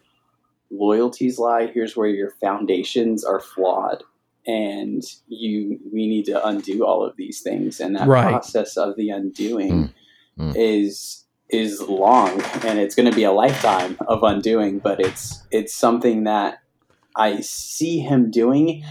loyalties 0.70 1.38
lie 1.38 1.66
here's 1.66 1.96
where 1.96 2.08
your 2.08 2.30
foundations 2.40 3.24
are 3.24 3.40
flawed 3.40 4.02
and 4.46 5.02
you 5.28 5.78
we 5.92 6.08
need 6.08 6.24
to 6.24 6.46
undo 6.46 6.84
all 6.84 7.04
of 7.04 7.16
these 7.16 7.40
things 7.40 7.78
and 7.78 7.94
that 7.94 8.08
right. 8.08 8.28
process 8.28 8.76
of 8.76 8.96
the 8.96 9.10
undoing 9.10 9.70
mm. 9.70 9.92
Mm. 10.38 10.54
is 10.56 11.24
is 11.48 11.82
long 11.82 12.40
and 12.64 12.78
it's 12.78 12.94
going 12.94 13.08
to 13.08 13.14
be 13.14 13.24
a 13.24 13.32
lifetime 13.32 13.98
of 14.08 14.22
undoing 14.22 14.78
but 14.78 14.98
it's 15.00 15.42
it's 15.50 15.74
something 15.74 16.24
that 16.24 16.58
i 17.14 17.40
see 17.40 17.98
him 17.98 18.30
doing 18.30 18.82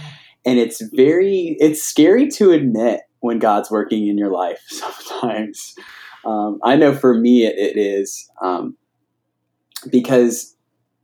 and 0.46 0.60
it's 0.60 0.82
very 0.94 1.56
it's 1.60 1.84
scary 1.84 2.28
to 2.30 2.52
admit 2.52 3.02
when 3.20 3.40
god's 3.40 3.70
working 3.70 4.08
in 4.08 4.18
your 4.18 4.32
life 4.32 4.64
sometimes. 4.68 5.76
Um, 6.24 6.60
i 6.64 6.76
know 6.76 6.94
for 6.94 7.16
me 7.16 7.46
it, 7.46 7.58
it 7.58 7.80
is 7.80 8.30
um, 8.42 8.78
because 9.90 10.56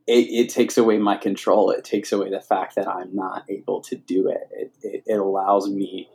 it, 0.05 0.27
it, 0.29 0.49
takes 0.49 0.77
away 0.77 0.99
my 0.99 1.17
control. 1.17 1.69
It 1.69 1.83
takes 1.83 2.13
away 2.13 2.29
the 2.29 2.39
fact 2.39 2.75
that 2.75 2.88
i'm 2.88 3.13
not 3.13 3.43
able 3.49 3.81
to 3.81 3.95
do 3.95 4.29
it. 4.29 4.47
it 4.51 4.73
it, 4.81 5.03
it 5.05 5.19
allows 5.19 5.69
me 5.69 6.09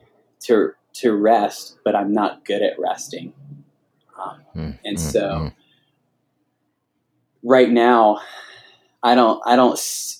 to 0.44 0.72
to 0.94 1.14
rest 1.14 1.78
but 1.84 1.96
i'm 1.96 2.12
not 2.12 2.44
good 2.44 2.62
at 2.62 2.78
resting. 2.78 3.32
Um, 4.22 4.42
mm, 4.54 4.78
and 4.84 4.96
mm, 4.96 5.00
so 5.00 5.20
mm. 5.20 5.54
right 7.42 7.70
now 7.70 8.20
I 9.04 9.16
don't, 9.16 9.42
I 9.44 9.56
don't, 9.56 9.76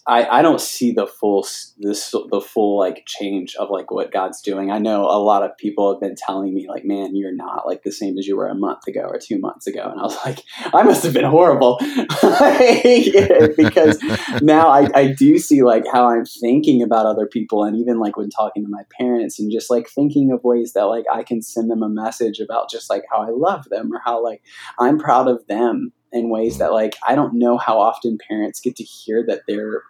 I, 0.09 0.27
I 0.27 0.43
don't 0.43 0.61
see 0.61 0.91
the 0.91 1.07
full, 1.07 1.47
this, 1.79 2.11
the 2.11 2.41
full 2.41 2.79
like 2.79 3.05
change 3.07 3.55
of 3.55 3.71
like 3.71 3.93
what 3.93 4.13
God's 4.13 4.41
doing. 4.41 4.73
I 4.73 4.79
know 4.79 5.05
a 5.05 5.23
lot 5.23 5.45
of 5.45 5.57
people 5.57 5.93
have 5.93 6.01
been 6.01 6.17
telling 6.17 6.53
me 6.53 6.67
like, 6.69 6.85
man, 6.85 7.15
you're 7.15 7.35
not 7.35 7.65
like 7.65 7.85
the 7.85 7.93
same 7.93 8.19
as 8.19 8.27
you 8.27 8.37
were 8.37 8.49
a 8.49 8.57
month 8.57 8.89
ago 8.89 9.03
or 9.03 9.21
two 9.21 9.39
months 9.39 9.69
ago. 9.69 9.89
And 9.89 10.01
I 10.01 10.03
was 10.03 10.19
like, 10.25 10.43
I 10.75 10.83
must 10.83 11.05
have 11.05 11.13
been 11.13 11.25
horrible 11.25 11.79
because 13.57 14.03
now 14.43 14.67
I, 14.69 14.89
I 14.95 15.15
do 15.17 15.39
see 15.39 15.63
like 15.63 15.85
how 15.93 16.09
I'm 16.09 16.25
thinking 16.25 16.83
about 16.83 17.07
other 17.07 17.27
people. 17.27 17.63
And 17.63 17.77
even 17.77 18.01
like 18.01 18.17
when 18.17 18.31
talking 18.31 18.65
to 18.65 18.71
my 18.71 18.83
parents 18.99 19.39
and 19.39 19.53
just 19.53 19.71
like 19.71 19.89
thinking 19.89 20.33
of 20.33 20.43
ways 20.43 20.73
that 20.73 20.87
like 20.87 21.05
I 21.13 21.23
can 21.23 21.41
send 21.41 21.71
them 21.71 21.85
a 21.85 21.89
message 21.89 22.41
about 22.41 22.69
just 22.69 22.91
like 22.91 23.05
how 23.13 23.23
I 23.23 23.31
love 23.31 23.69
them 23.69 23.93
or 23.93 24.01
how 24.05 24.23
like 24.25 24.43
I'm 24.81 24.99
proud 24.99 25.29
of 25.29 25.47
them 25.47 25.93
in 26.13 26.31
ways 26.31 26.59
that 26.59 26.73
like 26.73 26.97
I 27.07 27.15
don't 27.15 27.35
know 27.35 27.59
how 27.59 27.79
often 27.79 28.19
parents 28.29 28.61
get 28.61 28.77
to 28.77 28.85
hear 28.85 29.25
that 29.27 29.43
their 29.47 29.83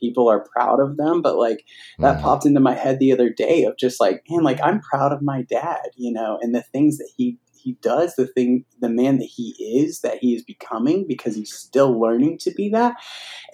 people 0.00 0.28
are 0.28 0.46
proud 0.54 0.80
of 0.80 0.96
them, 0.96 1.22
but 1.22 1.36
like 1.36 1.64
that 1.98 2.18
mm. 2.18 2.22
popped 2.22 2.46
into 2.46 2.60
my 2.60 2.74
head 2.74 2.98
the 2.98 3.12
other 3.12 3.30
day 3.30 3.64
of 3.64 3.76
just 3.76 4.00
like, 4.00 4.22
man, 4.28 4.42
like 4.42 4.60
I'm 4.62 4.80
proud 4.80 5.12
of 5.12 5.22
my 5.22 5.42
dad, 5.42 5.88
you 5.96 6.12
know, 6.12 6.38
and 6.40 6.54
the 6.54 6.62
things 6.62 6.98
that 6.98 7.10
he 7.16 7.38
he 7.64 7.78
does, 7.80 8.14
the 8.16 8.26
thing, 8.26 8.66
the 8.80 8.90
man 8.90 9.18
that 9.18 9.24
he 9.24 9.54
is, 9.58 10.00
that 10.00 10.18
he 10.18 10.34
is 10.34 10.44
becoming, 10.44 11.06
because 11.08 11.34
he's 11.34 11.54
still 11.54 11.98
learning 11.98 12.36
to 12.36 12.50
be 12.50 12.68
that. 12.68 12.96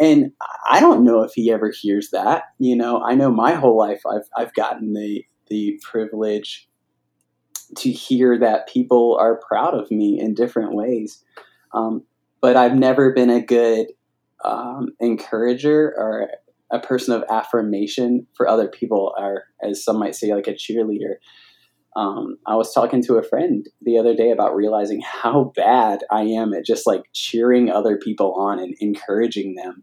And 0.00 0.32
I 0.68 0.80
don't 0.80 1.04
know 1.04 1.22
if 1.22 1.32
he 1.32 1.52
ever 1.52 1.70
hears 1.70 2.10
that. 2.10 2.42
You 2.58 2.74
know, 2.74 3.00
I 3.00 3.14
know 3.14 3.30
my 3.30 3.52
whole 3.52 3.78
life 3.78 4.02
I've 4.04 4.28
I've 4.36 4.54
gotten 4.54 4.94
the 4.94 5.24
the 5.48 5.80
privilege 5.82 6.68
to 7.76 7.90
hear 7.90 8.36
that 8.38 8.68
people 8.68 9.16
are 9.20 9.40
proud 9.48 9.74
of 9.74 9.90
me 9.92 10.18
in 10.18 10.34
different 10.34 10.74
ways. 10.74 11.22
Um, 11.72 12.02
but 12.40 12.56
I've 12.56 12.74
never 12.74 13.12
been 13.12 13.30
a 13.30 13.44
good 13.44 13.88
um, 14.44 14.88
encourager 15.00 15.94
or 15.96 16.28
a 16.72 16.78
person 16.78 17.14
of 17.14 17.24
affirmation 17.30 18.26
for 18.36 18.48
other 18.48 18.68
people, 18.68 19.12
or 19.18 19.44
as 19.62 19.84
some 19.84 19.98
might 19.98 20.14
say, 20.14 20.34
like 20.34 20.46
a 20.46 20.54
cheerleader. 20.54 21.16
Um, 21.96 22.36
I 22.46 22.54
was 22.54 22.72
talking 22.72 23.02
to 23.04 23.16
a 23.16 23.22
friend 23.22 23.66
the 23.82 23.98
other 23.98 24.14
day 24.14 24.30
about 24.30 24.54
realizing 24.54 25.02
how 25.04 25.52
bad 25.56 26.04
I 26.10 26.22
am 26.22 26.54
at 26.54 26.64
just 26.64 26.86
like 26.86 27.02
cheering 27.12 27.68
other 27.68 27.98
people 27.98 28.34
on 28.34 28.60
and 28.60 28.74
encouraging 28.78 29.56
them 29.56 29.82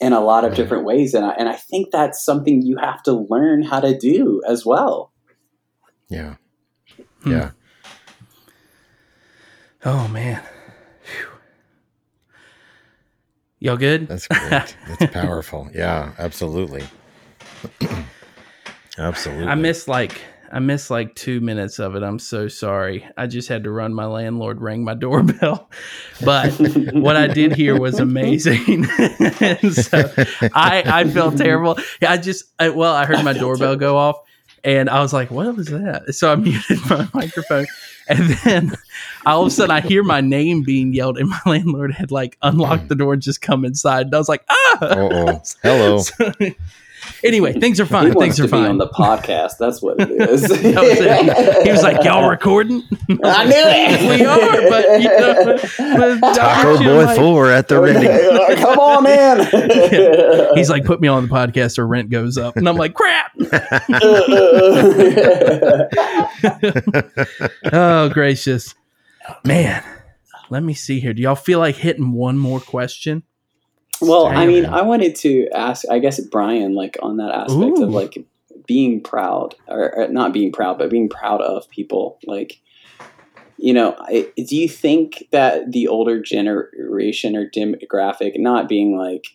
in 0.00 0.12
a 0.12 0.20
lot 0.20 0.44
of 0.44 0.54
different 0.54 0.84
ways. 0.84 1.14
And 1.14 1.24
I, 1.24 1.30
and 1.38 1.48
I 1.48 1.54
think 1.54 1.90
that's 1.90 2.24
something 2.24 2.62
you 2.62 2.78
have 2.78 3.02
to 3.04 3.12
learn 3.12 3.62
how 3.62 3.80
to 3.80 3.96
do 3.96 4.42
as 4.48 4.64
well. 4.64 5.12
Yeah. 6.08 6.36
Hmm. 7.22 7.30
Yeah. 7.30 7.50
Oh 9.84 10.08
man. 10.08 10.42
Y'all 13.66 13.76
good? 13.76 14.06
That's 14.06 14.28
great. 14.28 14.76
That's 14.86 15.06
powerful. 15.12 15.68
Yeah, 15.74 16.12
absolutely. 16.20 16.84
absolutely. 18.98 19.48
I 19.48 19.56
missed 19.56 19.88
like 19.88 20.20
I 20.52 20.60
missed 20.60 20.88
like 20.88 21.16
two 21.16 21.40
minutes 21.40 21.80
of 21.80 21.96
it. 21.96 22.04
I'm 22.04 22.20
so 22.20 22.46
sorry. 22.46 23.04
I 23.16 23.26
just 23.26 23.48
had 23.48 23.64
to 23.64 23.72
run. 23.72 23.92
My 23.92 24.06
landlord 24.06 24.62
rang 24.62 24.84
my 24.84 24.94
doorbell, 25.04 25.68
but 26.24 26.52
what 26.92 27.16
I 27.16 27.26
did 27.26 27.56
hear 27.56 27.76
was 27.76 27.98
amazing. 27.98 28.84
so 29.72 30.12
I 30.54 30.84
I 30.86 31.10
felt 31.12 31.36
terrible. 31.36 31.76
I 32.06 32.18
just 32.18 32.44
I, 32.60 32.68
well 32.68 32.94
I 32.94 33.04
heard 33.04 33.24
my 33.24 33.32
doorbell 33.32 33.74
go 33.74 33.96
off, 33.96 34.20
and 34.64 34.90
I 34.90 35.00
was 35.00 35.12
like, 35.12 35.30
"What 35.30 35.54
was 35.56 35.68
that?" 35.68 36.14
So 36.14 36.32
I 36.32 36.34
muted 36.36 36.78
my 36.88 37.08
microphone, 37.14 37.66
and 38.08 38.30
then 38.44 38.72
all 39.24 39.42
of 39.42 39.48
a 39.48 39.50
sudden 39.50 39.70
I 39.70 39.80
hear 39.80 40.02
my 40.02 40.20
name 40.20 40.62
being 40.62 40.92
yelled, 40.92 41.18
and 41.18 41.28
my 41.28 41.40
landlord 41.46 41.92
had 41.92 42.10
like 42.10 42.36
unlocked 42.42 42.88
the 42.88 42.94
door 42.94 43.12
and 43.12 43.22
just 43.22 43.40
come 43.40 43.64
inside, 43.64 44.06
and 44.06 44.14
I 44.14 44.18
was 44.18 44.28
like, 44.28 44.44
"Ah, 44.48 44.78
oh, 44.82 45.42
hello." 45.62 45.98
So, 45.98 46.32
anyway, 47.24 47.52
things 47.52 47.80
are 47.80 47.86
fine. 47.86 48.08
He 48.08 48.12
things 48.12 48.40
are 48.40 48.48
fine 48.48 48.70
on 48.70 48.78
the 48.78 48.88
podcast. 48.88 49.58
That's 49.58 49.82
what 49.82 50.00
it 50.00 50.10
is. 50.10 50.42
was 50.48 50.50
it. 50.52 51.64
He 51.64 51.70
was 51.70 51.82
like, 51.82 52.04
"Y'all 52.04 52.28
recording?" 52.28 52.82
I 53.24 53.44
knew 53.44 53.54
it. 53.54 54.10
we 54.18 54.24
are, 54.24 54.70
but 54.70 55.00
you 55.00 55.08
know, 55.08 55.58
but 56.20 56.34
Taco 56.34 56.78
Boy 56.78 57.04
like, 57.04 57.18
Four 57.18 57.50
at 57.50 57.68
the 57.68 57.80
ready. 57.80 58.06
Come 58.60 58.78
on 58.78 59.06
in. 59.06 60.56
He's 60.56 60.70
like, 60.70 60.84
"Put 60.84 61.00
me 61.00 61.08
on 61.08 61.26
the 61.26 61.28
podcast, 61.28 61.78
or 61.78 61.86
rent 61.86 62.10
goes 62.10 62.38
up," 62.38 62.56
and 62.56 62.68
I'm 62.68 62.76
like, 62.76 62.94
"Crap." 62.94 63.32
oh 67.72 68.08
gracious, 68.12 68.74
man. 69.44 69.82
Let 70.48 70.62
me 70.62 70.74
see 70.74 71.00
here. 71.00 71.12
Do 71.12 71.22
y'all 71.22 71.34
feel 71.34 71.58
like 71.58 71.76
hitting 71.76 72.12
one 72.12 72.38
more 72.38 72.60
question? 72.60 73.24
Well, 74.00 74.26
I 74.26 74.46
mean, 74.46 74.66
I 74.66 74.82
wanted 74.82 75.14
to 75.16 75.48
ask, 75.54 75.84
I 75.90 75.98
guess, 75.98 76.20
Brian, 76.20 76.74
like 76.74 76.96
on 77.02 77.16
that 77.16 77.30
aspect 77.30 77.78
Ooh. 77.78 77.84
of 77.84 77.90
like 77.90 78.26
being 78.66 79.02
proud, 79.02 79.54
or, 79.68 79.94
or, 79.96 80.08
not 80.08 80.32
being 80.32 80.52
proud, 80.52 80.78
but 80.78 80.90
being 80.90 81.08
proud 81.08 81.40
of 81.40 81.68
people. 81.70 82.18
Like, 82.26 82.60
you 83.56 83.72
know, 83.72 83.96
I, 83.98 84.30
do 84.36 84.56
you 84.56 84.68
think 84.68 85.24
that 85.32 85.72
the 85.72 85.88
older 85.88 86.20
generation 86.20 87.36
or 87.36 87.48
demographic, 87.48 88.38
not 88.38 88.68
being 88.68 88.96
like, 88.96 89.26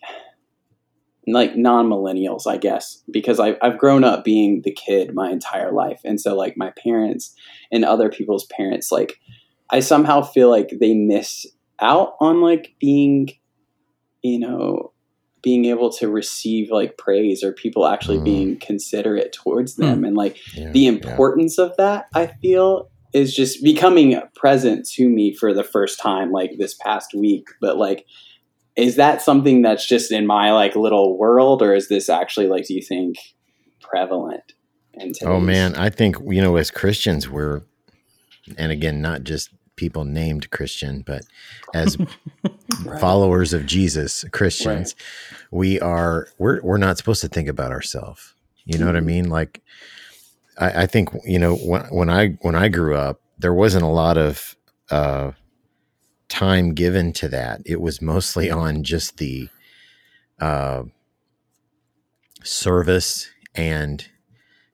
like 1.26 1.56
non 1.56 1.88
millennials, 1.88 2.46
I 2.46 2.56
guess, 2.56 3.02
because 3.10 3.40
I, 3.40 3.56
I've 3.62 3.78
grown 3.78 4.04
up 4.04 4.24
being 4.24 4.62
the 4.62 4.72
kid 4.72 5.14
my 5.14 5.30
entire 5.30 5.72
life. 5.72 6.00
And 6.04 6.20
so, 6.20 6.36
like, 6.36 6.56
my 6.56 6.72
parents 6.82 7.34
and 7.70 7.84
other 7.84 8.10
people's 8.10 8.44
parents, 8.46 8.92
like, 8.92 9.18
I 9.70 9.80
somehow 9.80 10.22
feel 10.22 10.50
like 10.50 10.70
they 10.78 10.94
miss 10.94 11.46
out 11.80 12.14
on 12.20 12.40
like 12.40 12.74
being 12.78 13.30
you 14.22 14.38
know, 14.38 14.92
being 15.42 15.64
able 15.64 15.90
to 15.90 16.08
receive 16.08 16.70
like 16.70 16.96
praise 16.96 17.42
or 17.42 17.52
people 17.52 17.86
actually 17.86 18.18
mm. 18.18 18.24
being 18.24 18.58
considerate 18.58 19.32
towards 19.32 19.76
them 19.76 20.02
mm. 20.02 20.06
and 20.06 20.16
like 20.16 20.38
yeah, 20.54 20.70
the 20.70 20.86
importance 20.86 21.56
yeah. 21.58 21.64
of 21.64 21.76
that 21.76 22.06
i 22.14 22.26
feel 22.40 22.88
is 23.12 23.34
just 23.34 23.62
becoming 23.62 24.18
present 24.34 24.86
to 24.86 25.08
me 25.08 25.34
for 25.34 25.52
the 25.52 25.64
first 25.64 26.00
time 26.00 26.30
like 26.30 26.52
this 26.58 26.74
past 26.74 27.12
week 27.14 27.46
but 27.60 27.76
like 27.76 28.06
is 28.76 28.96
that 28.96 29.20
something 29.20 29.60
that's 29.60 29.86
just 29.86 30.10
in 30.10 30.26
my 30.26 30.52
like 30.52 30.74
little 30.74 31.18
world 31.18 31.60
or 31.60 31.74
is 31.74 31.88
this 31.88 32.08
actually 32.08 32.46
like 32.46 32.66
do 32.66 32.74
you 32.74 32.82
think 32.82 33.16
prevalent 33.80 34.54
oh 35.24 35.40
man 35.40 35.74
i 35.74 35.90
think 35.90 36.16
you 36.26 36.40
know 36.40 36.56
as 36.56 36.70
christians 36.70 37.28
we're 37.28 37.62
and 38.56 38.70
again 38.70 39.02
not 39.02 39.24
just 39.24 39.50
people 39.76 40.04
named 40.04 40.50
Christian, 40.50 41.02
but 41.06 41.22
as 41.74 41.96
right. 42.84 43.00
followers 43.00 43.52
of 43.52 43.66
Jesus, 43.66 44.24
Christians, 44.32 44.94
right. 45.30 45.40
we 45.50 45.80
are 45.80 46.28
we're 46.38 46.60
we're 46.62 46.78
not 46.78 46.98
supposed 46.98 47.20
to 47.22 47.28
think 47.28 47.48
about 47.48 47.72
ourselves. 47.72 48.34
You 48.64 48.78
know 48.78 48.86
mm-hmm. 48.86 48.86
what 48.86 48.96
I 48.96 48.98
mm-hmm. 49.00 49.06
mean? 49.06 49.28
Like 49.30 49.62
I, 50.58 50.82
I, 50.82 50.86
think 50.86 51.10
you 51.24 51.38
know 51.38 51.56
when 51.56 51.82
when 51.84 52.10
I 52.10 52.38
when 52.42 52.54
I 52.54 52.68
grew 52.68 52.96
up, 52.96 53.20
there 53.38 53.54
wasn't 53.54 53.84
a 53.84 53.88
lot 53.88 54.18
of 54.18 54.56
uh, 54.90 55.32
time 56.28 56.74
given 56.74 57.12
to 57.14 57.28
that. 57.28 57.62
It 57.64 57.80
was 57.80 58.00
mostly 58.00 58.50
on 58.50 58.84
just 58.84 59.18
the 59.18 59.48
uh, 60.40 60.84
service 62.42 63.30
and 63.54 64.06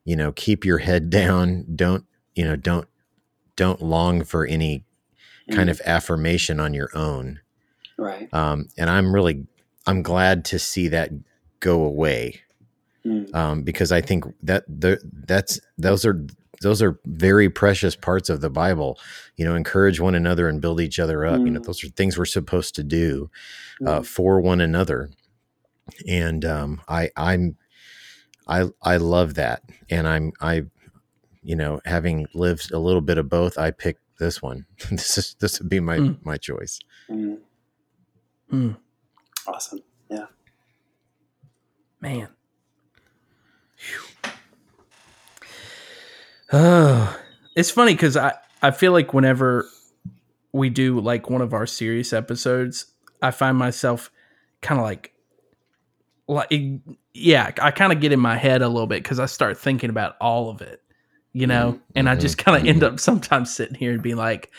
you 0.05 0.17
know 0.17 0.33
keep 0.33 0.65
your 0.65 0.79
head 0.79 1.11
down. 1.11 1.65
Don't 1.75 2.05
you 2.35 2.45
know? 2.45 2.57
Don't 2.57 2.89
don't 3.57 3.83
long 3.83 4.23
for 4.23 4.47
any 4.47 4.85
kind 5.51 5.69
mm. 5.69 5.73
of 5.73 5.81
affirmation 5.85 6.61
on 6.61 6.75
your 6.75 6.91
own. 6.95 7.41
Right. 7.97 8.33
Um, 8.33 8.69
and 8.77 8.89
I'm 8.89 9.15
really, 9.15 9.47
I'm 9.87 10.03
glad 10.03 10.45
to 10.47 10.59
see 10.59 10.89
that 10.89 11.11
go 11.61 11.83
away. 11.83 12.41
Mm. 13.05 13.35
Um, 13.35 13.63
because 13.63 13.91
I 13.93 14.01
think 14.01 14.25
that 14.43 14.65
the, 14.69 15.01
that's, 15.27 15.61
those 15.77 16.05
are 16.05 16.27
those 16.61 16.83
are 16.83 16.99
very 17.05 17.49
precious 17.49 17.95
parts 17.95 18.29
of 18.29 18.41
the 18.41 18.51
Bible. 18.51 18.99
You 19.37 19.45
know, 19.45 19.55
encourage 19.55 20.01
one 20.01 20.17
another 20.17 20.49
and 20.49 20.61
build 20.61 20.81
each 20.81 20.99
other 20.99 21.25
up. 21.25 21.39
You 21.39 21.51
know, 21.51 21.61
Mm. 21.61 21.67
those 21.67 21.85
are 21.85 21.89
things 21.89 22.19
we're 22.19 22.25
supposed 22.25 22.75
to 22.75 22.83
do 22.83 23.31
uh, 23.87 24.01
Mm. 24.01 24.07
for 24.07 24.41
one 24.41 24.61
another. 24.61 25.11
And 26.09 26.45
um, 26.45 26.81
I, 26.89 27.11
I'm, 27.17 27.57
I, 28.49 28.71
I 28.83 28.97
love 28.97 29.35
that. 29.35 29.63
And 29.89 30.09
I'm, 30.09 30.33
I, 30.41 30.63
you 31.43 31.55
know, 31.55 31.81
having 31.85 32.27
lived 32.35 32.73
a 32.73 32.79
little 32.81 33.03
bit 33.03 33.19
of 33.19 33.29
both, 33.29 33.57
I 33.57 33.71
picked 33.71 34.03
this 34.19 34.41
one. 34.43 34.67
this 34.91 35.17
is 35.19 35.37
this 35.41 35.61
would 35.61 35.69
be 35.69 35.81
my 35.81 35.99
Mm. 35.99 36.19
my 36.25 36.37
choice. 36.37 36.79
Mm. 37.11 37.39
Mm, 38.53 38.77
Awesome. 39.47 39.81
Yeah. 40.11 40.27
man. 42.01 42.29
Phew. 43.77 44.31
Oh, 46.53 47.19
it's 47.57 47.71
funny 47.71 47.93
because 47.95 48.17
I 48.17 48.35
I 48.63 48.71
feel 48.71 48.93
like 48.93 49.13
whenever 49.13 49.69
we 50.53 50.71
do 50.71 50.99
like 51.01 51.29
one 51.31 51.43
of 51.43 51.53
our 51.53 51.67
serious 51.67 52.13
episodes, 52.13 52.87
I 53.23 53.31
find 53.31 53.57
myself 53.57 54.11
kind 54.63 54.81
of 54.81 54.85
like 54.85 55.13
like 56.27 56.53
yeah, 57.13 57.51
I 57.61 57.71
kind 57.71 57.93
of 57.93 58.01
get 58.01 58.13
in 58.13 58.21
my 58.21 58.37
head 58.37 58.63
a 58.63 58.69
little 58.69 58.87
bit 58.87 59.03
because 59.03 59.19
I 59.21 59.27
start 59.27 59.59
thinking 59.59 59.91
about 59.91 60.17
all 60.21 60.51
of 60.51 60.61
it, 60.63 60.83
you 61.33 61.47
know, 61.47 61.79
and 61.95 62.09
I 62.09 62.17
just 62.17 62.39
kind 62.39 62.61
of 62.61 62.67
end 62.69 62.83
up 62.83 63.01
sometimes 63.01 63.55
sitting 63.55 63.75
here 63.75 63.93
and 63.93 64.03
being 64.03 64.17
like 64.17 64.51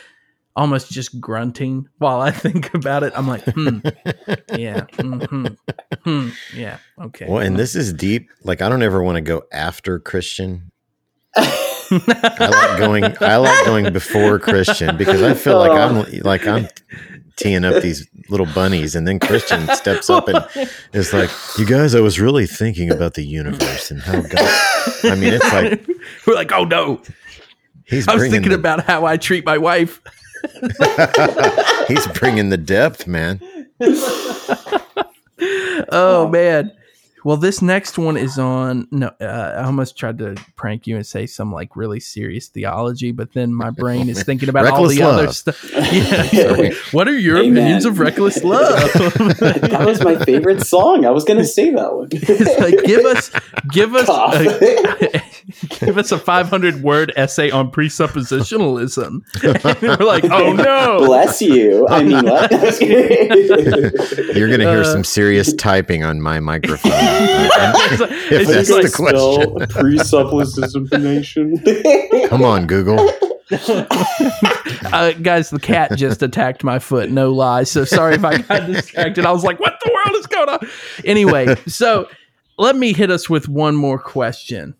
almost 0.55 0.91
just 0.91 1.19
grunting 1.21 1.87
while 1.97 2.21
I 2.21 2.31
think 2.45 2.73
about 2.73 3.03
it. 3.03 3.13
I'm 3.15 3.27
like, 3.27 3.43
hmm, 3.45 3.79
yeah, 4.55 4.85
hmm, 4.99 5.47
hmm, 6.03 6.29
yeah, 6.53 6.77
okay. 7.01 7.25
Well, 7.27 7.39
and 7.39 7.57
this 7.57 7.75
is 7.75 7.93
deep. 7.93 8.29
Like 8.43 8.61
I 8.61 8.69
don't 8.69 8.83
ever 8.83 9.03
want 9.03 9.15
to 9.15 9.21
go 9.21 9.43
after 9.51 9.99
Christian. 9.99 10.71
I 11.35 12.49
like 12.51 12.79
going. 12.79 13.03
I 13.21 13.37
like 13.37 13.65
going 13.65 13.91
before 13.93 14.39
Christian 14.39 14.97
because 14.97 15.23
I 15.23 15.33
feel 15.33 15.57
like 15.57 15.71
I'm 15.71 16.21
like 16.21 16.45
I'm 16.45 16.67
teeing 17.39 17.63
up 17.65 17.81
these 17.81 18.07
little 18.29 18.45
bunnies, 18.47 18.95
and 18.95 19.07
then 19.07 19.19
Christian 19.19 19.67
steps 19.75 20.09
up 20.09 20.27
and 20.27 20.45
is 20.93 21.13
like, 21.13 21.29
"You 21.57 21.65
guys, 21.65 21.95
I 21.95 22.01
was 22.01 22.19
really 22.19 22.45
thinking 22.45 22.91
about 22.91 23.13
the 23.13 23.23
universe 23.23 23.89
and 23.91 24.01
how 24.01 24.21
God." 24.21 24.33
I 25.03 25.15
mean, 25.15 25.33
it's 25.33 25.53
like 25.53 25.87
we're 26.27 26.35
like, 26.35 26.51
oh 26.51 26.65
no, 26.65 27.01
he's 27.85 28.07
I 28.07 28.15
was 28.15 28.29
thinking 28.29 28.51
the, 28.51 28.57
about 28.57 28.85
how 28.85 29.05
I 29.05 29.17
treat 29.17 29.45
my 29.45 29.57
wife. 29.57 30.01
he's 31.87 32.07
bringing 32.07 32.49
the 32.49 32.57
depth, 32.57 33.07
man. 33.07 33.39
Oh 35.91 36.27
man. 36.29 36.71
Well, 37.23 37.37
this 37.37 37.61
next 37.61 37.97
one 37.97 38.15
is 38.17 38.39
on. 38.39 38.87
No, 38.91 39.07
uh, 39.19 39.23
I 39.57 39.63
almost 39.65 39.97
tried 39.97 40.17
to 40.19 40.35
prank 40.55 40.87
you 40.87 40.95
and 40.95 41.05
say 41.05 41.25
some 41.25 41.51
like 41.51 41.75
really 41.75 41.99
serious 41.99 42.47
theology, 42.47 43.11
but 43.11 43.33
then 43.33 43.53
my 43.53 43.69
brain 43.71 44.09
is 44.09 44.23
thinking 44.23 44.47
about 44.49 44.65
all 44.67 44.83
Reckless 44.87 44.97
the 44.97 45.03
other 45.03 45.31
stuff. 45.33 45.71
Yeah. 45.91 46.71
what 46.91 47.07
are 47.07 47.17
your 47.17 47.37
Amen. 47.37 47.57
opinions 47.57 47.85
of 47.85 47.99
reckless 47.99 48.43
love? 48.43 48.79
that 48.93 49.83
was 49.85 50.03
my 50.03 50.15
favorite 50.23 50.61
song. 50.65 51.05
I 51.05 51.09
was 51.09 51.23
going 51.25 51.39
to 51.39 51.45
say 51.45 51.71
that 51.71 51.93
one. 51.93 52.07
it's 52.11 52.59
like 52.59 52.83
give 52.85 53.05
us, 53.05 53.31
give 53.71 53.95
us, 53.95 54.07
a, 54.09 55.21
give 55.85 55.97
us 55.97 56.11
a 56.11 56.17
500 56.19 56.81
word 56.83 57.11
essay 57.15 57.49
on 57.51 57.71
presuppositionalism. 57.71 59.21
And 59.43 59.81
we're 59.81 60.05
like, 60.05 60.23
oh 60.25 60.53
no. 60.53 61.05
Bless 61.05 61.41
you. 61.41 61.87
I 61.89 62.03
mean, 62.03 62.23
what? 62.25 62.51
You're 64.35 64.49
gonna 64.49 64.69
hear 64.69 64.81
Uh, 64.81 64.83
some 64.91 65.03
serious 65.03 65.53
typing 65.53 66.03
on 66.03 66.21
my 66.21 66.39
microphone. 66.39 66.91
It's 67.11 68.01
like, 68.01 68.11
If 68.11 68.31
it's 68.31 68.51
that's 68.51 68.67
just 68.67 68.97
the 68.97 69.03
like, 69.03 69.13
question. 69.67 69.67
presupposition. 69.69 71.59
Come 72.29 72.43
on, 72.43 72.67
Google. 72.67 72.99
uh, 73.51 75.11
guys, 75.13 75.49
the 75.49 75.59
cat 75.61 75.97
just 75.97 76.21
attacked 76.21 76.63
my 76.63 76.79
foot. 76.79 77.09
No 77.09 77.31
lie. 77.33 77.63
So 77.63 77.83
sorry 77.83 78.15
if 78.15 78.23
I 78.23 78.37
got 78.39 78.67
distracted. 78.67 79.25
I 79.25 79.31
was 79.31 79.43
like, 79.43 79.59
what 79.59 79.79
the 79.83 79.91
world 79.93 80.17
is 80.19 80.27
going 80.27 80.49
on? 80.49 80.59
Anyway, 81.03 81.55
so 81.67 82.07
let 82.57 82.75
me 82.75 82.93
hit 82.93 83.09
us 83.09 83.29
with 83.29 83.49
one 83.49 83.75
more 83.75 83.99
question. 83.99 84.75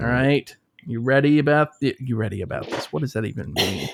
All 0.00 0.06
right. 0.06 0.54
You 0.86 1.00
ready 1.00 1.38
about 1.38 1.78
the, 1.80 1.94
you 2.00 2.16
ready 2.16 2.40
about 2.40 2.68
this? 2.68 2.92
What 2.92 3.00
does 3.00 3.12
that 3.12 3.24
even 3.24 3.52
mean? 3.52 3.88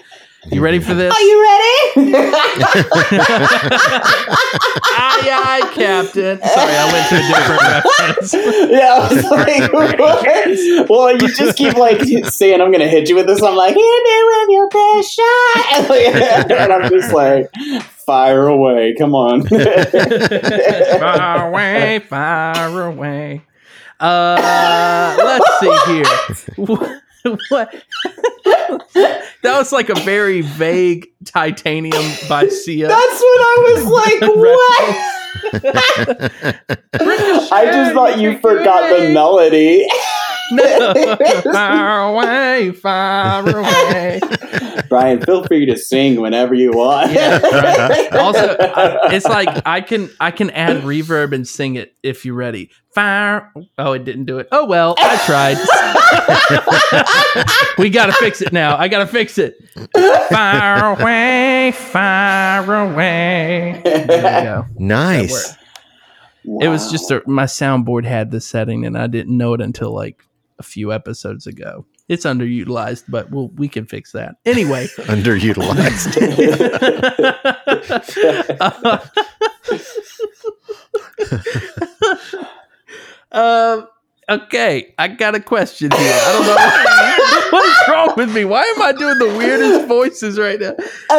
You 0.50 0.60
ready 0.60 0.78
for 0.78 0.92
this? 0.94 1.12
Are 1.14 1.20
you 1.22 1.42
ready? 1.42 2.14
aye, 4.96 5.28
aye, 5.32 5.70
Captain. 5.74 6.38
Sorry, 6.38 6.76
I 6.76 6.92
went 6.92 7.08
to 7.08 7.16
a 7.16 7.18
different 7.28 7.62
reference. 8.30 8.34
yeah, 8.70 8.92
I 8.92 8.94
was 9.14 9.24
like, 9.24 9.72
what? 9.98 9.98
Well, 10.90 11.12
you 11.12 11.28
just 11.34 11.56
keep 11.56 11.74
like 11.74 12.02
saying, 12.26 12.60
I'm 12.60 12.68
going 12.70 12.80
to 12.80 12.88
hit 12.88 13.08
you 13.08 13.16
with 13.16 13.26
this. 13.26 13.42
I'm 13.42 13.56
like, 13.56 13.74
hit 13.74 13.76
me 13.76 14.24
with 14.26 14.48
your 14.50 14.68
best 14.68 15.14
shot. 15.14 15.24
And, 15.74 15.88
like, 15.88 16.14
and 16.50 16.72
I'm 16.72 16.90
just 16.90 17.12
like, 17.12 17.48
fire 18.04 18.46
away. 18.46 18.94
Come 18.98 19.14
on. 19.14 19.46
fire 19.46 21.48
away, 21.48 21.98
fire 22.00 22.82
away. 22.82 23.42
Uh, 24.00 25.14
let's 25.18 25.60
see 25.60 25.76
here. 25.92 26.04
What? 27.24 27.40
what? 28.42 28.92
that 28.92 29.58
was 29.58 29.72
like 29.72 29.88
a 29.88 29.94
very 30.00 30.42
vague 30.42 31.08
titanium 31.24 32.04
by 32.28 32.48
Sia. 32.48 32.88
That's 32.88 33.20
what 33.20 33.40
I 33.40 33.56
was 33.74 33.84
like, 34.00 34.20
what? 34.36 35.14
I 37.52 37.64
just 37.66 37.94
thought 37.94 38.18
you 38.18 38.38
forgot 38.40 38.90
the 38.90 39.10
melody. 39.10 39.86
far 41.52 42.12
away, 42.12 42.72
far 42.72 43.48
away. 43.48 44.20
Brian, 44.88 45.20
feel 45.20 45.44
free 45.44 45.66
to 45.66 45.76
sing 45.76 46.20
whenever 46.20 46.54
you 46.54 46.72
want. 46.72 47.12
Yeah, 47.12 47.38
right. 47.38 48.12
Also, 48.24 48.56
I, 48.58 49.14
it's 49.14 49.26
like 49.26 49.48
I 49.66 49.80
can 49.80 50.08
I 50.20 50.30
can 50.30 50.50
add 50.50 50.82
reverb 50.82 51.32
and 51.34 51.46
sing 51.46 51.76
it 51.76 51.94
if 52.02 52.24
you're 52.24 52.34
ready. 52.34 52.70
Fire. 52.94 53.52
Oh, 53.76 53.92
it 53.92 54.04
didn't 54.04 54.24
do 54.26 54.38
it. 54.38 54.48
Oh 54.52 54.66
well, 54.66 54.94
I 54.98 55.16
tried. 55.26 55.58
we 57.78 57.90
gotta 57.90 58.12
fix 58.12 58.40
it 58.40 58.52
now. 58.52 58.76
I 58.76 58.88
gotta 58.88 59.06
fix 59.06 59.36
it. 59.38 59.56
Far 60.30 61.00
away, 61.00 61.72
far 61.72 62.74
away. 62.74 63.80
There 63.84 64.06
we 64.06 64.06
go. 64.06 64.66
Nice. 64.78 65.56
It 66.60 66.68
was 66.68 66.90
just 66.90 67.10
a, 67.10 67.22
my 67.26 67.44
soundboard 67.44 68.04
had 68.04 68.30
the 68.30 68.40
setting, 68.40 68.84
and 68.84 68.98
I 68.98 69.06
didn't 69.06 69.36
know 69.36 69.54
it 69.54 69.60
until 69.60 69.92
like 69.92 70.22
a 70.58 70.62
few 70.62 70.92
episodes 70.92 71.46
ago. 71.46 71.84
It's 72.08 72.24
underutilized, 72.26 73.04
but 73.08 73.30
we'll 73.30 73.48
we 73.48 73.66
can 73.68 73.86
fix 73.86 74.12
that 74.12 74.36
anyway. 74.44 74.86
Underutilized. 74.96 76.14
um. 83.32 83.88
Okay, 84.30 84.94
I 84.98 85.08
got 85.08 85.34
a 85.34 85.40
question 85.40 85.90
here. 85.90 86.00
I 86.00 86.32
don't 86.32 86.46
know 86.46 87.58
what 87.58 87.64
is 87.66 87.76
wrong 87.92 88.14
with 88.16 88.34
me. 88.34 88.46
Why 88.46 88.62
am 88.62 88.80
I 88.80 88.92
doing 88.92 89.18
the 89.18 89.26
weirdest 89.36 89.86
voices 89.86 90.38
right 90.38 90.58
now? 90.58 90.72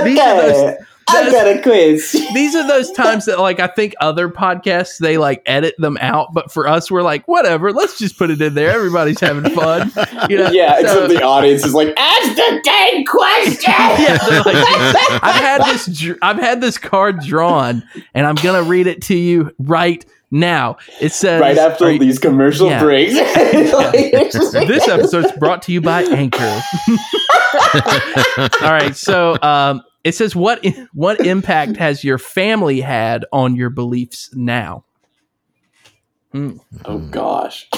These 0.03 0.17
are 0.19 0.35
those- 0.41 0.55
Okay, 0.73 0.77
I 1.07 1.29
got 1.31 1.47
a 1.47 1.61
quiz. 1.61 2.11
These 2.33 2.55
are 2.55 2.67
those 2.67 2.91
times 2.91 3.25
that, 3.25 3.39
like, 3.39 3.59
I 3.59 3.67
think 3.67 3.93
other 4.01 4.27
podcasts 4.27 4.97
they 4.97 5.17
like 5.17 5.41
edit 5.45 5.75
them 5.77 5.97
out, 6.01 6.33
but 6.33 6.51
for 6.51 6.67
us, 6.67 6.89
we're 6.89 7.03
like, 7.03 7.27
whatever. 7.27 7.71
Let's 7.71 7.97
just 7.99 8.17
put 8.17 8.31
it 8.31 8.41
in 8.41 8.53
there. 8.55 8.71
Everybody's 8.71 9.19
having 9.19 9.53
fun. 9.53 9.91
You 10.29 10.37
know? 10.37 10.49
Yeah, 10.49 10.75
So- 10.79 11.03
except 11.05 11.09
the 11.09 11.21
audience 11.23 11.63
is 11.65 11.73
like, 11.73 11.93
ask 11.97 12.35
the 12.35 12.61
dang 12.63 13.05
question. 13.05 13.63
yeah, 13.67 14.17
like, 14.45 15.23
I've 15.23 15.35
had 15.35 15.61
this. 15.65 16.11
I've 16.21 16.37
had 16.39 16.61
this 16.61 16.77
card 16.77 17.19
drawn, 17.19 17.83
and 18.15 18.25
I'm 18.25 18.35
gonna 18.35 18.63
read 18.63 18.87
it 18.87 19.03
to 19.03 19.15
you 19.15 19.51
right 19.59 20.03
now. 20.31 20.77
It 20.99 21.11
says 21.11 21.39
right 21.41 21.57
after 21.57 21.91
you- 21.91 21.99
these 21.99 22.17
commercial 22.17 22.67
Yeah. 22.69 22.81
breaks. 22.81 23.13
Like, 23.13 23.93
it's 23.95 24.35
just 24.35 24.53
like- 24.55 24.67
this 24.67 24.87
episode's 24.87 25.31
brought 25.33 25.61
to 25.63 25.71
you 25.71 25.81
by 25.81 26.03
Anchor. 26.03 26.61
All 28.37 28.71
right, 28.71 28.95
so 28.95 29.37
um, 29.41 29.83
it 30.05 30.15
says 30.15 30.33
what 30.35 30.63
what 30.93 31.19
impact 31.25 31.75
has 31.75 32.03
your 32.03 32.17
family 32.17 32.79
had 32.79 33.25
on 33.33 33.55
your 33.57 33.69
beliefs 33.69 34.29
now? 34.33 34.85
Hmm. 36.31 36.57
oh 36.83 36.99
gosh. 36.99 37.65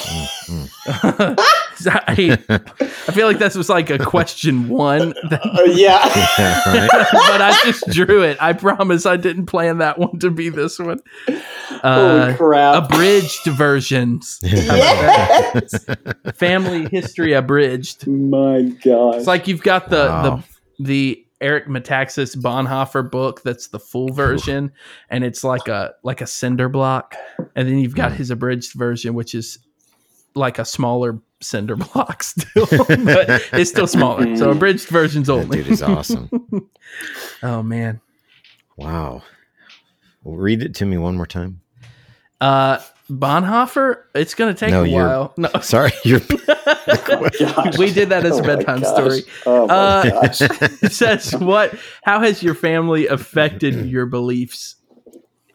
I, 1.86 2.38
I 2.50 3.12
feel 3.12 3.28
like 3.28 3.38
this 3.38 3.56
was 3.56 3.70
like 3.70 3.92
a 3.92 4.00
question 4.00 4.68
one, 4.68 5.14
Uh, 5.32 5.38
yeah. 5.68 6.04
Yeah, 6.40 6.64
right? 6.66 6.90
but 7.12 7.42
I 7.42 7.56
just 7.64 7.88
drew 7.92 8.24
it. 8.24 8.42
I 8.42 8.54
promise 8.54 9.06
I 9.06 9.16
didn't 9.18 9.46
plan 9.46 9.78
that 9.78 10.00
one 10.00 10.18
to 10.20 10.32
be 10.32 10.50
this 10.50 10.80
one. 10.80 11.00
Holy 11.28 11.40
Uh, 11.84 12.36
crap. 12.36 12.86
abridged 12.86 13.46
versions. 13.46 14.40
yes. 14.42 15.86
Family 16.34 16.88
history 16.90 17.34
abridged. 17.34 18.08
My 18.08 18.64
God. 18.84 19.16
It's 19.18 19.28
like 19.28 19.48
you've 19.48 19.62
got 19.62 19.90
the 19.90 20.08
Wow. 20.08 20.44
the 20.80 20.84
the 20.84 21.27
Eric 21.42 21.68
Metaxas 21.68 22.36
Bonhoeffer 22.36 23.10
book 23.12 23.44
that's 23.44 23.68
the 23.68 23.80
full 23.80 24.10
version, 24.12 24.72
and 25.10 25.24
it's 25.24 25.44
like 25.44 25.68
a 25.68 25.94
like 26.04 26.22
a 26.22 26.28
cinder 26.28 26.68
block, 26.70 27.16
and 27.56 27.68
then 27.68 27.78
you've 27.78 27.96
got 27.96 28.12
Hmm. 28.12 28.18
his 28.18 28.32
abridged 28.32 28.74
version, 28.74 29.14
which 29.14 29.36
is 29.36 29.60
like 30.36 30.58
a 30.60 30.66
smaller 30.66 31.20
cinder 31.42 31.76
block 31.94 32.24
still, 32.24 32.66
but 32.88 33.42
it's 33.54 33.70
still 33.70 33.88
smaller. 33.88 34.36
So 34.38 34.50
abridged 34.52 34.88
versions 34.90 35.28
That 35.28 35.34
only. 35.34 35.58
dude 35.64 35.68
is 35.74 35.82
awesome. 35.84 36.30
oh 37.44 37.62
man. 37.64 38.02
wow. 38.76 39.22
Well, 40.24 40.36
read 40.38 40.62
it 40.62 40.76
to 40.76 40.86
me 40.86 40.98
one 40.98 41.16
more 41.16 41.28
time. 41.28 41.62
Uh 42.42 42.80
Bonhoeffer, 43.10 44.04
it's 44.16 44.34
gonna 44.36 44.54
take 44.54 44.72
No, 44.72 44.84
a 44.84 44.88
you're- 44.88 45.04
while. 45.08 45.34
No, 45.38 45.50
Sorry, 45.62 45.92
you're 46.04 46.20
we 47.78 47.92
did 47.94 48.10
that 48.10 48.24
as 48.26 48.38
a 48.40 48.44
Oh 48.44 48.46
bedtime 48.46 48.82
gosh. 48.82 48.94
story. 48.94 49.24
Oh 49.46 49.68
Uh, 49.70 50.30
it 50.82 50.92
says 50.92 51.34
what 51.36 51.74
how 52.04 52.20
has 52.20 52.44
your 52.44 52.56
family 52.56 53.08
affected 53.08 53.86
your 53.90 54.06
beliefs 54.06 54.76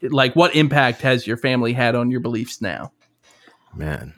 like 0.03 0.35
what 0.35 0.55
impact 0.57 1.03
has 1.03 1.27
your 1.27 1.37
family 1.37 1.73
had 1.73 1.95
on 1.95 2.11
your 2.11 2.21
beliefs 2.21 2.61
now 2.61 2.93
man. 3.75 4.15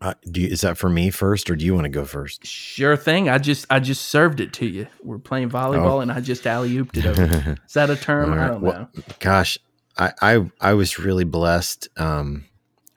Uh, 0.00 0.14
do 0.30 0.40
you, 0.40 0.48
is 0.48 0.62
that 0.62 0.76
for 0.76 0.88
me 0.90 1.10
first, 1.10 1.48
or 1.48 1.54
do 1.54 1.64
you 1.64 1.74
want 1.74 1.84
to 1.84 1.88
go 1.88 2.04
first? 2.04 2.44
sure 2.44 2.96
thing 2.96 3.28
i 3.28 3.38
just 3.38 3.66
i 3.70 3.78
just 3.78 4.08
served 4.08 4.40
it 4.40 4.52
to 4.52 4.66
you 4.66 4.86
we're 5.04 5.18
playing 5.18 5.48
volleyball 5.48 5.98
Oh. 5.98 6.00
and 6.00 6.10
i 6.10 6.20
just 6.20 6.44
alley-ooped 6.46 6.96
it 6.96 7.06
over 7.06 7.56
is 7.66 7.72
that 7.74 7.88
a 7.88 7.94
term 7.96 8.32
All 8.32 8.38
i 8.38 8.48
don't 8.48 8.60
Well, 8.62 8.88
know 8.94 9.02
Gosh, 9.20 9.58
I, 9.98 10.12
I 10.20 10.50
I 10.60 10.74
was 10.74 10.98
really 10.98 11.24
blessed 11.24 11.88
um, 11.96 12.46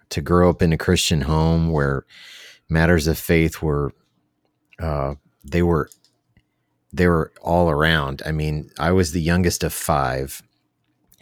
to 0.10 0.22
grow 0.22 0.50
up 0.50 0.62
in 0.62 0.74
a 0.74 0.78
Christian 0.78 1.22
home 1.22 1.72
where 1.72 2.06
matters 2.70 3.08
of 3.08 3.18
faith 3.18 3.62
were 3.62 3.92
uh, 4.80 5.16
they 5.44 5.62
were 5.62 5.90
they 6.94 7.08
were 7.08 7.32
all 7.42 7.70
around. 7.70 8.22
I 8.26 8.32
mean, 8.32 8.70
I 8.80 8.92
was 8.92 9.12
the 9.12 9.22
youngest 9.22 9.64
of 9.64 9.74
five, 9.74 10.42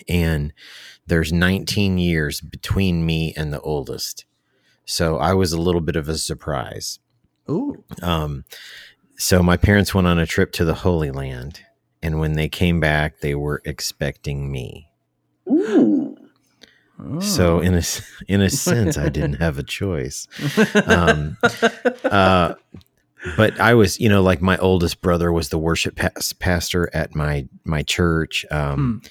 and 0.08 0.54
there's 1.08 1.34
19 1.34 1.98
years 1.98 2.42
between 2.42 3.06
me 3.06 3.34
and 3.36 3.52
the 3.52 3.62
oldest, 3.62 4.26
so 4.86 5.18
I 5.18 5.34
was 5.34 5.52
a 5.54 5.62
little 5.62 5.82
bit 5.82 5.96
of 5.96 6.08
a 6.08 6.18
surprise. 6.18 7.00
ooh 7.50 7.84
Um, 8.02 8.46
so 9.18 9.42
my 9.42 9.58
parents 9.58 9.94
went 9.94 10.08
on 10.08 10.20
a 10.20 10.26
trip 10.26 10.52
to 10.54 10.66
the 10.66 10.74
Holy 10.76 11.12
Land, 11.12 11.62
and 12.02 12.20
when 12.20 12.34
they 12.34 12.50
came 12.50 12.80
back, 12.80 13.20
they 13.20 13.36
were 13.36 13.62
expecting 13.66 14.52
me. 14.52 14.90
Mm. 15.64 16.16
Oh. 16.99 17.20
So 17.20 17.59
in 17.59 17.74
a 17.76 17.82
in 18.28 18.41
a 18.41 18.49
sense, 18.49 18.97
I 18.97 19.09
didn't 19.09 19.41
have 19.41 19.57
a 19.57 19.64
choice. 19.64 20.28
Um, 20.86 21.38
uh, 22.03 22.53
but 23.36 23.59
I 23.59 23.74
was, 23.74 23.99
you 23.99 24.09
know, 24.09 24.22
like 24.22 24.41
my 24.41 24.57
oldest 24.57 25.01
brother 25.01 25.32
was 25.32 25.49
the 25.49 25.57
worship 25.57 25.95
pas- 25.95 26.34
pastor 26.34 26.89
at 26.93 27.16
my 27.16 27.47
my 27.66 27.84
church. 27.84 28.45
Um, 28.51 29.01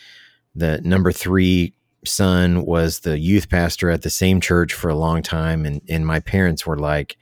The 0.54 0.80
number 0.82 1.12
three 1.12 1.72
son 2.04 2.64
was 2.66 3.00
the 3.00 3.18
youth 3.18 3.48
pastor 3.48 3.90
at 3.90 4.02
the 4.02 4.10
same 4.10 4.40
church 4.40 4.74
for 4.74 4.88
a 4.90 4.94
long 4.94 5.22
time, 5.22 5.64
and 5.66 5.80
and 5.88 6.06
my 6.06 6.20
parents 6.20 6.66
were 6.66 6.78
like. 6.78 7.16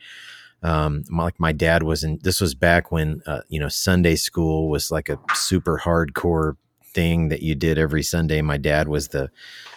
Um, 0.63 1.05
my- 1.09 1.25
like 1.25 1.41
my 1.41 1.53
dad 1.53 1.83
was 1.85 2.05
in. 2.05 2.19
This 2.23 2.39
was 2.39 2.55
back 2.55 2.93
when 2.93 3.23
uh, 3.27 3.41
you 3.49 3.59
know 3.59 3.69
Sunday 3.71 4.15
school 4.17 4.69
was 4.69 4.91
like 4.91 5.09
a 5.09 5.19
super 5.33 5.79
hardcore 5.83 6.57
thing 6.95 7.29
that 7.29 7.43
you 7.43 7.55
did 7.55 7.79
every 7.79 8.03
Sunday. 8.03 8.43
My 8.43 8.57
dad 8.57 8.89
was 8.89 9.09
the 9.09 9.31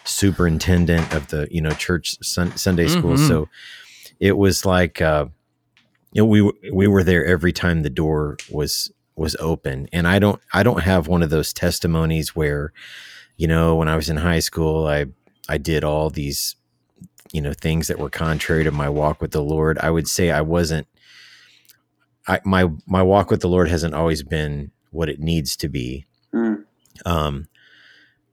superintendent 0.03 1.14
of 1.14 1.28
the 1.30 1.47
you 1.51 1.61
know 1.61 1.72
church 1.72 2.18
sun, 2.22 2.55
Sunday 2.57 2.88
school, 2.88 3.16
Mhm. 3.16 3.28
so 3.28 3.49
it 4.20 4.38
was 4.38 4.66
like 4.66 5.01
uh, 5.01 5.26
you 6.11 6.22
know, 6.22 6.26
we 6.28 6.51
we 6.72 6.88
were 6.88 7.03
there 7.03 7.26
every 7.26 7.51
time 7.53 7.82
the 7.84 7.89
door 7.89 8.38
was 8.51 8.91
was 9.16 9.36
open, 9.39 9.88
and 9.93 10.07
I 10.07 10.20
don't 10.20 10.39
I 10.53 10.64
don't 10.64 10.82
have 10.82 11.07
one 11.07 11.24
of 11.24 11.30
those 11.30 11.53
testimonies 11.53 12.36
where 12.36 12.72
you 13.38 13.47
know 13.47 13.76
when 13.76 13.88
I 13.88 13.95
was 13.95 14.09
in 14.09 14.18
high 14.18 14.39
school 14.39 14.88
I 14.88 15.05
I 15.49 15.57
did 15.57 15.84
all 15.84 16.09
these 16.09 16.55
you 17.32 17.41
know 17.41 17.53
things 17.53 17.88
that 17.88 17.99
were 17.99 18.09
contrary 18.09 18.64
to 18.64 18.72
my 18.72 18.89
walk 18.89 19.22
with 19.22 19.32
the 19.32 19.43
Lord. 19.43 19.78
I 19.80 19.89
would 19.89 20.07
say 20.07 20.32
I 20.32 20.41
wasn't. 20.41 20.88
I, 22.28 22.39
my 22.45 22.70
my 22.86 23.01
walk 23.03 23.30
with 23.32 23.41
the 23.41 23.49
Lord 23.49 23.68
hasn't 23.70 23.93
always 23.93 24.24
been 24.24 24.72
what 24.91 25.09
it 25.09 25.20
needs 25.20 25.55
to 25.57 25.68
be. 25.70 26.05
Um 27.05 27.47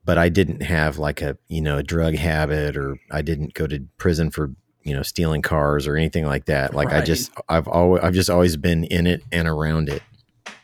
but 0.05 0.19
i 0.19 0.29
didn't 0.29 0.63
have 0.63 0.99
like 0.99 1.21
a 1.23 1.37
you 1.49 1.61
know 1.61 1.79
a 1.79 1.83
drug 1.83 2.15
habit 2.15 2.77
or 2.77 2.97
i 3.11 3.23
didn't 3.23 3.55
go 3.55 3.67
to 3.67 3.81
prison 3.99 4.31
for 4.31 4.53
you 4.83 4.95
know 4.95 5.03
stealing 5.03 5.43
cars 5.43 5.87
or 5.87 5.95
anything 5.95 6.25
like 6.25 6.47
that. 6.47 6.73
Like 6.75 6.89
I 6.89 7.03
just 7.03 7.31
I've 7.51 7.69
always 7.69 8.03
i've 8.03 8.15
just 8.15 8.31
always 8.31 8.57
been 8.57 8.85
in 8.85 9.07
it 9.07 9.23
and 9.31 9.47
around 9.47 9.91
it. 9.91 10.03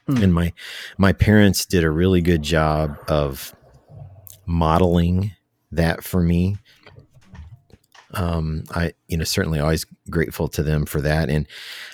Hmm. 0.06 0.22
and 0.22 0.32
my 0.34 0.52
my 0.96 1.12
parents 1.12 1.66
did 1.66 1.84
a 1.84 1.90
really 1.90 2.22
good 2.22 2.42
job 2.42 2.96
of 3.08 3.54
modeling 4.46 5.32
that 5.70 6.02
for 6.02 6.22
me. 6.22 6.56
Um 8.14 8.64
i 8.70 8.94
you 9.08 9.18
know 9.18 9.24
certainly 9.24 9.58
always 9.60 9.84
grateful 10.08 10.48
to 10.48 10.62
them 10.62 10.86
for 10.86 11.00
that. 11.02 11.28
And 11.28 11.46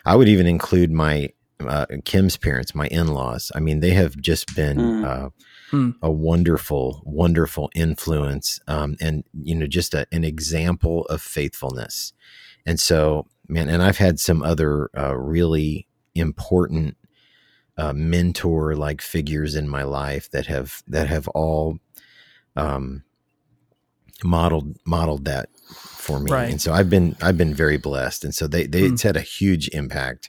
i 0.04 0.14
would 0.14 0.28
even 0.28 0.46
include 0.46 0.92
my 0.92 1.30
uh, 1.60 1.86
kim's 2.04 2.36
parents 2.36 2.72
my 2.74 2.86
in-laws. 2.86 3.50
I 3.54 3.58
mean 3.60 3.80
they 3.80 3.90
have 3.94 4.16
just 4.16 4.54
been 4.54 4.76
Mm. 4.76 5.04
uh 5.04 5.30
Hmm. 5.72 5.90
a 6.02 6.10
wonderful 6.10 7.02
wonderful 7.06 7.70
influence 7.74 8.60
um 8.68 8.94
and 9.00 9.24
you 9.42 9.54
know 9.54 9.66
just 9.66 9.94
a, 9.94 10.06
an 10.12 10.22
example 10.22 11.06
of 11.06 11.20
faithfulness 11.22 12.12
and 12.66 12.78
so 12.78 13.26
man 13.48 13.68
and 13.70 13.82
i've 13.82 13.96
had 13.96 14.20
some 14.20 14.42
other 14.42 14.90
uh, 14.96 15.16
really 15.16 15.88
important 16.14 16.96
uh, 17.78 17.94
mentor 17.94 18.76
like 18.76 19.00
figures 19.00 19.54
in 19.54 19.66
my 19.66 19.82
life 19.82 20.30
that 20.30 20.46
have 20.46 20.82
that 20.86 21.06
have 21.08 21.26
all 21.28 21.78
um 22.54 23.02
modeled 24.24 24.76
modeled 24.84 25.24
that 25.24 25.48
for 25.74 26.20
me 26.20 26.30
Right. 26.30 26.50
and 26.50 26.60
so 26.60 26.72
i've 26.72 26.90
been 26.90 27.16
i've 27.22 27.38
been 27.38 27.54
very 27.54 27.78
blessed 27.78 28.24
and 28.24 28.34
so 28.34 28.46
they, 28.46 28.66
they 28.66 28.80
Hmm. 28.86 28.92
it's 28.92 29.02
had 29.02 29.16
a 29.16 29.20
huge 29.22 29.68
impact 29.70 30.28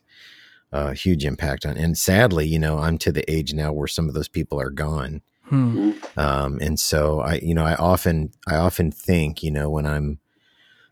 uh 0.72 0.91
huge 0.91 1.26
impact 1.26 1.66
on 1.66 1.78
and 1.78 1.98
sadly 1.98 2.48
you 2.48 2.58
know 2.58 2.80
i'm 2.80 2.98
to 3.00 3.12
the 3.12 3.30
age 3.30 3.54
now 3.54 3.72
where 3.74 3.88
some 3.88 4.08
of 4.08 4.14
those 4.16 4.30
people 4.30 4.60
are 4.60 4.72
gone 4.72 5.22
Hmm. 5.46 5.91
um 6.18 6.58
and 6.62 6.80
so 6.80 7.20
i 7.20 7.36
you 7.36 7.54
know 7.54 7.66
i 7.66 7.76
often 7.76 8.32
i 8.48 8.56
often 8.56 8.91
think 8.91 9.44
you 9.44 9.52
know 9.52 9.70
when 9.70 9.86
i'm 9.86 10.20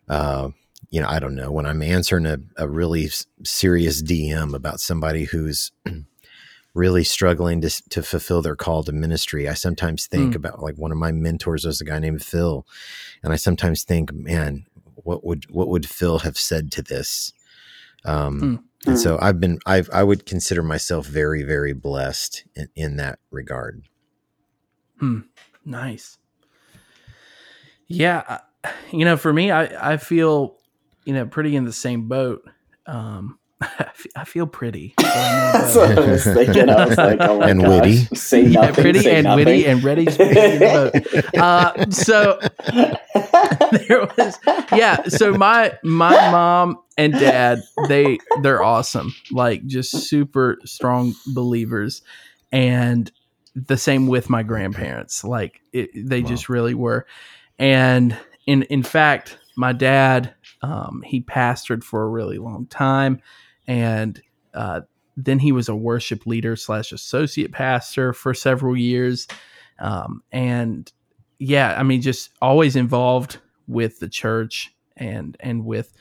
uh 0.10 0.50
you 0.90 1.00
know 1.02 1.08
i 1.08 1.20
don't 1.20 1.36
know 1.36 1.52
when 1.52 1.66
i'm 1.66 1.82
answering 1.82 2.26
a, 2.26 2.38
a 2.58 2.68
really 2.68 3.10
serious 3.44 4.04
dm 4.04 4.54
about 4.54 4.80
somebody 4.80 5.24
who's 5.24 5.72
really 6.74 7.04
struggling 7.04 7.62
to, 7.62 7.70
to 7.90 8.04
fulfill 8.04 8.42
their 8.42 8.56
call 8.56 8.84
to 8.84 8.92
ministry 8.92 9.48
i 9.48 9.54
sometimes 9.54 10.06
think 10.08 10.34
Mm. 10.34 10.36
about 10.38 10.62
like 10.62 10.76
one 10.76 10.92
of 10.92 10.98
my 10.98 11.12
mentors 11.12 11.66
was 11.66 11.82
a 11.82 11.86
guy 11.86 12.00
named 12.00 12.24
phil 12.24 12.66
and 13.24 13.32
i 13.32 13.36
sometimes 13.38 13.84
think 13.84 14.14
man 14.14 14.66
what 14.96 15.24
would 15.26 15.50
what 15.50 15.70
would 15.70 15.88
phil 15.88 16.20
have 16.20 16.38
said 16.38 16.72
to 16.74 16.82
this 16.82 17.32
um 18.06 18.42
Mm. 18.42 18.64
and 18.88 19.00
so 19.00 19.18
i've 19.22 19.40
been 19.40 19.60
i've 19.66 19.90
i 19.94 20.04
would 20.04 20.26
consider 20.26 20.64
myself 20.64 21.06
very 21.08 21.44
very 21.44 21.74
blessed 21.74 22.44
in, 22.56 22.68
in 22.76 22.96
that 22.98 23.20
regard 23.32 23.84
Nice. 25.66 26.18
Yeah, 27.88 28.24
I- 28.28 28.40
you 28.92 29.06
know, 29.06 29.18
for 29.18 29.34
me, 29.34 29.50
I 29.52 29.94
I 29.94 29.98
feel, 29.98 30.56
you 31.06 31.14
know, 31.14 31.26
pretty 31.26 31.56
in 31.56 31.66
the 31.66 31.74
same 31.74 32.08
boat. 32.08 32.44
Um, 32.86 33.40
I 34.16 34.24
feel 34.26 34.46
pretty. 34.48 34.94
but 34.98 35.06
I'm 35.08 35.14
in 35.14 35.50
a 35.50 35.52
That's 35.64 35.76
what 35.76 35.98
I 35.98 36.12
was 36.12 36.24
thinking. 36.24 36.70
I 36.70 36.86
was 36.86 36.98
like, 36.98 37.18
oh 37.22 37.40
my 37.40 37.50
And 37.50 37.62
gosh. 37.62 37.70
witty. 37.70 37.98
Say 38.16 38.44
boat. 38.44 38.52
yeah, 38.54 38.72
pretty 38.72 39.00
say 39.00 39.16
and 39.16 39.24
nothing. 39.26 39.46
witty 39.46 39.66
and 39.66 39.84
ready 39.84 40.06
to 40.06 40.18
be 40.18 40.24
in 40.24 40.60
the 40.60 40.92
boat. 41.14 41.34
Uh, 41.42 41.90
so 41.90 42.40
there 43.88 44.02
was, 44.18 44.38
yeah. 44.74 45.04
So 45.08 45.34
my 45.34 45.74
my 45.84 46.12
mom 46.32 46.78
and 46.98 47.14
dad, 47.14 47.62
they 47.88 48.20
they're 48.42 48.64
awesome. 48.64 49.14
Like 49.32 49.66
just 49.66 49.92
super 49.92 50.60
strong 50.66 51.16
believers, 51.34 52.02
and 52.52 53.12
the 53.56 53.78
same 53.78 54.08
with 54.08 54.30
my 54.30 54.44
grandparents. 54.44 55.24
Like 55.24 55.62
it, 55.74 55.90
they 55.96 56.22
Wow. 56.22 56.30
just 56.30 56.50
really 56.50 56.74
were. 56.74 57.06
And 57.60 58.18
in 58.48 58.64
in 58.64 58.84
fact, 58.84 59.38
my 59.56 59.74
dad, 59.74 60.34
um, 60.62 61.04
he 61.06 61.22
pastored 61.22 61.84
for 61.84 62.04
a 62.04 62.08
really 62.10 62.38
long 62.38 62.66
time, 62.68 63.22
and 63.68 64.22
uh, 64.54 64.82
then 65.18 65.40
he 65.40 65.52
was 65.52 65.70
a 65.70 65.76
worship 65.76 66.26
leader 66.26 66.56
slash 66.56 66.92
associate 66.92 67.52
pastor 67.52 68.14
for 68.14 68.34
several 68.34 68.76
years. 68.76 69.28
Um, 69.80 70.24
and 70.32 70.92
yeah, 71.40 71.76
I 71.78 71.84
mean, 71.84 72.02
just 72.02 72.32
always 72.42 72.76
involved 72.76 73.40
with 73.68 74.00
the 74.00 74.10
church 74.10 74.74
and 74.96 75.36
and 75.40 75.66
with 75.66 75.94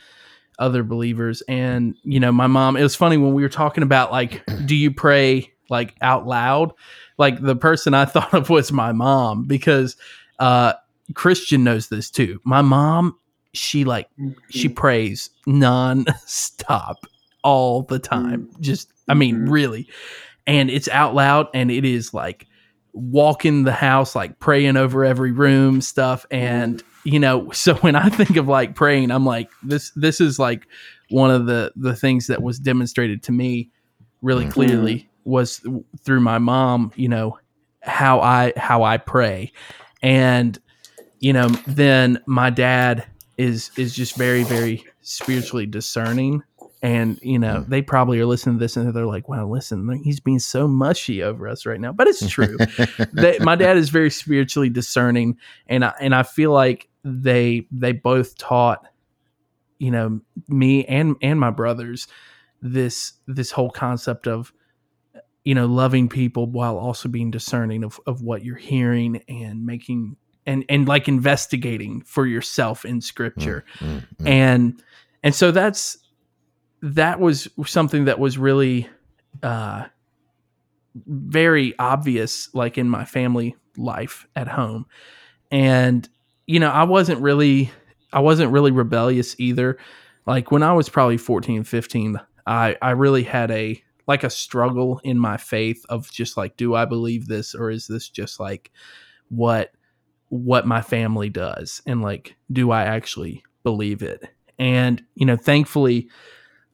other 0.59 0.83
believers. 0.83 1.43
And 1.49 1.97
you 2.05 2.21
know, 2.21 2.33
my 2.33 2.47
mom. 2.47 2.77
It 2.77 2.83
was 2.83 2.95
funny 2.95 3.17
when 3.17 3.35
we 3.35 3.43
were 3.43 3.49
talking 3.49 3.83
about 3.83 4.13
like, 4.13 4.43
do 4.67 4.77
you 4.77 4.93
pray 4.93 5.53
like 5.71 5.95
out 6.03 6.27
loud? 6.27 6.73
Like 7.19 7.41
the 7.41 7.57
person 7.57 7.95
I 7.95 8.05
thought 8.07 8.35
of 8.35 8.51
was 8.51 8.73
my 8.73 8.93
mom 8.93 9.45
because 9.45 9.97
uh, 10.39 10.75
Christian 11.15 11.65
knows 11.65 11.89
this 11.89 12.11
too. 12.11 12.41
My 12.45 12.61
mom, 12.63 13.17
she 13.53 13.85
like 13.85 14.09
she 14.51 14.69
prays 14.69 15.31
non-stop 15.47 16.97
all 17.43 17.83
the 17.83 17.99
time 17.99 18.49
just 18.61 18.93
i 19.09 19.15
mean 19.15 19.37
Mhm. 19.39 19.51
really 19.51 19.89
and 20.47 20.71
it's 20.71 20.89
out 20.89 21.15
loud 21.15 21.49
and 21.55 21.71
it 21.71 21.85
is 21.85 22.13
like 22.15 22.47
walking 22.93 23.65
the 23.65 23.73
house 23.73 24.15
like 24.15 24.39
praying 24.41 24.77
over 24.77 25.05
every 25.05 25.33
room 25.33 25.81
stuff 25.81 26.27
and 26.31 26.83
you 27.05 27.19
know 27.19 27.51
so 27.51 27.75
when 27.77 27.97
i 27.97 28.09
think 28.09 28.37
of 28.37 28.47
like 28.47 28.75
praying 28.75 29.11
i'm 29.11 29.25
like 29.25 29.49
this 29.63 29.91
this 29.97 30.21
is 30.21 30.39
like 30.39 30.67
one 31.09 31.31
of 31.31 31.47
the 31.47 31.73
the 31.77 31.97
things 31.97 32.27
that 32.27 32.43
was 32.43 32.59
demonstrated 32.59 33.23
to 33.23 33.33
me 33.33 33.71
really 34.23 34.45
clearly 34.47 35.09
was 35.31 35.61
through 36.05 36.21
my 36.21 36.39
mom. 36.39 36.93
You 36.97 37.09
know 37.09 37.39
how 37.83 38.21
I 38.21 38.53
how 38.57 38.83
I 38.83 38.99
pray, 38.99 39.53
and 40.03 40.59
you 41.19 41.33
know 41.33 41.49
then 41.67 42.21
my 42.27 42.51
dad 42.51 43.07
is 43.39 43.71
is 43.77 43.95
just 43.95 44.17
very 44.17 44.43
very 44.43 44.85
spiritually 45.03 45.67
discerning. 45.67 46.43
And 46.83 47.19
you 47.23 47.39
know 47.39 47.57
mm. 47.57 47.69
they 47.69 47.83
probably 47.83 48.19
are 48.21 48.27
listening 48.27 48.57
to 48.57 48.59
this 48.59 48.75
and 48.75 48.95
they're 48.95 49.05
like 49.05 49.29
wow 49.29 49.47
listen 49.47 50.01
he's 50.03 50.19
being 50.19 50.39
so 50.39 50.67
mushy 50.67 51.23
over 51.23 51.47
us 51.47 51.67
right 51.67 51.79
now. 51.81 51.93
But 51.93 52.09
it's 52.09 52.27
true. 52.29 52.57
They, 53.13 53.39
my 53.39 53.55
dad 53.55 53.77
is 53.77 53.91
very 53.91 54.11
spiritually 54.11 54.71
discerning. 54.71 55.37
And 55.67 55.85
I, 55.85 55.93
and 56.01 56.15
I 56.15 56.23
feel 56.23 56.53
like 56.53 56.89
they 57.05 57.67
they 57.71 57.93
both 57.93 58.37
taught 58.39 58.87
you 59.79 59.91
know 59.91 60.21
me 60.49 60.85
and 60.85 61.17
and 61.23 61.41
my 61.41 61.51
brothers 61.51 62.07
this 62.63 63.15
this 63.27 63.51
whole 63.51 63.71
concept 63.71 64.29
of 64.29 64.53
you 65.45 65.55
know 65.55 65.67
loving 65.67 66.09
people 66.09 66.47
while 66.47 66.77
also 66.77 67.09
being 67.09 67.31
discerning 67.31 67.85
of, 67.85 68.01
of 68.07 68.23
what 68.23 68.45
you're 68.45 68.57
hearing 68.57 69.23
and 69.29 69.65
making 69.65 70.17
and 70.47 70.65
and 70.69 70.89
like 70.89 71.09
investigating 71.09 72.03
for 72.03 72.27
yourself 72.27 72.85
in 72.85 73.01
scripture. 73.01 73.65
Mm, 73.79 74.07
mm. 74.17 74.29
and 74.29 74.83
and 75.23 75.35
so 75.35 75.51
that's 75.51 75.99
that 76.83 77.21
was 77.21 77.49
something 77.67 78.07
that 78.07 78.19
was 78.19 78.39
really 78.39 78.89
uh 79.43 79.85
very 81.07 81.79
obvious 81.79 82.53
like 82.55 82.79
in 82.79 82.89
my 82.89 83.05
family 83.05 83.57
life 83.77 84.27
at 84.35 84.49
home. 84.49 84.87
And 85.51 86.09
you 86.47 86.61
know 86.61 86.71
i 86.71 86.83
wasn't 86.83 87.21
really 87.21 87.71
i 88.13 88.21
wasn't 88.21 88.53
really 88.53 88.73
rebellious 88.73 89.37
either. 89.39 89.79
Like 90.27 90.51
when 90.51 90.63
i 90.63 90.73
was 90.73 90.89
probably 90.89 91.17
14 91.17 91.65
15 91.65 92.21
i 92.47 92.77
i 92.83 92.91
really 92.91 93.23
had 93.23 93.51
a 93.51 93.83
like 94.11 94.25
a 94.25 94.31
struggle 94.31 95.01
in 95.05 95.19
my 95.19 95.37
faith 95.37 95.85
of 95.89 96.11
just 96.11 96.37
like 96.37 96.57
do 96.57 96.75
i 96.75 96.85
believe 96.85 97.27
this 97.27 97.55
or 97.55 97.71
is 97.71 97.87
this 97.87 98.09
just 98.09 98.41
like 98.41 98.71
what 99.29 99.73
what 100.29 100.67
my 100.67 100.83
family 100.83 101.29
does 101.29 101.81
and 101.87 102.03
like 102.03 102.37
do 102.53 102.71
i 102.71 102.85
actually 102.85 103.43
believe 103.63 104.03
it? 104.03 104.29
And 104.59 105.03
you 105.15 105.27
know 105.27 105.37
thankfully 105.37 106.09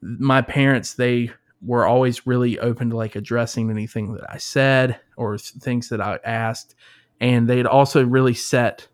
my 0.01 0.41
parents 0.41 0.93
they 0.95 1.31
were 1.61 1.85
always 1.85 2.27
really 2.27 2.59
open 2.59 2.89
to 2.89 2.97
like 2.97 3.15
addressing 3.15 3.69
anything 3.69 4.13
that 4.13 4.29
i 4.29 4.37
said 4.37 4.99
or 5.15 5.37
things 5.37 5.89
that 5.89 6.01
i 6.01 6.19
asked 6.23 6.75
and 7.19 7.47
they'd 7.47 7.65
also 7.65 8.05
really 8.05 8.33
set 8.33 8.87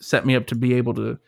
set 0.00 0.26
me 0.26 0.34
up 0.34 0.46
to 0.46 0.54
be 0.54 0.74
able 0.74 0.94
to 0.94 1.18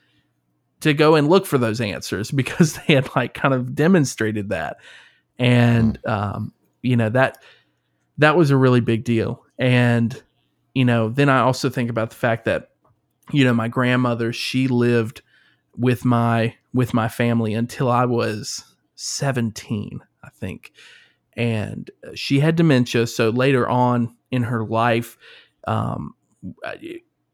to 0.80 0.94
go 0.94 1.14
and 1.14 1.28
look 1.28 1.46
for 1.46 1.58
those 1.58 1.80
answers 1.80 2.30
because 2.40 2.74
they 2.74 2.94
had 2.94 3.14
like 3.14 3.34
kind 3.34 3.54
of 3.54 3.74
demonstrated 3.74 4.50
that. 4.50 4.78
And 5.38 5.98
um 6.06 6.52
you 6.82 6.96
know 6.96 7.08
that 7.10 7.38
that 8.18 8.36
was 8.36 8.50
a 8.50 8.56
really 8.56 8.80
big 8.80 9.04
deal. 9.04 9.44
And 9.58 10.20
you 10.74 10.84
know 10.84 11.08
then 11.08 11.28
i 11.28 11.40
also 11.40 11.68
think 11.68 11.90
about 11.90 12.10
the 12.10 12.16
fact 12.16 12.44
that 12.44 12.70
you 13.32 13.44
know 13.44 13.52
my 13.52 13.66
grandmother 13.66 14.32
she 14.32 14.68
lived 14.68 15.20
with 15.76 16.04
my 16.04 16.54
with 16.72 16.94
my 16.94 17.08
family 17.08 17.54
until 17.54 17.90
i 17.90 18.04
was 18.04 18.76
17 18.94 20.00
i 20.22 20.28
think. 20.30 20.72
And 21.36 21.90
she 22.14 22.40
had 22.40 22.56
dementia. 22.56 23.06
So 23.06 23.30
later 23.30 23.68
on 23.68 24.14
in 24.30 24.42
her 24.44 24.64
life 24.64 25.16
um 25.66 26.14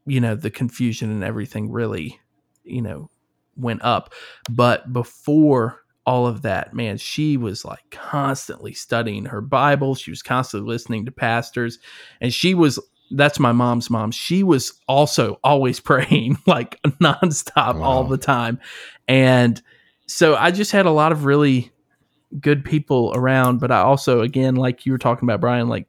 you 0.05 0.19
know 0.21 0.35
the 0.35 0.49
confusion 0.51 1.11
and 1.11 1.23
everything 1.23 1.71
really 1.71 2.19
you 2.63 2.81
know 2.81 3.09
went 3.55 3.83
up. 3.83 4.13
But 4.49 4.91
before 4.93 5.83
all 6.07 6.25
of 6.25 6.41
that. 6.41 6.73
Man 6.73 6.97
she 6.97 7.37
was 7.37 7.63
like 7.63 7.83
constantly 7.91 8.73
studying 8.73 9.25
her 9.25 9.41
bible. 9.41 9.93
She 9.93 10.09
was 10.09 10.23
constantly 10.23 10.67
listening 10.67 11.05
to 11.05 11.11
pastors. 11.11 11.77
And 12.21 12.33
she 12.33 12.55
was 12.55 12.79
that's 13.11 13.39
my 13.39 13.51
mom's 13.51 13.89
mom. 13.89 14.09
She 14.11 14.41
was 14.41 14.73
also 14.87 15.39
always 15.43 15.79
praying 15.91 16.37
like 16.47 16.81
nonstop 17.01 17.75
all 17.83 18.03
the 18.05 18.17
time. 18.17 18.59
And 19.07 19.61
so 20.09 20.35
i 20.35 20.49
just 20.51 20.71
had 20.71 20.85
a 20.85 20.91
lot 20.91 21.11
of 21.11 21.25
really 21.25 21.69
good 22.39 22.63
people 22.63 23.11
around 23.13 23.59
but 23.59 23.71
i 23.71 23.79
also 23.79 24.21
again 24.21 24.55
like 24.55 24.85
you 24.85 24.91
were 24.93 24.97
talking 24.97 25.27
about 25.27 25.41
brian 25.41 25.67
like 25.67 25.85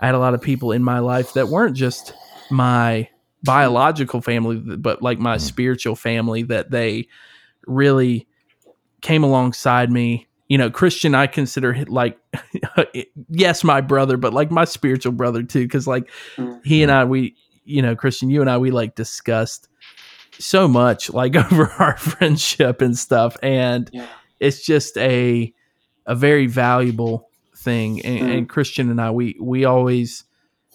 i 0.00 0.06
had 0.06 0.14
a 0.14 0.18
lot 0.18 0.32
of 0.32 0.40
people 0.40 0.72
in 0.72 0.82
my 0.82 0.98
life 0.98 1.34
that 1.34 1.48
weren't 1.50 1.76
just 1.76 2.14
my 2.50 3.06
biological 3.42 4.22
family 4.22 4.56
but 4.56 5.02
like 5.02 5.18
my 5.18 5.36
Mm. 5.36 5.40
spiritual 5.40 5.94
family 5.94 6.42
that 6.44 6.70
they 6.70 7.06
really 7.66 8.26
came 9.04 9.22
alongside 9.22 9.92
me 9.92 10.26
you 10.48 10.56
know 10.58 10.70
christian 10.70 11.14
i 11.14 11.26
consider 11.26 11.84
like 11.88 12.18
yes 13.28 13.62
my 13.62 13.80
brother 13.80 14.16
but 14.16 14.32
like 14.32 14.50
my 14.50 14.64
spiritual 14.64 15.12
brother 15.12 15.42
too 15.42 15.62
because 15.62 15.86
like 15.86 16.10
Mm. 16.38 16.60
he 16.64 16.82
and 16.82 16.90
i 16.90 17.04
we 17.04 17.36
you 17.64 17.82
know 17.82 17.94
christian 17.94 18.30
you 18.30 18.40
and 18.40 18.48
i 18.50 18.56
we 18.58 18.70
like 18.70 18.94
discussed 18.94 19.68
so 20.38 20.66
much 20.66 21.10
like 21.12 21.36
over 21.52 21.70
our 21.78 21.96
friendship 21.98 22.80
and 22.82 22.96
stuff 22.98 23.36
and 23.42 23.90
Yeah. 23.92 24.06
it's 24.40 24.64
just 24.64 24.96
a 24.98 25.52
a 26.06 26.14
very 26.14 26.46
valuable 26.46 27.28
thing 27.56 28.00
and, 28.04 28.18
Mhm. 28.20 28.38
and 28.38 28.48
christian 28.48 28.90
and 28.90 29.00
i 29.00 29.10
we 29.10 29.36
we 29.40 29.64
always 29.64 30.24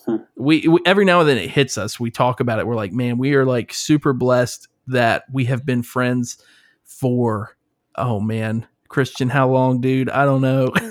Hmm. 0.06 0.16
we, 0.38 0.66
we 0.68 0.80
every 0.86 1.04
now 1.04 1.20
and 1.20 1.28
then 1.28 1.38
it 1.38 1.50
hits 1.50 1.78
us 1.78 2.00
we 2.00 2.10
talk 2.10 2.40
about 2.40 2.60
it 2.60 2.66
we're 2.68 2.76
like 2.76 2.94
man 2.94 3.18
we 3.18 3.36
are 3.36 3.46
like 3.46 3.74
super 3.74 4.14
blessed 4.14 4.68
that 4.88 5.24
we 5.34 5.46
have 5.46 5.66
been 5.66 5.84
friends 5.84 6.38
for 6.86 7.58
oh 8.00 8.20
man 8.20 8.66
christian 8.90 9.30
how 9.30 9.48
long 9.48 9.80
dude? 9.80 10.10
I 10.10 10.26
don't 10.26 10.42
know. 10.42 10.74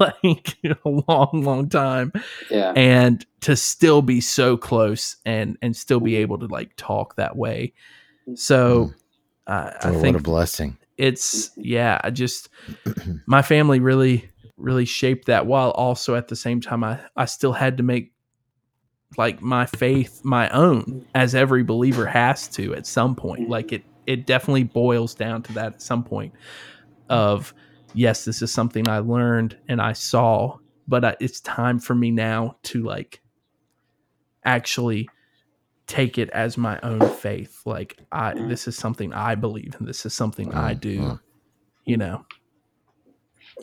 Like 0.00 0.56
a 0.64 0.88
long 0.88 1.42
long 1.44 1.68
time. 1.68 2.10
Yeah. 2.50 2.72
and 2.74 3.24
to 3.42 3.54
still 3.54 4.00
be 4.00 4.22
so 4.22 4.56
close 4.56 5.16
and 5.26 5.58
and 5.60 5.76
still 5.76 6.00
be 6.00 6.12
mm-hmm. 6.12 6.22
able 6.22 6.38
to 6.38 6.46
like 6.46 6.74
talk 6.76 7.16
that 7.16 7.36
way. 7.36 7.74
Mm-hmm. 8.22 8.36
So 8.36 8.94
uh, 9.46 9.72
i 9.82 9.88
Oh, 9.88 9.92
what 9.92 10.00
think 10.00 10.16
a 10.16 10.22
blessing. 10.22 10.78
it's 10.96 11.50
mm-hmm. 11.50 11.60
yeah 11.64 12.00
i 12.02 12.08
just 12.08 12.48
my 13.26 13.42
family 13.42 13.78
really 13.78 14.30
really 14.56 14.86
shaped 14.86 15.26
that 15.26 15.44
while 15.44 15.72
also 15.72 16.14
at 16.14 16.28
the 16.28 16.36
same 16.36 16.62
time 16.62 16.82
i 16.82 16.98
i 17.14 17.26
still 17.26 17.52
had 17.52 17.76
to 17.76 17.82
make 17.82 18.14
like 19.18 19.42
my 19.42 19.66
faith 19.66 20.24
my 20.24 20.48
own 20.50 21.04
as 21.14 21.34
every 21.34 21.62
believer 21.62 22.06
has 22.06 22.48
to 22.48 22.74
at 22.74 22.86
some 22.86 23.14
point. 23.14 23.48
Like 23.48 23.72
it 23.72 23.84
it 24.06 24.26
definitely 24.26 24.64
boils 24.64 25.14
down 25.14 25.42
to 25.42 25.52
that 25.54 25.74
at 25.74 25.82
some 25.82 26.04
point 26.04 26.34
of 27.08 27.54
yes 27.94 28.24
this 28.24 28.42
is 28.42 28.52
something 28.52 28.88
i 28.88 28.98
learned 28.98 29.56
and 29.68 29.80
i 29.82 29.92
saw 29.92 30.56
but 30.88 31.04
I, 31.04 31.16
it's 31.20 31.40
time 31.40 31.78
for 31.78 31.94
me 31.94 32.10
now 32.10 32.56
to 32.64 32.82
like 32.82 33.20
actually 34.44 35.08
take 35.86 36.18
it 36.18 36.30
as 36.30 36.56
my 36.58 36.80
own 36.82 37.08
faith. 37.08 37.62
Like 37.66 37.98
i 38.12 38.34
this 38.34 38.68
is 38.68 38.76
something 38.76 39.12
i 39.12 39.34
believe 39.34 39.76
and 39.78 39.88
this 39.88 40.06
is 40.06 40.14
something 40.14 40.52
i 40.54 40.74
Mm, 40.74 40.80
do 40.80 40.98
mm. 40.98 41.20
you 41.84 41.96
know 41.96 42.24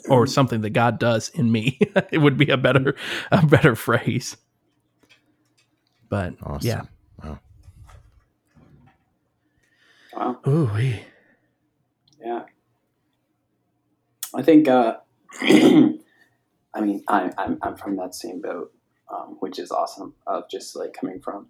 or 0.10 0.28
something 0.28 0.62
that 0.62 0.72
god 0.72 1.00
does 1.00 1.30
in 1.30 1.52
me. 1.52 1.80
It 2.12 2.20
would 2.20 2.38
be 2.38 2.50
a 2.52 2.58
better 2.58 2.96
a 3.32 3.46
better 3.46 3.76
phrase. 3.76 4.38
But 6.10 6.36
Awesome. 6.44 6.68
yeah 6.68 6.82
Wow. 10.22 10.38
ooh 10.48 10.70
Yeah. 12.24 12.44
I 14.36 14.44
think, 14.44 14.68
uh, 14.68 14.98
I 15.42 15.98
mean, 16.80 17.04
I, 17.08 17.32
I'm, 17.40 17.58
I'm 17.64 17.76
from 17.76 17.98
that 17.98 18.14
same 18.14 18.40
boat, 18.40 18.72
um, 19.12 19.38
which 19.40 19.58
is 19.58 19.72
awesome 19.72 20.14
of 20.28 20.44
just 20.50 20.76
like 20.76 20.94
coming 20.94 21.20
from 21.22 21.48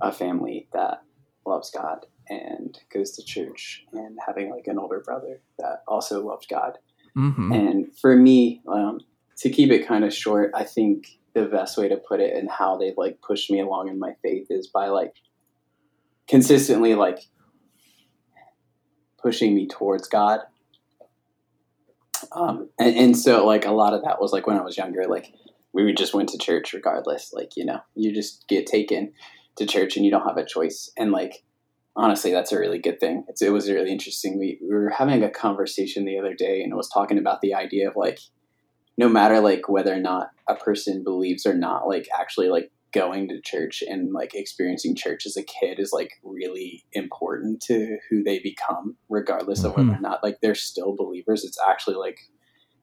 a 0.00 0.10
family 0.10 0.68
that 0.72 1.02
loves 1.46 1.70
God 1.70 2.06
and 2.30 2.78
goes 2.92 3.10
to 3.12 3.22
church 3.22 3.84
and 3.92 4.18
having 4.26 4.50
like 4.50 4.66
an 4.68 4.78
older 4.78 5.00
brother 5.00 5.42
that 5.58 5.82
also 5.86 6.24
loves 6.24 6.46
God. 6.46 6.78
hmm 7.14 7.52
And 7.52 7.94
for 7.98 8.16
me, 8.16 8.62
um, 8.66 9.00
to 9.38 9.50
keep 9.50 9.70
it 9.70 9.86
kind 9.86 10.04
of 10.04 10.14
short, 10.14 10.50
I 10.54 10.64
think 10.64 11.18
the 11.34 11.44
best 11.44 11.76
way 11.76 11.88
to 11.88 11.98
put 11.98 12.20
it 12.20 12.34
and 12.34 12.50
how 12.50 12.78
they've 12.78 12.96
like 12.96 13.20
pushed 13.20 13.50
me 13.50 13.60
along 13.60 13.88
in 13.88 13.98
my 13.98 14.14
faith 14.22 14.46
is 14.48 14.66
by 14.66 14.88
like 14.88 15.12
consistently 16.26 16.94
like 16.94 17.20
pushing 19.28 19.54
me 19.54 19.66
towards 19.66 20.08
God. 20.08 20.40
Um, 22.32 22.70
and, 22.78 22.96
and 22.96 23.16
so 23.16 23.44
like 23.44 23.66
a 23.66 23.72
lot 23.72 23.92
of 23.92 24.02
that 24.04 24.22
was 24.22 24.32
like 24.32 24.46
when 24.46 24.56
I 24.56 24.62
was 24.62 24.78
younger, 24.78 25.04
like 25.06 25.34
we 25.74 25.92
just 25.92 26.14
went 26.14 26.30
to 26.30 26.38
church 26.38 26.72
regardless. 26.72 27.30
Like, 27.34 27.54
you 27.54 27.66
know, 27.66 27.80
you 27.94 28.14
just 28.14 28.48
get 28.48 28.66
taken 28.66 29.12
to 29.56 29.66
church 29.66 29.96
and 29.96 30.06
you 30.06 30.10
don't 30.10 30.26
have 30.26 30.38
a 30.38 30.46
choice. 30.46 30.90
And 30.96 31.12
like, 31.12 31.44
honestly, 31.94 32.32
that's 32.32 32.52
a 32.52 32.58
really 32.58 32.78
good 32.78 33.00
thing. 33.00 33.26
It's, 33.28 33.42
it 33.42 33.52
was 33.52 33.68
really 33.68 33.92
interesting. 33.92 34.38
We, 34.38 34.58
we 34.62 34.74
were 34.74 34.88
having 34.88 35.22
a 35.22 35.30
conversation 35.30 36.06
the 36.06 36.18
other 36.18 36.32
day 36.32 36.62
and 36.62 36.72
it 36.72 36.76
was 36.76 36.88
talking 36.88 37.18
about 37.18 37.42
the 37.42 37.52
idea 37.52 37.90
of 37.90 37.96
like, 37.96 38.20
no 38.96 39.10
matter 39.10 39.40
like 39.40 39.68
whether 39.68 39.92
or 39.92 40.00
not 40.00 40.30
a 40.48 40.54
person 40.54 41.04
believes 41.04 41.44
or 41.44 41.52
not, 41.52 41.86
like 41.86 42.08
actually 42.18 42.48
like 42.48 42.70
going 42.92 43.28
to 43.28 43.40
church 43.40 43.82
and 43.86 44.12
like 44.12 44.34
experiencing 44.34 44.94
church 44.94 45.26
as 45.26 45.36
a 45.36 45.42
kid 45.42 45.78
is 45.78 45.92
like 45.92 46.12
really 46.22 46.84
important 46.92 47.60
to 47.62 47.98
who 48.08 48.22
they 48.22 48.38
become, 48.38 48.96
regardless 49.08 49.64
of 49.64 49.76
whether 49.76 49.92
or 49.92 50.00
not 50.00 50.22
like 50.22 50.38
they're 50.40 50.54
still 50.54 50.94
believers. 50.96 51.44
It's 51.44 51.58
actually 51.68 51.96
like 51.96 52.18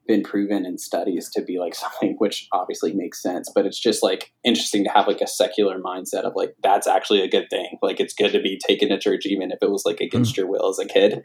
been 0.06 0.22
proven 0.22 0.64
in 0.64 0.78
studies 0.78 1.28
to 1.30 1.42
be 1.42 1.58
like 1.58 1.74
something 1.74 2.14
which 2.18 2.48
obviously 2.52 2.92
makes 2.92 3.20
sense, 3.20 3.50
but 3.54 3.66
it's 3.66 3.80
just 3.80 4.02
like 4.02 4.32
interesting 4.44 4.84
to 4.84 4.90
have 4.90 5.06
like 5.06 5.20
a 5.20 5.26
secular 5.26 5.80
mindset 5.80 6.22
of 6.22 6.34
like 6.36 6.54
that's 6.62 6.86
actually 6.86 7.22
a 7.22 7.30
good 7.30 7.48
thing. 7.50 7.78
Like 7.82 8.00
it's 8.00 8.14
good 8.14 8.32
to 8.32 8.40
be 8.40 8.58
taken 8.64 8.88
to 8.90 8.98
church 8.98 9.26
even 9.26 9.50
if 9.50 9.58
it 9.60 9.70
was 9.70 9.84
like 9.84 10.00
against 10.00 10.34
mm. 10.34 10.38
your 10.38 10.46
will 10.46 10.68
as 10.68 10.78
a 10.78 10.86
kid. 10.86 11.22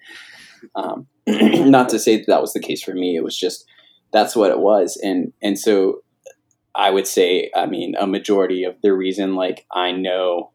Um, 0.76 1.08
not 1.28 1.90
to 1.90 2.00
say 2.00 2.18
that 2.18 2.28
that 2.28 2.42
was 2.42 2.54
the 2.54 2.60
case 2.60 2.84
for 2.84 2.94
me. 2.94 3.16
It 3.16 3.24
was 3.24 3.38
just 3.38 3.66
that's 4.12 4.36
what 4.36 4.52
it 4.52 4.60
was, 4.60 5.00
and 5.02 5.34
and 5.42 5.58
so 5.58 6.02
I 6.82 6.90
would 6.90 7.06
say, 7.06 7.52
I 7.56 7.68
mean, 7.68 7.94
a 7.96 8.08
majority 8.08 8.64
of 8.64 8.76
the 8.82 8.92
reason 8.92 9.36
like 9.36 9.68
I 9.72 9.92
know 9.92 10.52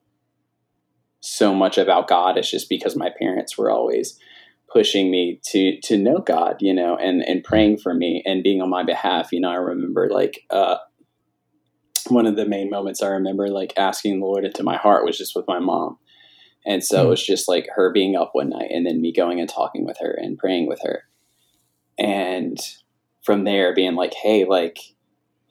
so 1.21 1.55
much 1.55 1.79
about 1.79 2.09
God 2.09 2.37
is 2.37 2.51
just 2.51 2.69
because 2.69 2.97
my 2.97 3.11
parents 3.17 3.57
were 3.57 3.71
always 3.71 4.19
pushing 4.69 5.09
me 5.09 5.41
to 5.45 5.81
to 5.83 5.97
know 5.97 6.19
God, 6.19 6.57
you 6.59 6.75
know, 6.75 6.97
and 6.97 7.23
and 7.23 7.45
praying 7.45 7.79
for 7.79 7.95
me 7.95 8.25
and 8.27 8.43
being 8.43 8.61
on 8.61 8.69
my 8.69 8.83
behalf. 8.83 9.31
You 9.31 9.41
know, 9.41 9.51
I 9.51 9.55
remember 9.55 10.09
like 10.11 10.41
uh, 10.51 10.79
one 12.09 12.27
of 12.27 12.35
the 12.35 12.45
main 12.45 12.71
moments 12.71 13.05
I 13.05 13.09
remember 13.11 13.47
like 13.47 13.73
asking 13.77 14.19
the 14.19 14.27
Lord 14.27 14.45
into 14.45 14.65
my 14.65 14.77
heart 14.77 15.05
was 15.05 15.17
just 15.17 15.37
with 15.37 15.47
my 15.47 15.61
mom. 15.61 15.97
And 16.67 16.83
so 16.83 17.03
mm. 17.03 17.05
it 17.05 17.09
was 17.09 17.25
just 17.25 17.47
like 17.47 17.69
her 17.77 17.93
being 17.93 18.17
up 18.17 18.31
one 18.33 18.49
night 18.49 18.73
and 18.73 18.85
then 18.85 19.01
me 19.01 19.13
going 19.13 19.39
and 19.39 19.49
talking 19.49 19.87
with 19.87 19.99
her 20.01 20.11
and 20.11 20.37
praying 20.37 20.67
with 20.67 20.81
her. 20.83 21.05
And 21.97 22.59
from 23.23 23.45
there 23.45 23.73
being 23.73 23.95
like, 23.95 24.15
hey, 24.15 24.45
like 24.45 24.79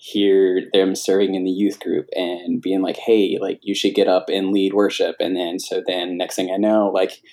hear 0.05 0.61
them 0.71 0.93
serving 0.95 1.33
in 1.33 1.43
the 1.43 1.51
youth 1.51 1.79
group 1.79 2.07
and 2.13 2.61
being 2.61 2.83
like, 2.83 2.95
hey, 2.95 3.39
like 3.41 3.59
you 3.63 3.73
should 3.73 3.95
get 3.95 4.07
up 4.07 4.29
and 4.29 4.51
lead 4.51 4.71
worship. 4.71 5.15
And 5.19 5.35
then 5.35 5.57
so 5.57 5.81
then 5.85 6.15
next 6.15 6.35
thing 6.35 6.51
I 6.51 6.57
know, 6.57 6.91
like 6.93 7.23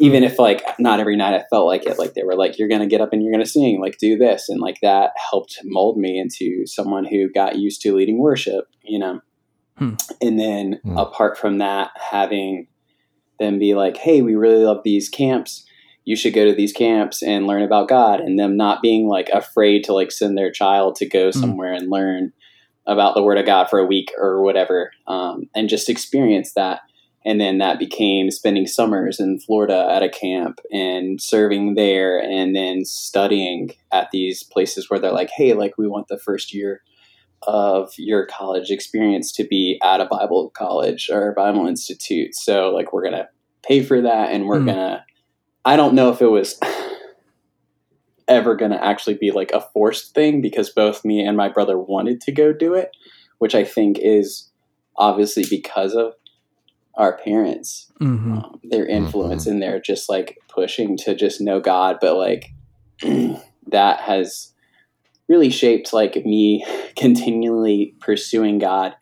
even 0.00 0.24
if 0.24 0.36
like 0.36 0.64
not 0.80 0.98
every 0.98 1.14
night 1.14 1.34
I 1.34 1.44
felt 1.48 1.68
like 1.68 1.86
it, 1.86 2.00
like 2.00 2.14
they 2.14 2.24
were 2.24 2.34
like, 2.34 2.58
you're 2.58 2.68
gonna 2.68 2.88
get 2.88 3.00
up 3.00 3.12
and 3.12 3.22
you're 3.22 3.32
gonna 3.32 3.46
sing, 3.46 3.80
like 3.80 3.98
do 3.98 4.18
this, 4.18 4.48
and 4.48 4.60
like 4.60 4.78
that 4.82 5.12
helped 5.30 5.60
mold 5.62 5.98
me 5.98 6.18
into 6.18 6.66
someone 6.66 7.04
who 7.04 7.30
got 7.30 7.58
used 7.58 7.80
to 7.82 7.94
leading 7.94 8.18
worship, 8.18 8.66
you 8.82 8.98
know. 8.98 9.20
Hmm. 9.78 9.94
And 10.20 10.40
then 10.40 10.80
hmm. 10.82 10.98
apart 10.98 11.38
from 11.38 11.58
that, 11.58 11.92
having 11.94 12.66
them 13.38 13.60
be 13.60 13.76
like, 13.76 13.96
hey, 13.98 14.22
we 14.22 14.34
really 14.34 14.64
love 14.64 14.82
these 14.82 15.08
camps. 15.08 15.64
You 16.06 16.16
should 16.16 16.32
go 16.32 16.46
to 16.46 16.54
these 16.54 16.72
camps 16.72 17.22
and 17.22 17.46
learn 17.46 17.62
about 17.62 17.88
God, 17.88 18.20
and 18.20 18.38
them 18.38 18.56
not 18.56 18.80
being 18.80 19.06
like 19.06 19.28
afraid 19.28 19.84
to 19.84 19.92
like 19.92 20.10
send 20.10 20.38
their 20.38 20.50
child 20.50 20.94
to 20.96 21.06
go 21.06 21.30
hmm. 21.30 21.38
somewhere 21.38 21.74
and 21.74 21.90
learn 21.90 22.32
about 22.86 23.14
the 23.14 23.22
Word 23.22 23.36
of 23.36 23.44
God 23.44 23.68
for 23.68 23.78
a 23.78 23.86
week 23.86 24.12
or 24.16 24.42
whatever, 24.42 24.92
um, 25.06 25.50
and 25.54 25.68
just 25.68 25.90
experience 25.90 26.54
that 26.54 26.80
and 27.26 27.40
then 27.40 27.58
that 27.58 27.80
became 27.80 28.30
spending 28.30 28.68
summers 28.68 29.18
in 29.18 29.40
Florida 29.40 29.88
at 29.90 30.04
a 30.04 30.08
camp 30.08 30.60
and 30.70 31.20
serving 31.20 31.74
there 31.74 32.18
and 32.20 32.54
then 32.54 32.84
studying 32.84 33.72
at 33.92 34.12
these 34.12 34.44
places 34.44 34.88
where 34.88 35.00
they're 35.00 35.10
like, 35.10 35.30
hey, 35.30 35.52
like 35.52 35.76
we 35.76 35.88
want 35.88 36.06
the 36.06 36.20
first 36.20 36.54
year 36.54 36.82
of 37.42 37.92
your 37.98 38.26
college 38.26 38.70
experience 38.70 39.32
to 39.32 39.44
be 39.44 39.80
at 39.82 40.00
a 40.00 40.06
Bible 40.06 40.50
college 40.50 41.10
or 41.10 41.30
a 41.30 41.34
Bible 41.34 41.66
institute. 41.66 42.32
So 42.36 42.70
like 42.70 42.92
we're 42.92 43.02
gonna 43.02 43.28
pay 43.64 43.82
for 43.82 44.00
that 44.00 44.30
and 44.30 44.46
we're 44.46 44.60
mm. 44.60 44.66
gonna 44.66 45.04
I 45.66 45.74
don't 45.76 45.94
know 45.94 46.10
if 46.10 46.22
it 46.22 46.30
was 46.30 46.58
ever 48.28 48.54
gonna 48.54 48.76
actually 48.76 49.14
be 49.14 49.32
like 49.32 49.50
a 49.52 49.60
forced 49.60 50.14
thing 50.14 50.40
because 50.40 50.70
both 50.70 51.04
me 51.04 51.24
and 51.24 51.36
my 51.36 51.48
brother 51.48 51.76
wanted 51.76 52.20
to 52.22 52.32
go 52.32 52.52
do 52.52 52.74
it, 52.74 52.96
which 53.38 53.54
I 53.54 53.64
think 53.64 53.98
is 54.00 54.50
obviously 54.96 55.44
because 55.50 55.94
of 55.94 56.14
our 56.94 57.18
parents, 57.18 57.90
mm-hmm. 58.00 58.38
um, 58.38 58.60
their 58.62 58.86
influence, 58.86 59.42
mm-hmm. 59.42 59.54
and 59.54 59.62
they're 59.62 59.80
just 59.80 60.08
like 60.08 60.38
pushing 60.48 60.96
to 60.98 61.16
just 61.16 61.40
know 61.40 61.60
God. 61.60 61.98
But 62.00 62.16
like 62.16 62.52
that 63.02 64.00
has 64.00 64.52
really 65.28 65.50
shaped 65.50 65.92
like 65.92 66.24
me 66.24 66.64
continually 66.96 67.96
pursuing 68.00 68.58
God 68.58 68.94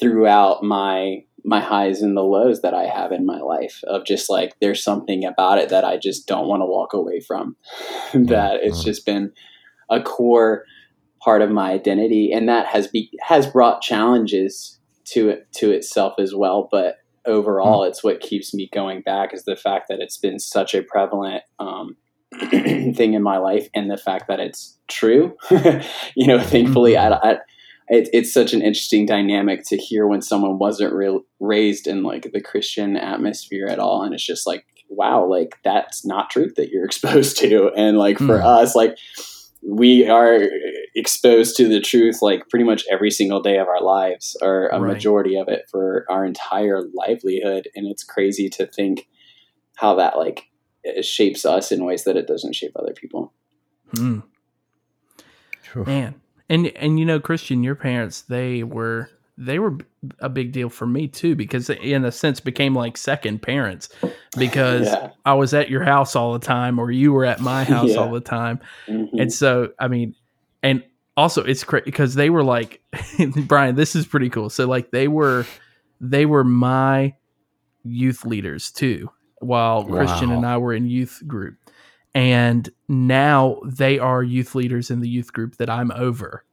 throughout 0.00 0.64
my 0.64 1.24
my 1.44 1.60
highs 1.60 2.00
and 2.00 2.16
the 2.16 2.22
lows 2.22 2.62
that 2.62 2.74
I 2.74 2.86
have 2.86 3.12
in 3.12 3.26
my 3.26 3.38
life 3.38 3.82
of 3.86 4.06
just 4.06 4.30
like 4.30 4.54
there's 4.60 4.82
something 4.82 5.24
about 5.24 5.58
it 5.58 5.68
that 5.68 5.84
I 5.84 5.96
just 5.96 6.26
don't 6.26 6.48
want 6.48 6.62
to 6.62 6.66
walk 6.66 6.92
away 6.92 7.20
from 7.20 7.56
that 8.14 8.60
it's 8.62 8.78
mm-hmm. 8.78 8.86
just 8.86 9.06
been 9.06 9.32
a 9.90 10.02
core 10.02 10.64
part 11.20 11.42
of 11.42 11.50
my 11.50 11.72
identity 11.72 12.32
and 12.32 12.48
that 12.48 12.66
has 12.66 12.88
be 12.88 13.10
has 13.22 13.46
brought 13.46 13.82
challenges 13.82 14.78
to 15.04 15.28
it 15.30 15.52
to 15.52 15.70
itself 15.70 16.14
as 16.18 16.34
well 16.34 16.68
but 16.70 16.98
overall, 17.26 17.82
mm. 17.82 17.88
it's 17.88 18.04
what 18.04 18.20
keeps 18.20 18.54
me 18.54 18.68
going 18.72 19.02
back 19.02 19.34
is 19.34 19.44
the 19.44 19.56
fact 19.56 19.88
that 19.88 20.00
it's 20.00 20.16
been 20.16 20.38
such 20.38 20.74
a 20.74 20.82
prevalent 20.82 21.42
um, 21.58 21.96
thing 22.40 23.14
in 23.14 23.22
my 23.22 23.38
life, 23.38 23.68
and 23.74 23.90
the 23.90 23.96
fact 23.96 24.28
that 24.28 24.40
it's 24.40 24.78
true. 24.88 25.36
you 26.14 26.26
know, 26.26 26.40
thankfully, 26.40 26.94
mm-hmm. 26.94 27.26
I, 27.26 27.32
I 27.32 27.38
it, 27.88 28.08
it's 28.12 28.32
such 28.32 28.52
an 28.52 28.62
interesting 28.62 29.06
dynamic 29.06 29.64
to 29.66 29.76
hear 29.76 30.06
when 30.06 30.22
someone 30.22 30.58
wasn't 30.58 30.94
re- 30.94 31.20
raised 31.40 31.86
in 31.86 32.02
like 32.02 32.30
the 32.32 32.40
Christian 32.40 32.96
atmosphere 32.96 33.66
at 33.66 33.78
all, 33.78 34.02
and 34.02 34.14
it's 34.14 34.24
just 34.24 34.46
like, 34.46 34.64
wow, 34.88 35.24
like 35.24 35.56
that's 35.64 36.04
not 36.04 36.30
truth 36.30 36.54
that 36.56 36.70
you're 36.70 36.84
exposed 36.86 37.38
to, 37.38 37.70
and 37.76 37.98
like 37.98 38.18
for 38.18 38.38
mm. 38.38 38.44
us, 38.44 38.74
like 38.74 38.96
we 39.66 40.06
are 40.06 40.40
exposed 40.94 41.56
to 41.56 41.68
the 41.68 41.80
truth 41.80 42.18
like 42.20 42.48
pretty 42.50 42.64
much 42.64 42.84
every 42.90 43.10
single 43.10 43.40
day 43.40 43.58
of 43.58 43.66
our 43.66 43.80
lives 43.80 44.36
or 44.42 44.68
a 44.68 44.78
right. 44.78 44.92
majority 44.92 45.36
of 45.36 45.48
it 45.48 45.64
for 45.70 46.04
our 46.10 46.24
entire 46.24 46.82
livelihood 46.92 47.68
and 47.74 47.86
it's 47.86 48.04
crazy 48.04 48.48
to 48.50 48.66
think 48.66 49.08
how 49.76 49.94
that 49.94 50.18
like 50.18 50.48
shapes 51.02 51.46
us 51.46 51.72
in 51.72 51.84
ways 51.84 52.04
that 52.04 52.16
it 52.16 52.26
doesn't 52.26 52.54
shape 52.54 52.72
other 52.76 52.92
people 52.92 53.32
hmm. 53.94 54.20
man 55.86 56.14
and 56.48 56.66
and 56.76 56.98
you 56.98 57.04
know 57.04 57.20
christian 57.20 57.62
your 57.62 57.74
parents 57.74 58.22
they 58.22 58.62
were 58.62 59.10
they 59.36 59.58
were 59.58 59.78
a 60.20 60.28
big 60.28 60.52
deal 60.52 60.68
for 60.68 60.86
me 60.86 61.08
too 61.08 61.34
because 61.34 61.68
in 61.68 62.04
a 62.04 62.12
sense 62.12 62.40
became 62.40 62.74
like 62.74 62.96
second 62.96 63.42
parents 63.42 63.88
because 64.38 64.86
yeah. 64.86 65.10
I 65.24 65.34
was 65.34 65.52
at 65.54 65.70
your 65.70 65.82
house 65.82 66.14
all 66.14 66.32
the 66.32 66.38
time 66.38 66.78
or 66.78 66.90
you 66.90 67.12
were 67.12 67.24
at 67.24 67.40
my 67.40 67.64
house 67.74 67.90
yeah. 67.90 67.96
all 67.96 68.12
the 68.12 68.20
time. 68.20 68.60
Mm-hmm. 68.86 69.18
And 69.18 69.32
so 69.32 69.72
I 69.78 69.88
mean 69.88 70.14
and 70.62 70.84
also 71.16 71.42
it's 71.42 71.64
crazy 71.64 71.84
because 71.84 72.14
they 72.14 72.30
were 72.30 72.44
like 72.44 72.80
Brian 73.46 73.74
this 73.74 73.96
is 73.96 74.06
pretty 74.06 74.30
cool. 74.30 74.50
So 74.50 74.66
like 74.66 74.90
they 74.90 75.08
were 75.08 75.46
they 76.00 76.26
were 76.26 76.44
my 76.44 77.14
youth 77.82 78.24
leaders 78.24 78.70
too 78.70 79.10
while 79.40 79.84
wow. 79.84 79.96
Christian 79.96 80.30
and 80.30 80.46
I 80.46 80.58
were 80.58 80.72
in 80.72 80.86
youth 80.86 81.22
group. 81.26 81.56
And 82.14 82.68
now 82.88 83.60
they 83.64 83.98
are 83.98 84.22
youth 84.22 84.54
leaders 84.54 84.90
in 84.90 85.00
the 85.00 85.08
youth 85.08 85.32
group 85.32 85.56
that 85.56 85.68
I'm 85.68 85.90
over. 85.92 86.44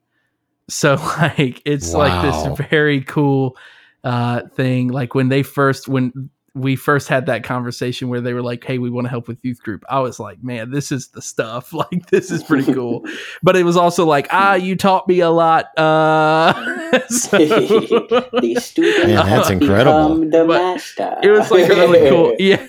So 0.69 0.95
like 1.17 1.61
it's 1.65 1.93
wow. 1.93 1.99
like 1.99 2.57
this 2.57 2.69
very 2.69 3.01
cool 3.01 3.57
uh 4.03 4.47
thing. 4.55 4.87
Like 4.87 5.13
when 5.13 5.29
they 5.29 5.43
first 5.43 5.87
when 5.87 6.29
we 6.53 6.75
first 6.75 7.07
had 7.07 7.27
that 7.27 7.43
conversation 7.43 8.09
where 8.09 8.19
they 8.19 8.33
were 8.33 8.41
like, 8.41 8.63
"Hey, 8.63 8.77
we 8.77 8.89
want 8.89 9.05
to 9.05 9.09
help 9.09 9.27
with 9.27 9.37
youth 9.43 9.61
group." 9.63 9.83
I 9.89 9.99
was 9.99 10.19
like, 10.19 10.43
"Man, 10.43 10.71
this 10.71 10.91
is 10.91 11.07
the 11.09 11.21
stuff. 11.21 11.73
Like, 11.81 12.11
this 12.11 12.29
is 12.29 12.43
pretty 12.43 12.71
cool." 12.73 13.05
but 13.41 13.55
it 13.55 13.63
was 13.63 13.77
also 13.77 14.05
like, 14.05 14.27
"Ah, 14.31 14.55
you 14.55 14.75
taught 14.75 15.07
me 15.07 15.21
a 15.21 15.29
lot." 15.29 15.65
Uh, 15.77 16.53
so, 17.09 17.37
the 17.37 18.57
student 18.59 19.07
Man, 19.07 19.25
that's 19.25 19.49
incredible. 19.49 20.29
The 20.29 20.45
master. 20.45 21.17
It 21.23 21.31
was 21.31 21.49
like 21.49 21.69
really 21.69 22.09
cool. 22.09 22.35
Yeah, 22.37 22.67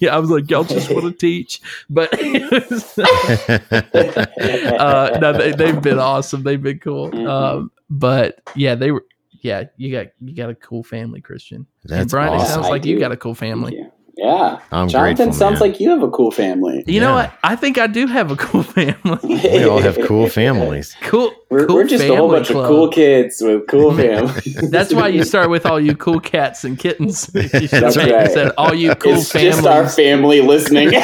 yeah. 0.00 0.14
I 0.14 0.18
was 0.18 0.30
like, 0.30 0.50
"Y'all 0.50 0.64
just 0.64 0.90
want 0.90 1.04
to 1.04 1.12
teach," 1.12 1.60
but 1.88 2.12
was, 2.12 2.98
uh, 2.98 5.18
no, 5.20 5.32
they, 5.32 5.52
they've 5.52 5.82
been 5.82 5.98
awesome. 5.98 6.42
They've 6.42 6.62
been 6.62 6.78
cool. 6.78 7.10
Mm-hmm. 7.10 7.26
Um, 7.26 7.70
but 7.90 8.40
yeah, 8.54 8.74
they 8.74 8.90
were 8.90 9.04
yeah, 9.42 9.64
you 9.76 9.92
got 9.92 10.12
you 10.20 10.34
got 10.34 10.50
a 10.50 10.54
cool 10.54 10.82
family, 10.82 11.20
Christian. 11.20 11.66
That's 11.84 12.02
and 12.02 12.10
Brian, 12.10 12.32
awesome. 12.32 12.46
it 12.46 12.48
sounds 12.48 12.68
like 12.68 12.84
you 12.84 12.98
got 12.98 13.12
a 13.12 13.16
cool 13.16 13.34
family. 13.34 13.76
Yeah. 14.16 14.60
I'm 14.70 14.88
Jonathan 14.88 15.16
grateful, 15.16 15.32
sounds 15.32 15.60
man. 15.60 15.70
like 15.70 15.80
you 15.80 15.90
have 15.90 16.02
a 16.02 16.10
cool 16.10 16.30
family. 16.30 16.84
You 16.86 16.94
yeah. 16.94 17.00
know 17.00 17.14
what? 17.14 17.32
I 17.42 17.56
think 17.56 17.78
I 17.78 17.86
do 17.86 18.06
have 18.06 18.30
a 18.30 18.36
cool 18.36 18.62
family. 18.62 19.18
we 19.24 19.64
all 19.64 19.80
have 19.80 19.98
cool 20.06 20.28
families. 20.28 20.96
Cool. 21.12 21.32
We're, 21.50 21.66
cool 21.66 21.76
we're 21.76 21.86
just 21.86 22.04
a 22.04 22.16
whole 22.16 22.30
bunch 22.30 22.48
club. 22.48 22.64
of 22.64 22.68
cool 22.68 22.88
kids 22.88 23.42
with 23.42 23.66
cool 23.66 23.94
families. 23.96 24.70
That's 24.70 24.94
why 24.94 25.08
you 25.08 25.24
start 25.24 25.50
with 25.50 25.66
all 25.66 25.78
you 25.78 25.94
cool 25.94 26.20
cats 26.20 26.64
and 26.64 26.78
kittens. 26.78 27.30
You 27.34 27.48
That's 27.68 27.96
right. 27.96 28.08
You 28.08 28.32
said 28.32 28.52
all 28.56 28.72
you 28.72 28.94
cool 28.94 29.16
it's 29.16 29.30
families. 29.30 29.56
just 29.56 29.66
our 29.66 29.86
family 29.88 30.40
listening. 30.40 30.94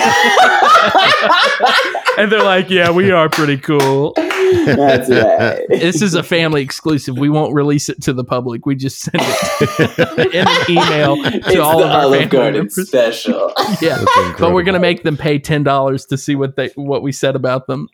and 2.17 2.33
they're 2.33 2.43
like, 2.43 2.71
yeah, 2.71 2.91
we 2.91 3.11
are 3.11 3.29
pretty 3.29 3.59
cool. 3.59 4.15
That's 4.53 5.09
right. 5.11 5.67
This 5.69 6.03
is 6.03 6.15
a 6.15 6.23
family 6.23 6.63
exclusive. 6.63 7.19
We 7.19 7.29
won't 7.31 7.55
release 7.55 7.89
it 7.89 8.03
to 8.03 8.13
the 8.13 8.25
public. 8.25 8.67
We 8.67 8.75
just 8.75 8.99
send 9.01 9.17
it 9.21 10.35
in 10.35 10.47
an 10.47 10.71
email 10.71 11.17
to 11.17 11.37
it's 11.37 11.57
all 11.59 11.79
the 11.79 11.85
of 11.85 11.91
our 11.91 12.03
Olive 12.03 12.31
Garden 12.31 12.61
members. 12.67 12.89
special. 12.89 13.53
Yeah, 13.81 14.03
but 14.39 14.53
we're 14.53 14.63
gonna 14.63 14.79
make 14.81 15.03
them 15.03 15.17
pay 15.17 15.39
ten 15.39 15.63
dollars 15.63 16.07
to 16.07 16.17
see 16.17 16.35
what 16.35 16.57
they 16.57 16.69
what 16.75 17.03
we 17.03 17.13
said 17.13 17.37
about 17.37 17.67
them. 17.67 17.89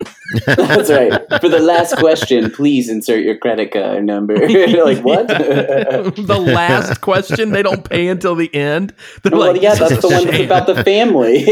That's 0.47 0.89
right. 0.89 1.13
For 1.41 1.49
the 1.49 1.59
last 1.59 1.97
question, 1.97 2.51
please 2.51 2.89
insert 2.89 3.25
your 3.25 3.37
credit 3.37 3.73
card 3.73 4.05
number. 4.05 4.35
like 4.35 5.05
what? 5.05 5.27
the 5.29 6.39
last 6.41 7.01
question 7.01 7.51
they 7.51 7.63
don't 7.63 7.89
pay 7.89 8.07
until 8.09 8.35
the 8.35 8.55
end. 8.55 8.95
They're 9.23 9.33
well, 9.33 9.53
like, 9.53 9.61
yeah, 9.63 9.75
that's 9.75 10.01
the 10.01 10.07
a 10.07 10.11
one 10.11 10.25
that's 10.25 10.37
sham." 10.37 10.47
about 10.47 10.67
the 10.67 10.85
family. 10.85 11.45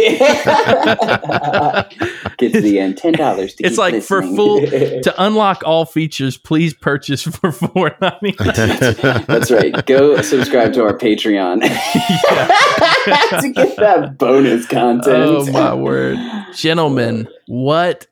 Get 2.39 2.53
to 2.53 2.61
the 2.61 2.79
end. 2.79 2.97
Ten 2.97 3.13
dollars. 3.13 3.55
It's 3.59 3.79
like 3.79 4.03
for 4.03 4.23
full 4.23 4.61
to 5.01 5.15
unlock 5.23 5.63
all 5.65 5.85
features. 5.85 6.37
Please 6.37 6.75
purchase 6.75 7.23
for 7.23 7.53
four 7.53 7.97
ninety. 8.01 8.33
That's 8.39 9.51
right. 9.51 9.85
Go 9.87 10.21
subscribe 10.23 10.73
to 10.75 10.83
our 10.85 10.97
Patreon 10.97 11.61
to 13.41 13.53
get 13.55 13.77
that 13.77 14.17
bonus 14.19 14.67
content. 14.67 15.07
Oh 15.27 15.53
my 15.53 15.75
word, 15.75 16.19
gentlemen! 16.55 17.29
What 17.47 18.07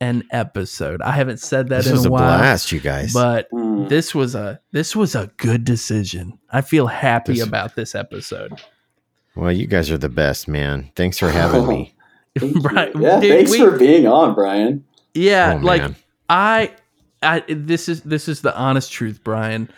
an 0.00 0.24
episode! 0.30 1.02
I 1.02 1.12
haven't 1.12 1.38
said 1.40 1.68
that 1.68 1.78
This 1.78 1.88
in 1.88 1.92
was 1.92 2.04
a 2.06 2.08
a 2.08 2.12
while, 2.12 2.38
blast, 2.38 2.72
you 2.72 2.80
guys. 2.80 3.12
but 3.12 3.50
Mm. 3.50 3.88
this 3.88 4.14
was 4.14 4.34
a 4.34 4.60
this 4.72 4.94
was 4.96 5.14
a 5.14 5.30
good 5.36 5.64
decision. 5.64 6.38
I 6.50 6.60
feel 6.62 6.86
happy 6.86 7.34
This- 7.34 7.46
about 7.46 7.74
this 7.76 7.94
episode. 7.94 8.52
well, 9.36 9.52
you 9.52 9.66
guys 9.66 9.90
are 9.90 9.98
the 9.98 10.08
best, 10.08 10.48
man. 10.48 10.90
Thanks 10.96 11.18
for 11.18 11.30
having 11.30 11.66
me. 11.68 11.94
Thank. 12.38 12.62
Brian- 12.62 12.92
yeah, 13.00 13.20
dude, 13.20 13.30
thanks 13.32 13.50
we- 13.50 13.58
for 13.58 13.76
being 13.76 14.06
on, 14.06 14.34
Brian. 14.34 14.84
Yeah, 15.14 15.58
Oh, 15.60 15.64
like 15.64 15.82
man. 15.82 15.96
I, 16.30 16.74
I 17.22 17.40
this 17.48 17.88
is 17.88 18.02
this 18.02 18.28
is 18.28 18.40
the 18.40 18.56
honest 18.56 18.90
truth, 18.92 19.20
Brian. 19.22 19.68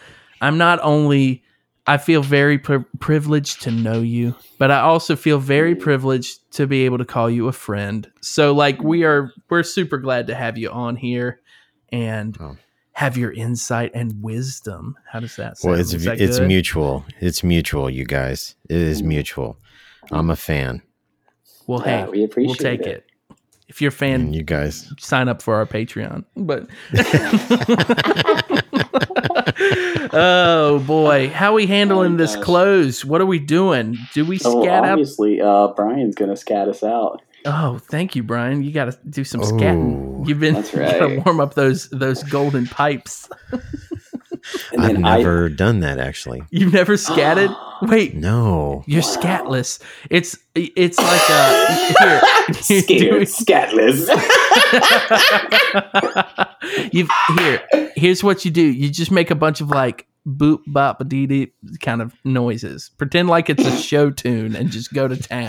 I'm 0.41 0.59
not 0.59 0.79
only 0.83 1.43
I 1.87 1.97
feel 1.97 2.23
very 2.23 2.59
pri- 2.59 2.85
privileged 3.01 3.63
to 3.63 3.71
know 3.73 4.01
you, 4.01 4.37
but 4.59 4.71
I 4.71 4.81
also 4.81 5.17
feel 5.17 5.39
very 5.39 5.75
privileged 5.75 6.53
to 6.53 6.67
be 6.67 6.85
able 6.85 6.99
to 6.99 7.05
call 7.05 7.29
you 7.31 7.49
a 7.49 7.53
friend. 7.53 8.09
So 8.21 8.53
like 8.55 8.81
we 8.83 9.03
are 9.05 9.33
we're 9.51 9.63
super 9.65 9.99
glad 9.99 10.27
to 10.29 10.35
have 10.35 10.57
you 10.59 10.71
on 10.71 10.95
here 10.97 11.41
and 11.91 12.37
Oh. 12.41 12.57
have 12.93 13.17
your 13.17 13.33
insight 13.33 13.91
and 13.95 14.23
wisdom. 14.23 14.97
How 15.11 15.21
does 15.21 15.35
that 15.37 15.59
sound? 15.59 15.73
Well, 15.73 15.81
it's 15.81 15.93
it's 15.95 16.39
good? 16.39 16.47
mutual. 16.47 17.05
It's 17.21 17.43
mutual, 17.43 17.89
you 17.91 18.05
guys. 18.05 18.55
It 18.69 18.77
is 18.77 19.03
mutual. 19.03 19.57
I'm 20.11 20.31
a 20.31 20.37
fan, 20.37 20.83
Well, 21.67 21.83
Yeah, 21.87 22.05
hey, 22.05 22.11
we 22.11 22.17
we'll 22.19 22.25
appreciate 22.27 22.59
take 22.59 22.81
it. 22.81 22.87
it. 22.89 23.07
If 23.73 23.81
you're 23.81 23.89
a 23.89 23.93
fan, 23.93 24.21
and 24.21 24.35
you 24.35 24.43
guys. 24.43 24.93
sign 24.99 25.31
up 25.31 25.41
for 25.41 25.55
our 25.55 25.65
Patreon. 25.65 26.25
But 26.37 26.67
oh 30.13 30.83
boy, 30.87 31.31
how 31.31 31.55
we 31.55 31.67
handling 31.67 32.15
Oh, 32.15 32.17
this 32.19 32.37
gosh. 32.37 32.45
close? 32.45 33.03
What 33.05 33.21
are 33.23 33.27
we 33.27 33.39
doing? 33.39 33.97
Do 34.13 34.27
we 34.27 34.39
Oh, 34.45 34.63
scat 34.63 34.85
out? 34.85 34.91
obviously, 34.93 35.41
uh, 35.41 35.69
Brian's 35.69 36.15
gonna 36.15 36.37
scat 36.37 36.69
us 36.69 36.83
out. 36.83 37.23
Oh, 37.47 37.79
thank 37.91 38.15
you, 38.15 38.23
Brian. 38.23 38.63
You 38.63 38.73
got 38.73 38.93
to 38.93 38.99
do 39.09 39.25
some 39.25 39.41
Oh. 39.41 39.45
scatting. 39.47 40.29
You've 40.29 40.39
been 40.39 40.55
That's 40.55 40.73
you 40.73 40.79
got 40.79 40.99
to 40.99 41.23
warm 41.25 41.41
up 41.41 41.55
those 41.55 41.89
those 41.91 42.23
golden 42.25 42.67
pipes. 42.67 43.29
I've 43.53 43.63
then 44.83 45.05
I- 45.05 45.19
never 45.19 45.49
done 45.49 45.81
that 45.81 45.99
actually. 45.99 46.43
You've 46.51 46.73
never 46.75 46.97
scatted? 46.97 47.51
Wait, 47.83 48.15
No. 48.15 48.85
you're 48.87 49.03
scatless. 49.03 49.81
It's 50.11 50.39
it's 50.55 50.99
like 50.99 51.29
a 51.31 51.67
here. 51.99 52.23
Scared, 52.55 53.23
scatless. 53.29 54.09
You've 56.93 57.11
here. 57.39 57.63
Here's 57.97 58.23
what 58.25 58.45
you 58.45 58.51
do. 58.51 58.63
You 58.63 58.89
just 58.91 59.11
make 59.11 59.31
a 59.31 59.35
bunch 59.35 59.61
of 59.61 59.69
like 59.69 60.07
boop 60.27 60.61
bop 60.69 61.07
dee 61.09 61.27
dee 61.27 61.53
kind 61.81 62.01
of 62.01 62.15
noises. 62.25 62.91
Pretend 62.99 63.29
like 63.29 63.51
it's 63.51 63.65
a 63.65 63.77
show 63.77 64.11
tune 64.11 64.55
and 64.55 64.71
just 64.71 64.93
go 64.95 65.09
to 65.09 65.17
town. 65.17 65.49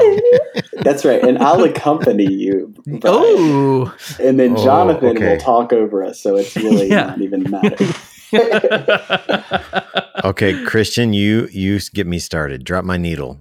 That's 0.82 1.06
right, 1.06 1.22
and 1.24 1.38
I'll 1.40 1.64
accompany 1.64 2.32
you. 2.32 2.74
Brian. 2.86 3.02
Oh, 3.06 3.96
and 4.20 4.40
then 4.40 4.56
Oh, 4.58 4.64
Jonathan 4.64 5.10
okay. 5.18 5.30
will 5.34 5.38
talk 5.40 5.72
over 5.72 6.04
us, 6.04 6.20
so 6.20 6.36
it's 6.38 6.56
really 6.56 6.90
Yeah. 6.90 7.08
not 7.08 7.22
even 7.22 7.50
matter. 7.50 7.86
Okay, 10.24 10.64
Christian, 10.64 11.12
you 11.12 11.50
you 11.52 11.80
get 11.94 12.08
me 12.08 12.18
started. 12.18 12.64
Drop 12.64 12.86
my 12.86 12.96
needle. 12.96 13.40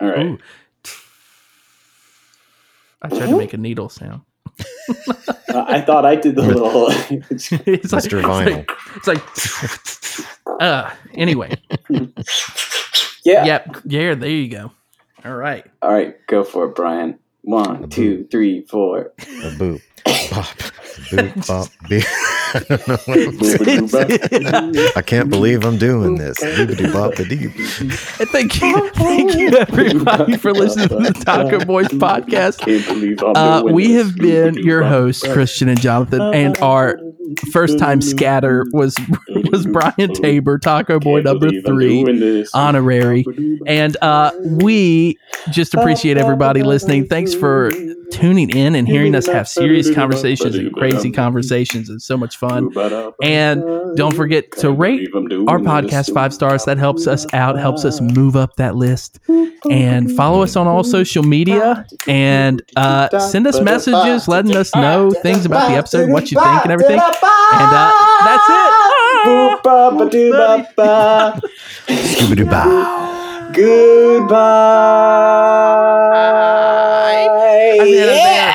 All 0.00 0.08
right. 0.08 0.26
Ooh. 0.26 0.38
I 3.02 3.08
tried 3.08 3.30
to 3.30 3.36
make 3.36 3.52
a 3.52 3.56
needle 3.56 3.88
sound. 3.88 4.22
Uh, 5.48 5.64
I 5.66 5.80
thought 5.80 6.04
I 6.04 6.14
did 6.14 6.36
the 6.36 6.42
little. 6.42 6.88
It's 7.30 7.50
like, 7.50 7.64
Mr. 7.64 7.78
it's 7.78 7.92
Vinyl. 7.92 8.56
like, 8.56 8.70
it's 8.96 9.08
like 9.08 10.60
uh, 10.60 10.90
anyway. 11.14 11.56
yeah. 13.24 13.44
Yep. 13.44 13.76
Yeah, 13.86 14.14
there 14.14 14.28
you 14.30 14.48
go. 14.48 14.70
All 15.24 15.34
right. 15.34 15.66
All 15.82 15.92
right, 15.92 16.14
go 16.28 16.44
for 16.44 16.66
it, 16.66 16.76
Brian. 16.76 17.18
One, 17.42 17.88
two, 17.88 18.28
three, 18.30 18.62
four. 18.66 19.12
A 19.18 19.50
boop. 19.58 19.80
Bop. 20.04 20.46
Boop 21.10 21.46
bop 21.48 21.68
beep. 21.88 22.04
I 22.54 22.60
don't 22.60 22.88
know 22.88 22.96
what 23.06 23.68
I'm 23.68 23.88
saying. 23.88 24.92
I 24.96 25.02
can't 25.02 25.30
believe 25.30 25.64
I'm 25.64 25.78
doing 25.78 26.16
this. 26.16 26.38
Boopity 26.40 26.92
bop 26.92 27.18
a 27.18 27.24
deep. 27.24 27.54
And 28.20 28.28
thank 28.30 28.60
you, 28.60 28.90
thank 28.90 29.34
you 29.34 29.56
everybody 29.56 30.36
for 30.36 30.52
listening 30.52 30.88
to 30.88 30.96
the 30.96 31.12
Taco 31.24 31.64
Boys 31.64 31.88
podcast. 31.88 32.58
Can't 32.58 32.86
believe 32.86 33.22
I'm 33.22 33.36
Uh, 33.36 33.62
we 33.72 33.92
have 33.94 34.16
been 34.16 34.54
your 34.54 34.82
hosts, 34.82 35.22
Christian 35.32 35.68
and 35.68 35.80
Jonathan, 35.80 36.20
and 36.34 36.58
our 36.58 36.98
first 37.52 37.78
time 37.78 38.00
scatter 38.00 38.66
was 38.72 38.96
was 39.52 39.66
Brian 39.66 40.12
Tabor, 40.14 40.58
Taco 40.58 40.98
Boy 40.98 41.20
number 41.22 41.50
three, 41.64 42.46
honorary. 42.54 43.24
And 43.66 43.96
uh, 44.02 44.32
we 44.44 45.18
just 45.50 45.74
appreciate 45.74 46.16
everybody 46.16 46.62
listening. 46.62 47.06
Thanks 47.06 47.34
for 47.34 47.70
tuning 48.10 48.50
in 48.50 48.74
and 48.74 48.88
hearing 48.88 49.14
us 49.14 49.26
have 49.26 49.48
serious 49.48 49.92
conversations 49.94 50.56
and 50.56 50.72
crazy 50.74 51.10
conversations. 51.10 51.88
It's 51.88 52.04
so 52.04 52.16
much 52.16 52.36
fun. 52.36 52.70
And 53.22 53.62
don't 53.96 54.14
forget 54.14 54.50
to 54.58 54.72
rate 54.72 55.08
our 55.14 55.58
podcast 55.58 56.12
five 56.12 56.34
stars. 56.34 56.64
That 56.64 56.78
helps 56.78 57.06
us 57.06 57.26
out, 57.32 57.58
helps 57.58 57.84
us 57.84 58.00
move 58.00 58.36
up 58.36 58.56
that 58.56 58.76
list. 58.76 59.18
And 59.70 60.10
follow 60.16 60.42
us 60.42 60.56
on 60.56 60.66
all 60.66 60.82
social 60.82 61.22
media 61.22 61.86
and 62.08 62.62
uh, 62.76 63.18
send 63.18 63.46
us 63.46 63.60
messages 63.60 64.26
letting 64.28 64.56
us 64.56 64.74
know 64.74 65.10
things 65.10 65.44
about 65.44 65.68
the 65.68 65.76
episode, 65.76 66.10
what 66.10 66.30
you 66.30 66.40
think, 66.40 66.62
and 66.62 66.72
everything. 66.72 66.98
And 66.98 67.72
uh, 67.72 67.92
that's 68.24 68.44
it. 68.48 68.99
Boop-ba-ba-doo-ba-ba. 69.24 71.40
Goodbye. 73.52 74.38
I'm 77.80 77.88
in 77.88 78.02
a 78.02 78.06
bear. 78.06 78.54